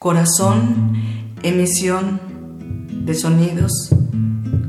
Corazón, 0.00 0.94
emisión 1.44 2.20
de 2.90 3.14
sonidos, 3.14 3.90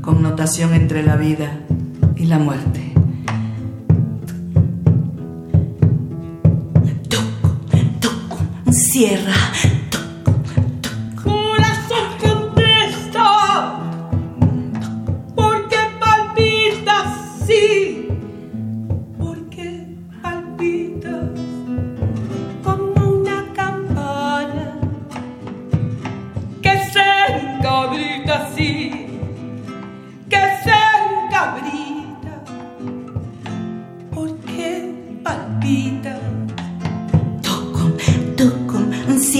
connotación 0.02 0.72
entre 0.72 1.02
la 1.02 1.16
vida 1.16 1.66
y 2.14 2.26
la 2.26 2.38
muerte. 2.38 2.93
Cierra, 8.74 9.34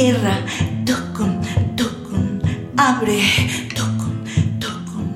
cierra, 0.05 0.37
tocum, 0.85 1.41
tocum, 1.77 2.39
abre, 2.77 3.21
tocum, 3.75 4.17
tocum, 4.61 5.09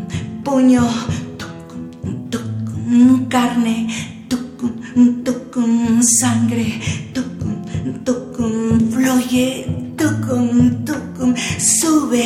puño, 0.42 0.88
tocum, 1.36 2.30
tocum, 2.32 3.28
carne, 3.28 3.86
tocum, 4.30 4.72
tocum, 5.24 6.00
sangre, 6.00 6.80
tocum, 7.12 7.60
tocum, 8.02 8.80
fluye, 8.90 9.66
tocum, 9.94 10.84
tocum, 10.86 11.34
sube, 11.58 12.24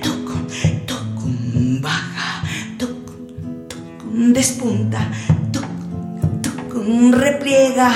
tocum, 0.00 0.46
tocum, 0.86 1.80
baja, 1.82 2.30
tocum, 2.78 3.66
tocum, 3.66 4.32
despunta, 4.32 5.02
tocum, 5.50 6.40
tocum, 6.46 7.10
repliega, 7.10 7.90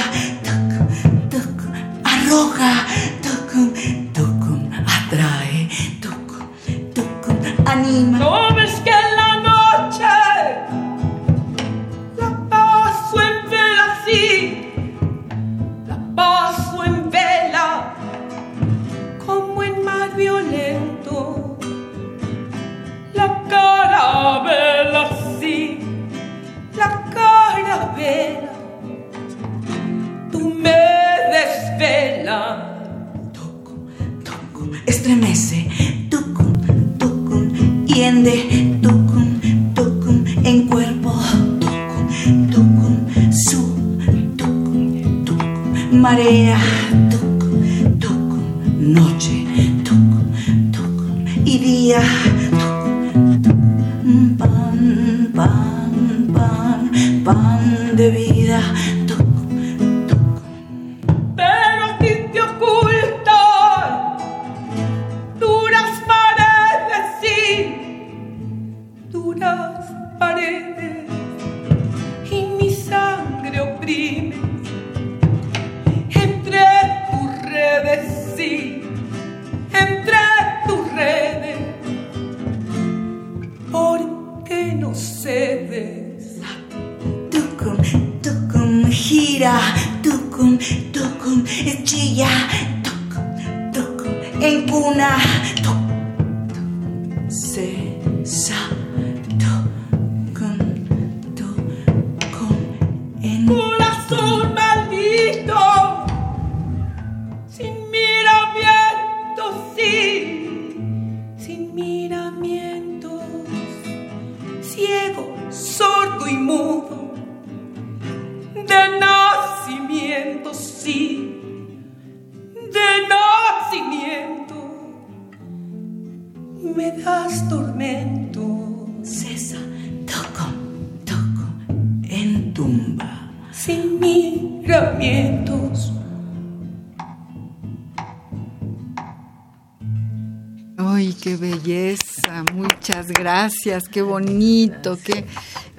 gracias, 143.28 143.90
qué 143.90 144.00
bonito, 144.00 144.98
qué, 145.04 145.26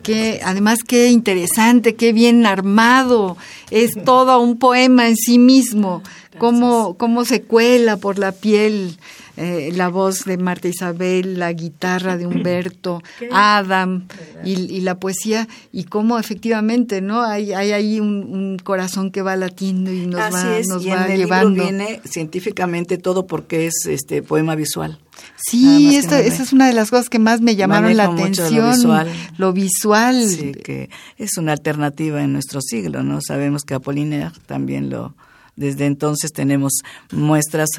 qué, 0.04 0.40
además 0.46 0.84
qué 0.84 1.10
interesante, 1.10 1.96
qué 1.96 2.14
bien 2.14 2.46
armado, 2.46 3.38
es 3.72 3.92
todo 4.06 4.40
un 4.40 4.60
poema 4.60 5.08
en 5.08 5.16
sí 5.18 5.40
mismo, 5.40 6.04
cómo, 6.38 6.96
cómo 6.96 7.26
se 7.26 7.42
cuela 7.42 7.98
por 7.98 8.20
la 8.20 8.34
piel 8.34 9.00
eh, 9.42 9.72
la 9.74 9.88
voz 9.88 10.26
de 10.26 10.38
Marta 10.38 10.68
Isabel, 10.68 11.40
la 11.40 11.54
guitarra 11.54 12.18
de 12.18 12.28
Humberto, 12.28 13.02
Adam 13.32 14.06
y, 14.44 14.54
y 14.54 14.82
la 14.82 15.00
poesía, 15.00 15.48
y 15.72 15.86
cómo 15.86 16.20
efectivamente, 16.20 17.02
¿no? 17.02 17.22
Hay, 17.24 17.54
hay 17.54 17.72
ahí 17.72 18.00
un, 18.02 18.26
un 18.32 18.58
corazón 18.62 19.12
que 19.12 19.22
va 19.22 19.36
latiendo 19.38 19.94
y 19.94 20.06
nos 20.08 20.20
Así 20.22 20.46
va, 20.46 20.58
es, 20.58 20.68
nos 20.68 20.86
y 20.86 20.90
va 20.90 21.06
en 21.06 21.12
el 21.14 21.18
llevando. 21.20 21.50
libro 21.52 21.64
viene 21.66 22.02
científicamente 22.04 22.98
todo 22.98 23.28
porque 23.28 23.66
es 23.68 23.86
este 23.88 24.22
poema 24.22 24.56
visual. 24.56 25.00
Sí, 25.38 25.96
esa 25.96 26.20
es 26.22 26.54
una 26.54 26.68
de 26.68 26.74
las 26.74 26.90
cosas 26.90 27.10
que 27.10 27.20
más 27.20 27.42
me 27.42 27.56
llamaron 27.56 27.96
la 27.96 28.10
mucho 28.10 28.20
lo 28.20 28.24
atención. 28.24 28.72
visual. 28.72 29.10
Lo 29.38 29.54
visual. 29.54 30.28
Sí, 30.30 30.52
que 30.52 30.90
es 31.18 31.38
una 31.38 31.54
alternativa 31.54 32.22
en 32.24 32.34
nuestro 32.34 32.62
siglo, 32.62 33.04
¿no? 33.04 33.20
Sabemos 33.22 33.64
que 33.64 33.74
Apollinaire 33.74 34.32
también 34.46 34.90
lo... 34.90 35.16
Desde 35.56 35.86
entonces 35.88 36.32
tenemos 36.32 36.72
muestras 37.12 37.70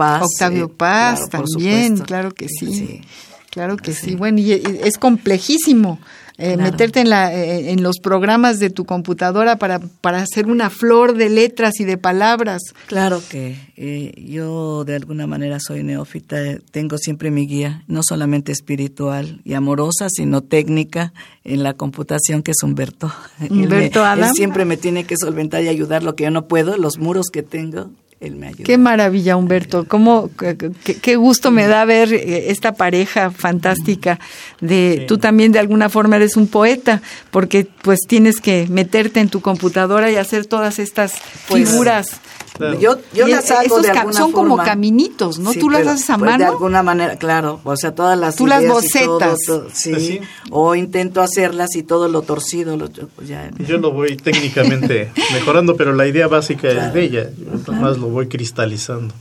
Paz. 0.00 0.22
Octavio 0.24 0.64
eh, 0.66 0.74
Paz 0.76 1.20
claro, 1.30 1.44
también, 1.46 1.98
claro 1.98 2.30
que 2.32 2.46
sí. 2.48 2.66
Sí. 2.74 3.00
Claro 3.50 3.76
que 3.76 3.92
sí. 3.92 4.14
Bueno, 4.14 4.38
y 4.38 4.52
y 4.52 4.62
es 4.84 4.96
complejísimo 4.96 5.98
eh, 6.38 6.54
Claro. 6.54 6.62
meterte 6.70 7.00
en, 7.00 7.10
la, 7.10 7.34
eh, 7.34 7.70
en 7.72 7.82
los 7.82 7.98
programas 7.98 8.58
de 8.60 8.70
tu 8.70 8.86
computadora 8.86 9.56
para, 9.56 9.78
para 10.00 10.22
hacer 10.22 10.46
una 10.46 10.70
flor 10.70 11.14
de 11.14 11.28
letras 11.28 11.80
y 11.80 11.84
de 11.84 11.98
palabras. 11.98 12.62
Claro 12.86 13.20
que 13.28 13.58
eh, 13.76 14.14
yo 14.26 14.84
de 14.84 14.94
alguna 14.94 15.26
manera 15.26 15.58
soy 15.60 15.82
neófita, 15.82 16.40
eh, 16.42 16.60
tengo 16.70 16.96
siempre 16.96 17.30
mi 17.30 17.46
guía, 17.46 17.82
no 17.88 18.00
solamente 18.02 18.52
espiritual 18.52 19.40
y 19.44 19.52
amorosa, 19.52 20.08
sino 20.08 20.40
técnica 20.40 21.12
en 21.44 21.62
la 21.62 21.74
computación, 21.74 22.42
que 22.42 22.52
es 22.52 22.62
Humberto. 22.62 23.12
Él 23.40 23.50
me- 23.50 23.64
Humberto 23.64 24.00
él 24.00 24.06
Adam. 24.06 24.32
siempre 24.34 24.64
me 24.64 24.76
tiene 24.78 25.04
que 25.04 25.16
solventar 25.20 25.62
y 25.62 25.68
ayudar 25.68 26.02
lo 26.04 26.14
que 26.16 26.24
yo 26.24 26.30
no 26.30 26.46
puedo, 26.46 26.78
los 26.78 26.96
muros 26.98 27.26
que 27.30 27.42
tengo, 27.42 27.90
él 28.20 28.36
me 28.36 28.48
ayuda. 28.48 28.64
Qué 28.64 28.76
maravilla, 28.78 29.36
Humberto. 29.36 29.86
Cómo, 29.88 30.30
qué, 31.02 31.16
gusto 31.16 31.50
me 31.50 31.66
da 31.66 31.84
ver 31.86 32.12
eh, 32.12 32.50
esta 32.50 32.72
pareja 32.74 33.30
fantástica 33.30 34.18
de 34.60 35.06
tú 35.08 35.16
también 35.18 35.52
de 35.52 35.58
alguna 35.58 35.88
forma 35.88 36.16
eres 36.16 36.36
un 36.36 36.46
poeta, 36.46 37.00
porque 37.30 37.66
pues 37.82 38.00
tienes 38.06 38.40
que 38.40 38.66
meterte 38.68 39.20
en 39.20 39.30
tu 39.30 39.40
computadora 39.40 40.10
y 40.10 40.16
hacer 40.16 40.44
todas 40.44 40.78
estas 40.78 41.14
Pues, 41.48 41.68
figuras. 41.70 42.20
Claro. 42.56 42.78
Yo, 42.78 42.98
yo 43.14 43.26
Y 43.26 43.30
las 43.30 43.50
hago 43.52 43.62
esos 43.62 43.82
de 43.84 43.90
alguna 43.90 44.12
son 44.12 44.32
como 44.32 44.58
caminitos, 44.58 45.38
¿no? 45.38 45.54
Sí, 45.54 45.60
¿Tú 45.60 45.70
las 45.70 45.80
pero, 45.80 45.92
haces 45.92 46.10
a 46.10 46.18
pues, 46.18 46.32
De 46.32 46.38
mano? 46.38 46.50
alguna 46.52 46.82
manera, 46.82 47.16
claro. 47.16 47.58
O 47.64 47.74
sea, 47.74 47.94
todas 47.94 48.18
las 48.18 48.36
Tú 48.36 48.46
las 48.46 48.60
ideas 48.60 48.84
y 48.84 48.98
todo, 49.06 49.18
bocetas. 49.18 49.38
todo, 49.46 49.68
sí. 49.72 49.90
Pues 49.92 50.06
sí. 50.06 50.20
O 50.50 50.74
intento 50.74 51.22
hacerlas 51.22 51.74
y 51.74 51.82
todo 51.82 52.08
lo 52.08 52.20
torcido, 52.20 52.76
lo, 52.76 52.90
pues 52.90 53.28
ya. 53.28 53.50
Yo 53.66 53.78
lo 53.78 53.92
voy 53.92 54.14
técnicamente 54.18 55.10
mejorando, 55.32 55.74
pero 55.76 55.94
la 55.94 56.06
idea 56.06 56.26
básica 56.28 56.68
es 56.68 56.92
de 56.92 57.02
ella. 57.02 57.30
Yo 57.66 57.72
más 57.72 57.96
lo 57.96 58.08
voy 58.10 58.28
cristalizando, 58.28 59.14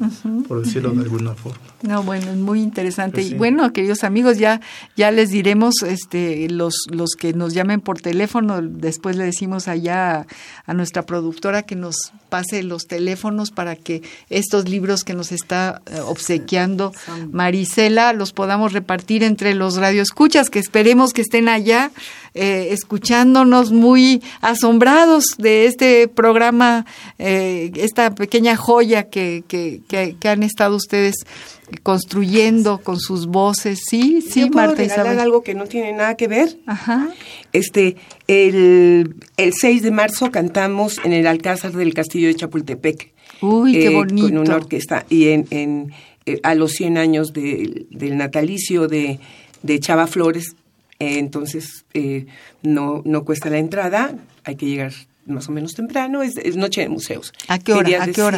por 0.48 0.64
decirlo 0.64 0.92
de 0.92 1.02
alguna 1.02 1.34
forma. 1.34 1.60
No, 1.82 2.04
bueno, 2.04 2.30
es 2.32 2.36
muy 2.38 2.62
interesante. 2.62 3.22
Pues 3.22 3.32
Y 3.32 3.36
bueno, 3.36 3.72
queridos 3.72 4.04
amigos, 4.04 4.38
ya, 4.38 4.60
ya 4.98 5.12
les 5.12 5.30
diremos, 5.30 5.76
este, 5.82 6.50
los, 6.50 6.76
los 6.92 7.12
que 7.12 7.32
nos 7.32 7.54
llamen 7.54 7.80
por 7.80 8.02
teléfono, 8.02 8.62
después 8.62 9.16
le 9.16 9.24
decimos 9.24 9.70
allá 9.70 10.18
a, 10.18 10.28
a 10.66 10.74
nuestra 10.74 11.04
productora 11.06 11.64
que 11.64 11.78
nos 11.78 12.12
pase 12.30 12.64
los 12.64 12.84
teléfonos 12.88 13.52
para 13.52 13.76
que 13.76 14.02
estos 14.30 14.70
libros 14.70 15.04
que 15.04 15.14
nos 15.14 15.32
está 15.32 15.82
eh, 15.88 16.00
obsequiando 16.00 16.94
Marisela 17.32 18.14
los 18.14 18.32
podamos 18.34 18.74
repartir 18.74 19.24
entre 19.24 19.54
los 19.54 19.76
radioescuchas, 19.76 20.50
que 20.50 20.60
esperemos 20.60 21.14
que 21.14 21.22
estén 21.22 21.50
allá 21.50 21.92
eh, 22.34 22.70
escuchándonos 22.72 23.72
muy 23.72 24.22
asombrados 24.42 25.26
de 25.38 25.66
este 25.66 26.08
programa, 26.08 26.86
eh, 27.18 27.72
esta 27.76 28.14
pequeña 28.14 28.56
joya 28.56 29.10
que, 29.10 29.44
que, 29.48 29.82
que, 29.88 30.16
que 30.20 30.30
han 30.30 30.44
estado 30.44 30.76
ustedes 30.76 31.16
construyendo 31.84 32.80
con 32.80 33.00
sus 33.00 33.28
voces. 33.28 33.80
Sí, 33.90 34.22
sí, 34.22 34.42
¿Yo 34.42 34.52
puedo 34.52 34.68
Marta 34.68 34.82
regalar 34.84 35.06
Isabel. 35.06 35.20
algo 35.20 35.44
que 35.44 35.54
no 35.56 35.66
tiene 35.66 35.94
nada 35.94 36.16
que 36.16 36.28
ver? 36.28 36.58
Ajá. 36.66 37.10
Este, 37.54 37.96
el, 38.28 39.16
el 39.38 39.54
6 39.54 39.82
de 39.82 39.92
marzo 39.92 40.32
cantamos 40.32 40.98
en 41.04 41.14
el 41.14 41.28
Alcázar 41.28 41.72
del 41.74 41.94
Castillo 41.94 42.28
de 42.28 42.36
Chapultepec. 42.36 43.12
Uy, 43.42 43.74
qué 43.74 43.88
eh, 43.88 43.90
bonito. 43.96 44.28
Con 44.28 44.38
una 44.38 44.56
orquesta. 44.56 45.06
Y 45.10 45.30
en, 45.30 45.48
en, 45.52 45.94
eh, 46.26 46.40
a 46.44 46.56
los 46.56 46.72
100 46.74 46.98
años 46.98 47.34
del- 47.34 47.88
del 47.90 48.18
natalicio 48.18 48.88
de, 48.88 49.20
de 49.64 49.80
Chava 49.80 50.08
Flores. 50.08 50.56
eh, 51.00 51.20
entonces, 51.20 51.86
eh, 51.94 52.26
no, 52.62 53.02
no 53.06 53.24
cuesta 53.24 53.50
la 53.50 53.58
entrada. 53.60 54.14
Hay 54.44 54.56
que 54.56 54.66
llegar 54.66 54.92
más 55.26 55.48
o 55.48 55.52
menos 55.52 55.74
temprano. 55.74 56.22
Es, 56.24 56.36
es 56.38 56.56
noche 56.58 56.82
de 56.82 56.90
museos. 56.90 57.34
¿A 57.48 57.60
qué 57.60 57.74
hora? 57.74 58.04
¿A 58.04 58.08
qué 58.08 58.22
hora? 58.22 58.38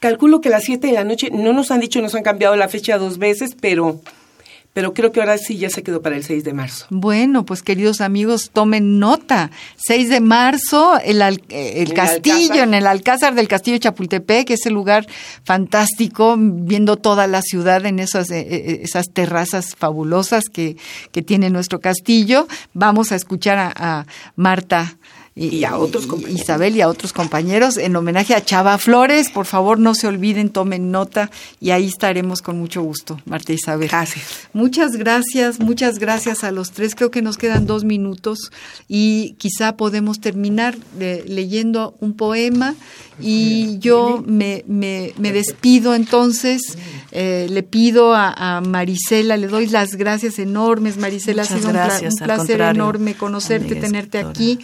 Calculo 0.00 0.40
que 0.40 0.48
a 0.48 0.52
las 0.52 0.64
7 0.64 0.86
de 0.86 0.92
la 0.94 1.04
noche, 1.04 1.28
no 1.30 1.52
nos 1.52 1.70
han 1.70 1.80
dicho, 1.80 2.00
nos 2.00 2.14
han 2.14 2.22
cambiado 2.22 2.56
la 2.56 2.68
fecha 2.68 2.96
dos 2.96 3.18
veces, 3.18 3.54
pero, 3.60 4.00
pero 4.72 4.94
creo 4.94 5.12
que 5.12 5.20
ahora 5.20 5.36
sí 5.36 5.58
ya 5.58 5.68
se 5.68 5.82
quedó 5.82 6.00
para 6.00 6.16
el 6.16 6.24
6 6.24 6.42
de 6.42 6.54
marzo. 6.54 6.86
Bueno, 6.88 7.44
pues 7.44 7.62
queridos 7.62 8.00
amigos, 8.00 8.48
tomen 8.50 8.98
nota. 8.98 9.50
6 9.76 10.08
de 10.08 10.20
marzo, 10.20 10.98
el, 11.04 11.20
eh, 11.20 11.34
el 11.50 11.88
el 11.88 11.92
castillo, 11.92 12.62
en 12.62 12.72
el 12.72 12.86
Alcázar 12.86 13.34
del 13.34 13.46
Castillo 13.46 13.74
de 13.74 13.80
Chapultepec, 13.80 14.48
ese 14.48 14.70
lugar 14.70 15.06
fantástico, 15.44 16.34
viendo 16.38 16.96
toda 16.96 17.26
la 17.26 17.42
ciudad 17.42 17.84
en 17.84 17.98
esas, 17.98 18.30
eh, 18.30 18.40
eh, 18.40 18.80
esas 18.82 19.12
terrazas 19.12 19.76
fabulosas 19.76 20.44
que, 20.50 20.78
que 21.12 21.20
tiene 21.20 21.50
nuestro 21.50 21.80
castillo. 21.80 22.48
Vamos 22.72 23.12
a 23.12 23.16
escuchar 23.16 23.58
a, 23.58 23.72
a 23.76 24.06
Marta 24.34 24.96
Y, 25.36 25.64
a 25.64 25.78
otros 25.78 26.06
compañeros. 26.06 26.40
Isabel 26.42 26.76
y 26.76 26.80
a 26.80 26.88
otros 26.88 27.12
compañeros 27.12 27.76
en 27.78 27.94
homenaje 27.96 28.34
a 28.34 28.44
Chava 28.44 28.76
Flores. 28.78 29.30
Por 29.30 29.46
favor, 29.46 29.78
no 29.78 29.94
se 29.94 30.06
olviden, 30.08 30.50
tomen 30.50 30.90
nota 30.90 31.30
y 31.60 31.70
ahí 31.70 31.86
estaremos 31.86 32.42
con 32.42 32.58
mucho 32.58 32.82
gusto, 32.82 33.18
Marta 33.26 33.52
Isabel. 33.52 33.88
Gracias. 33.88 34.26
Muchas 34.52 34.92
gracias, 34.96 35.60
muchas 35.60 35.98
gracias 35.98 36.42
a 36.44 36.50
los 36.50 36.72
tres. 36.72 36.94
Creo 36.94 37.10
que 37.10 37.22
nos 37.22 37.38
quedan 37.38 37.64
dos 37.64 37.84
minutos 37.84 38.50
y 38.88 39.34
quizá 39.38 39.76
podemos 39.76 40.20
terminar 40.20 40.76
de- 40.98 41.24
leyendo 41.26 41.96
un 42.00 42.14
poema 42.14 42.74
y 43.20 43.78
yo 43.78 44.22
me, 44.26 44.64
me, 44.66 45.14
me 45.16 45.32
despido 45.32 45.94
entonces. 45.94 46.60
Eh, 47.12 47.46
le 47.50 47.62
pido 47.62 48.14
a, 48.14 48.56
a 48.56 48.60
Marisela, 48.60 49.36
le 49.36 49.46
doy 49.46 49.68
las 49.68 49.90
gracias 49.94 50.38
enormes. 50.38 50.96
Marisela, 50.96 51.42
Muchas 51.42 51.54
ha 51.54 51.58
sido 51.58 51.68
un 51.70 51.74
gracias, 51.76 52.14
placer 52.22 52.60
enorme 52.60 53.14
conocerte, 53.14 53.76
tenerte 53.76 54.18
aquí. 54.18 54.58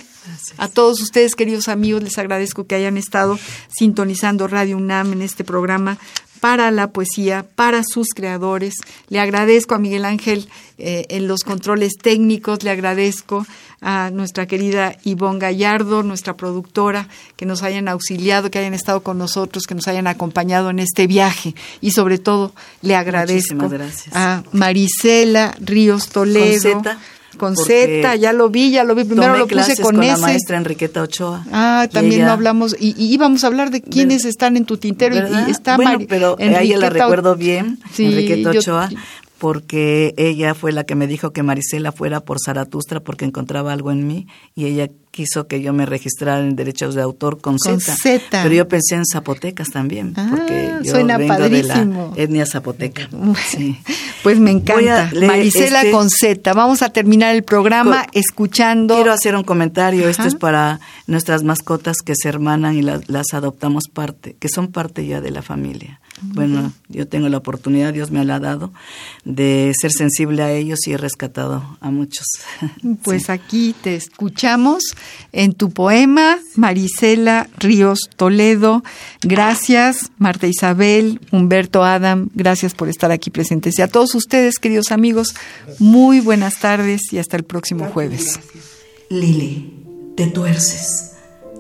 A 0.59 0.69
todos 0.69 1.01
ustedes, 1.01 1.35
queridos 1.35 1.69
amigos, 1.69 2.03
les 2.03 2.19
agradezco 2.19 2.67
que 2.67 2.75
hayan 2.75 2.97
estado 2.97 3.39
sintonizando 3.69 4.47
Radio 4.47 4.77
UNAM 4.77 5.13
en 5.13 5.23
este 5.23 5.45
programa 5.45 5.99
para 6.41 6.71
la 6.71 6.91
poesía, 6.91 7.47
para 7.55 7.83
sus 7.83 8.09
creadores. 8.15 8.75
Le 9.09 9.21
agradezco 9.21 9.75
a 9.75 9.79
Miguel 9.79 10.05
Ángel 10.05 10.49
eh, 10.79 11.07
en 11.09 11.27
los 11.29 11.41
controles 11.41 11.95
técnicos, 12.01 12.63
le 12.63 12.71
agradezco 12.71 13.47
a 13.81 14.11
nuestra 14.11 14.47
querida 14.47 14.97
Ivonne 15.05 15.39
Gallardo, 15.39 16.03
nuestra 16.03 16.37
productora, 16.37 17.09
que 17.37 17.47
nos 17.47 17.63
hayan 17.63 17.89
auxiliado, 17.89 18.51
que 18.51 18.59
hayan 18.59 18.75
estado 18.75 19.03
con 19.03 19.19
nosotros, 19.19 19.65
que 19.65 19.75
nos 19.75 19.89
hayan 19.89 20.07
acompañado 20.07 20.71
en 20.71 20.79
este 20.79 21.07
viaje. 21.07 21.55
Y 21.81 21.91
sobre 21.91 22.19
todo, 22.19 22.53
le 22.83 22.97
agradezco 22.97 23.71
a 24.13 24.43
Marisela 24.53 25.57
Ríos 25.61 26.09
Toledo. 26.09 26.83
Con 27.37 27.57
Z, 27.57 28.17
ya 28.17 28.33
lo 28.33 28.49
vi, 28.51 28.71
ya 28.71 28.85
lo 28.85 28.95
vi. 28.95 29.05
Primero 29.05 29.27
Tomé 29.29 29.39
lo 29.39 29.45
puse 29.47 29.55
clases 29.55 29.81
con, 29.81 29.97
con 29.97 30.07
la 30.07 30.17
maestra 30.17 30.57
Enriqueta 30.57 31.03
Ochoa. 31.03 31.45
Ah, 31.53 31.89
también 31.93 32.15
ella- 32.23 32.27
no 32.27 32.33
hablamos. 32.33 32.77
Y, 32.79 32.95
y 32.97 33.13
íbamos 33.13 33.45
a 33.45 33.47
hablar 33.49 33.71
de 33.71 33.83
quiénes 33.83 34.25
están 34.25 34.57
en 34.57 34.65
tu 34.65 34.77
tintero. 34.77 35.17
y-. 35.17 35.49
Y, 35.49 35.51
está 35.51 35.77
bueno, 35.77 35.99
pero 36.09 36.37
a 36.39 36.43
ella 36.43 36.51
la 36.51 36.57
Enriqueta 36.87 36.91
recuerdo 36.91 37.37
bien, 37.37 37.79
Sí, 37.93 38.07
Enriqueta 38.07 38.53
yo- 38.53 38.61
Ochoa, 38.61 38.89
porque 39.39 40.15
ella 40.17 40.55
fue 40.55 40.73
la 40.73 40.85
que 40.85 40.95
me 40.95 41.07
dijo 41.07 41.33
que 41.33 41.43
Marisela 41.43 41.93
fuera 41.93 42.21
por 42.21 42.39
Zaratustra 42.41 43.01
porque 43.01 43.25
encontraba 43.25 43.73
algo 43.73 43.91
en 43.93 44.07
mí 44.07 44.27
y 44.55 44.65
ella 44.67 44.89
quiso 45.11 45.47
que 45.47 45.61
yo 45.63 45.73
me 45.73 45.87
registrara 45.87 46.41
en 46.41 46.57
derechos 46.57 46.95
de 46.95 47.03
autor 47.03 47.41
con, 47.41 47.57
Con 47.59 47.81
Z. 47.81 47.97
Pero 48.43 48.55
yo 48.55 48.69
pensé 48.69 48.95
en 48.97 49.05
zapotecas 49.07 49.69
también, 49.71 50.13
Ah, 50.17 50.27
porque 50.31 50.73
yo 50.83 50.91
suena 50.93 51.17
vengo 51.17 51.35
padrísimo. 51.35 52.11
de 52.11 52.17
la 52.17 52.23
etnia 52.23 52.47
zapoteca. 52.47 53.09
Sí. 53.49 53.79
Pues 54.23 54.41
me 54.41 54.51
encanta. 54.51 55.09
Marisela 55.25 55.83
este- 55.83 55.93
con 55.93 56.11
Z. 56.11 56.53
Vamos 56.53 56.83
a 56.83 56.89
terminar 56.89 57.33
el 57.37 57.45
programa 57.45 58.07
escuchando. 58.13 58.97
Quiero 58.97 59.13
hacer 59.13 59.37
un 59.37 59.45
comentario. 59.45 60.09
Esto 60.09 60.25
es 60.25 60.35
para 60.35 60.81
nuestras 61.07 61.45
mascotas 61.45 61.99
que 62.05 62.15
se 62.17 62.29
hermanan 62.29 62.75
y 62.77 62.83
la- 62.83 63.01
las 63.07 63.27
adoptamos 63.35 63.85
parte, 63.87 64.35
que 64.41 64.49
son 64.49 64.67
parte 64.73 65.07
ya 65.07 65.21
de 65.21 65.31
la 65.31 65.43
familia. 65.43 66.01
Bueno, 66.23 66.73
yo 66.89 67.07
tengo 67.07 67.29
la 67.29 67.37
oportunidad, 67.37 67.93
Dios 67.93 68.11
me 68.11 68.25
la 68.25 68.37
ha 68.37 68.41
dado, 68.41 68.73
de 69.25 69.73
ser 69.79 69.93
sensible 69.93 70.43
a 70.43 70.51
ellos 70.51 70.87
y 70.87 70.93
he 70.93 70.97
rescatado 70.97 71.77
a 71.81 71.91
muchos. 71.91 72.27
Pues 73.03 73.31
aquí 73.31 73.75
te 73.83 73.95
escuchamos 73.95 74.83
en 75.33 75.53
tu 75.53 75.71
poema, 75.71 76.39
Marisela 76.55 77.49
Ríos 77.59 78.01
Toledo. 78.17 78.83
Gracias, 79.23 80.11
Marta 80.19 80.47
Isabel, 80.47 81.21
Humberto 81.31 81.85
Adam, 81.85 82.29
gracias 82.35 82.75
por 82.75 82.89
estar 82.89 83.13
aquí 83.13 83.31
presentes. 83.31 83.79
Y 83.79 83.83
a 83.83 83.89
todos 83.89 84.15
ustedes, 84.15 84.59
queridos 84.59 84.93
amigos, 84.93 85.35
muy 85.79 86.21
buenas 86.21 86.59
tardes 86.59 87.13
y 87.13 87.19
hasta 87.19 87.37
el 87.37 87.45
próximo 87.45 87.87
jueves. 87.87 88.41
Lili, 89.11 89.73
te 90.17 90.27
tuerces. 90.27 91.13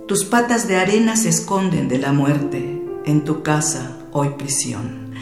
Tus 0.09 0.25
patas 0.25 0.67
de 0.69 0.77
arena 0.77 1.17
se 1.17 1.29
esconden 1.29 1.89
de 1.89 1.99
la 1.99 2.13
muerte. 2.13 2.81
En 3.05 3.25
tu 3.25 3.43
casa, 3.43 3.96
hoy 4.17 4.31
prisión. 4.39 5.13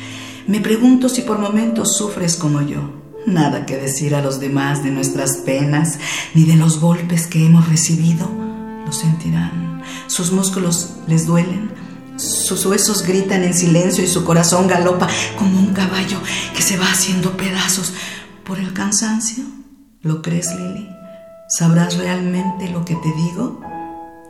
Me 0.47 0.61
pregunto 0.61 1.09
si 1.09 1.23
por 1.23 1.39
momentos 1.39 1.97
sufres 1.97 2.37
como 2.37 2.63
yo. 2.63 3.03
Nada 3.27 3.67
que 3.67 3.77
decir 3.77 4.15
a 4.15 4.23
los 4.23 4.39
demás 4.39 4.85
de 4.85 4.91
nuestras 4.91 5.39
penas, 5.39 5.99
ni 6.35 6.45
de 6.45 6.57
los 6.57 6.79
golpes 6.81 7.27
que 7.27 7.45
hemos 7.45 7.69
recibido. 7.69 8.29
Lo 8.85 8.93
sentirán. 8.93 9.83
Sus 10.07 10.31
músculos 10.31 10.91
les 11.07 11.27
duelen. 11.27 11.71
Sus 12.17 12.65
huesos 12.67 13.03
gritan 13.03 13.43
en 13.43 13.55
silencio 13.55 14.05
y 14.05 14.07
su 14.07 14.25
corazón 14.25 14.69
galopa 14.69 15.09
como 15.37 15.59
un 15.59 15.73
caballo 15.73 16.19
que 16.55 16.63
se 16.63 16.77
va 16.77 16.91
haciendo 16.91 17.37
pedazos 17.37 17.93
por 18.45 18.59
el 18.59 18.73
cansancio. 18.73 19.45
¿Lo 20.03 20.23
crees, 20.23 20.55
Lili? 20.55 20.89
¿Sabrás 21.49 21.97
realmente 21.97 22.69
lo 22.69 22.85
que 22.85 22.95
te 22.95 23.13
digo? 23.17 23.61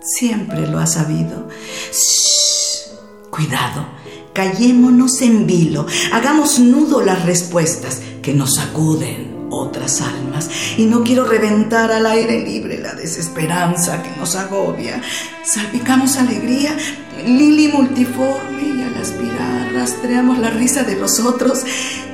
Siempre 0.00 0.66
lo 0.68 0.78
has 0.78 0.94
sabido. 0.94 1.48
Shh, 1.92 3.30
cuidado, 3.30 3.86
callémonos 4.34 5.22
en 5.22 5.46
vilo, 5.46 5.86
hagamos 6.12 6.58
nudo 6.58 7.00
las 7.00 7.24
respuestas 7.24 8.02
que 8.20 8.34
nos 8.34 8.56
sacuden 8.56 9.34
otras 9.50 10.00
almas. 10.02 10.50
Y 10.76 10.86
no 10.86 11.04
quiero 11.04 11.24
reventar 11.24 11.92
al 11.92 12.04
aire 12.06 12.44
libre 12.44 12.78
la 12.78 12.94
desesperanza 12.94 14.02
que 14.02 14.10
nos 14.18 14.34
agobia. 14.34 15.00
Salpicamos 15.44 16.16
alegría, 16.16 16.76
lili 17.24 17.68
multiforme 17.68 18.62
y 18.76 18.82
al 18.82 18.96
aspirar 19.00 19.72
rastreamos 19.72 20.38
la 20.38 20.50
risa 20.50 20.82
de 20.82 20.96
los 20.96 21.20
otros 21.20 21.62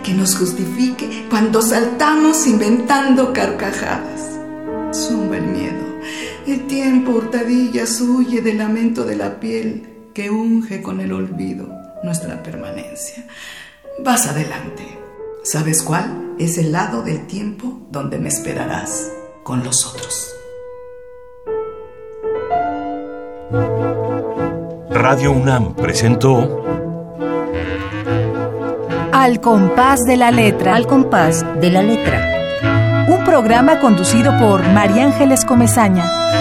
que 0.05 0.13
nos 0.13 0.37
justifique 0.37 1.27
cuando 1.31 1.63
saltamos 1.63 2.47
inventando 2.47 3.33
carcajadas. 3.33 4.39
Zumba 4.93 5.39
el 5.39 5.47
miedo. 5.47 6.01
El 6.47 6.67
tiempo 6.67 7.13
hurtadillas 7.13 8.01
huye 8.01 8.41
del 8.41 8.59
lamento 8.59 9.05
de 9.05 9.17
la 9.17 9.39
piel 9.41 9.87
que 10.15 10.31
unge 10.31 10.83
con 10.83 11.01
el 11.01 11.13
olvido 11.13 11.80
nuestra 12.03 12.43
permanencia. 12.43 13.25
Vas 14.03 14.27
adelante. 14.27 14.99
¿Sabes 15.43 15.83
cuál? 15.83 16.35
Es 16.39 16.59
el 16.59 16.73
lado 16.73 17.03
del 17.03 17.27
tiempo 17.27 17.81
donde 17.91 18.19
me 18.19 18.29
esperarás 18.29 19.11
con 19.43 19.65
los 19.65 19.87
otros. 19.87 20.35
Radio 24.91 25.33
UNAM 25.33 25.75
presentó 25.75 26.65
Al 29.13 29.41
compás 29.41 30.01
de 30.01 30.17
la 30.17 30.31
letra. 30.31 30.77
Al 30.77 30.87
compás 30.87 31.45
de 31.61 31.71
la 31.71 31.83
letra. 31.83 33.07
Un 33.09 33.25
programa 33.25 33.81
conducido 33.81 34.39
por 34.39 34.63
María 34.69 35.07
Ángeles 35.07 35.45
Comezaña. 35.45 36.40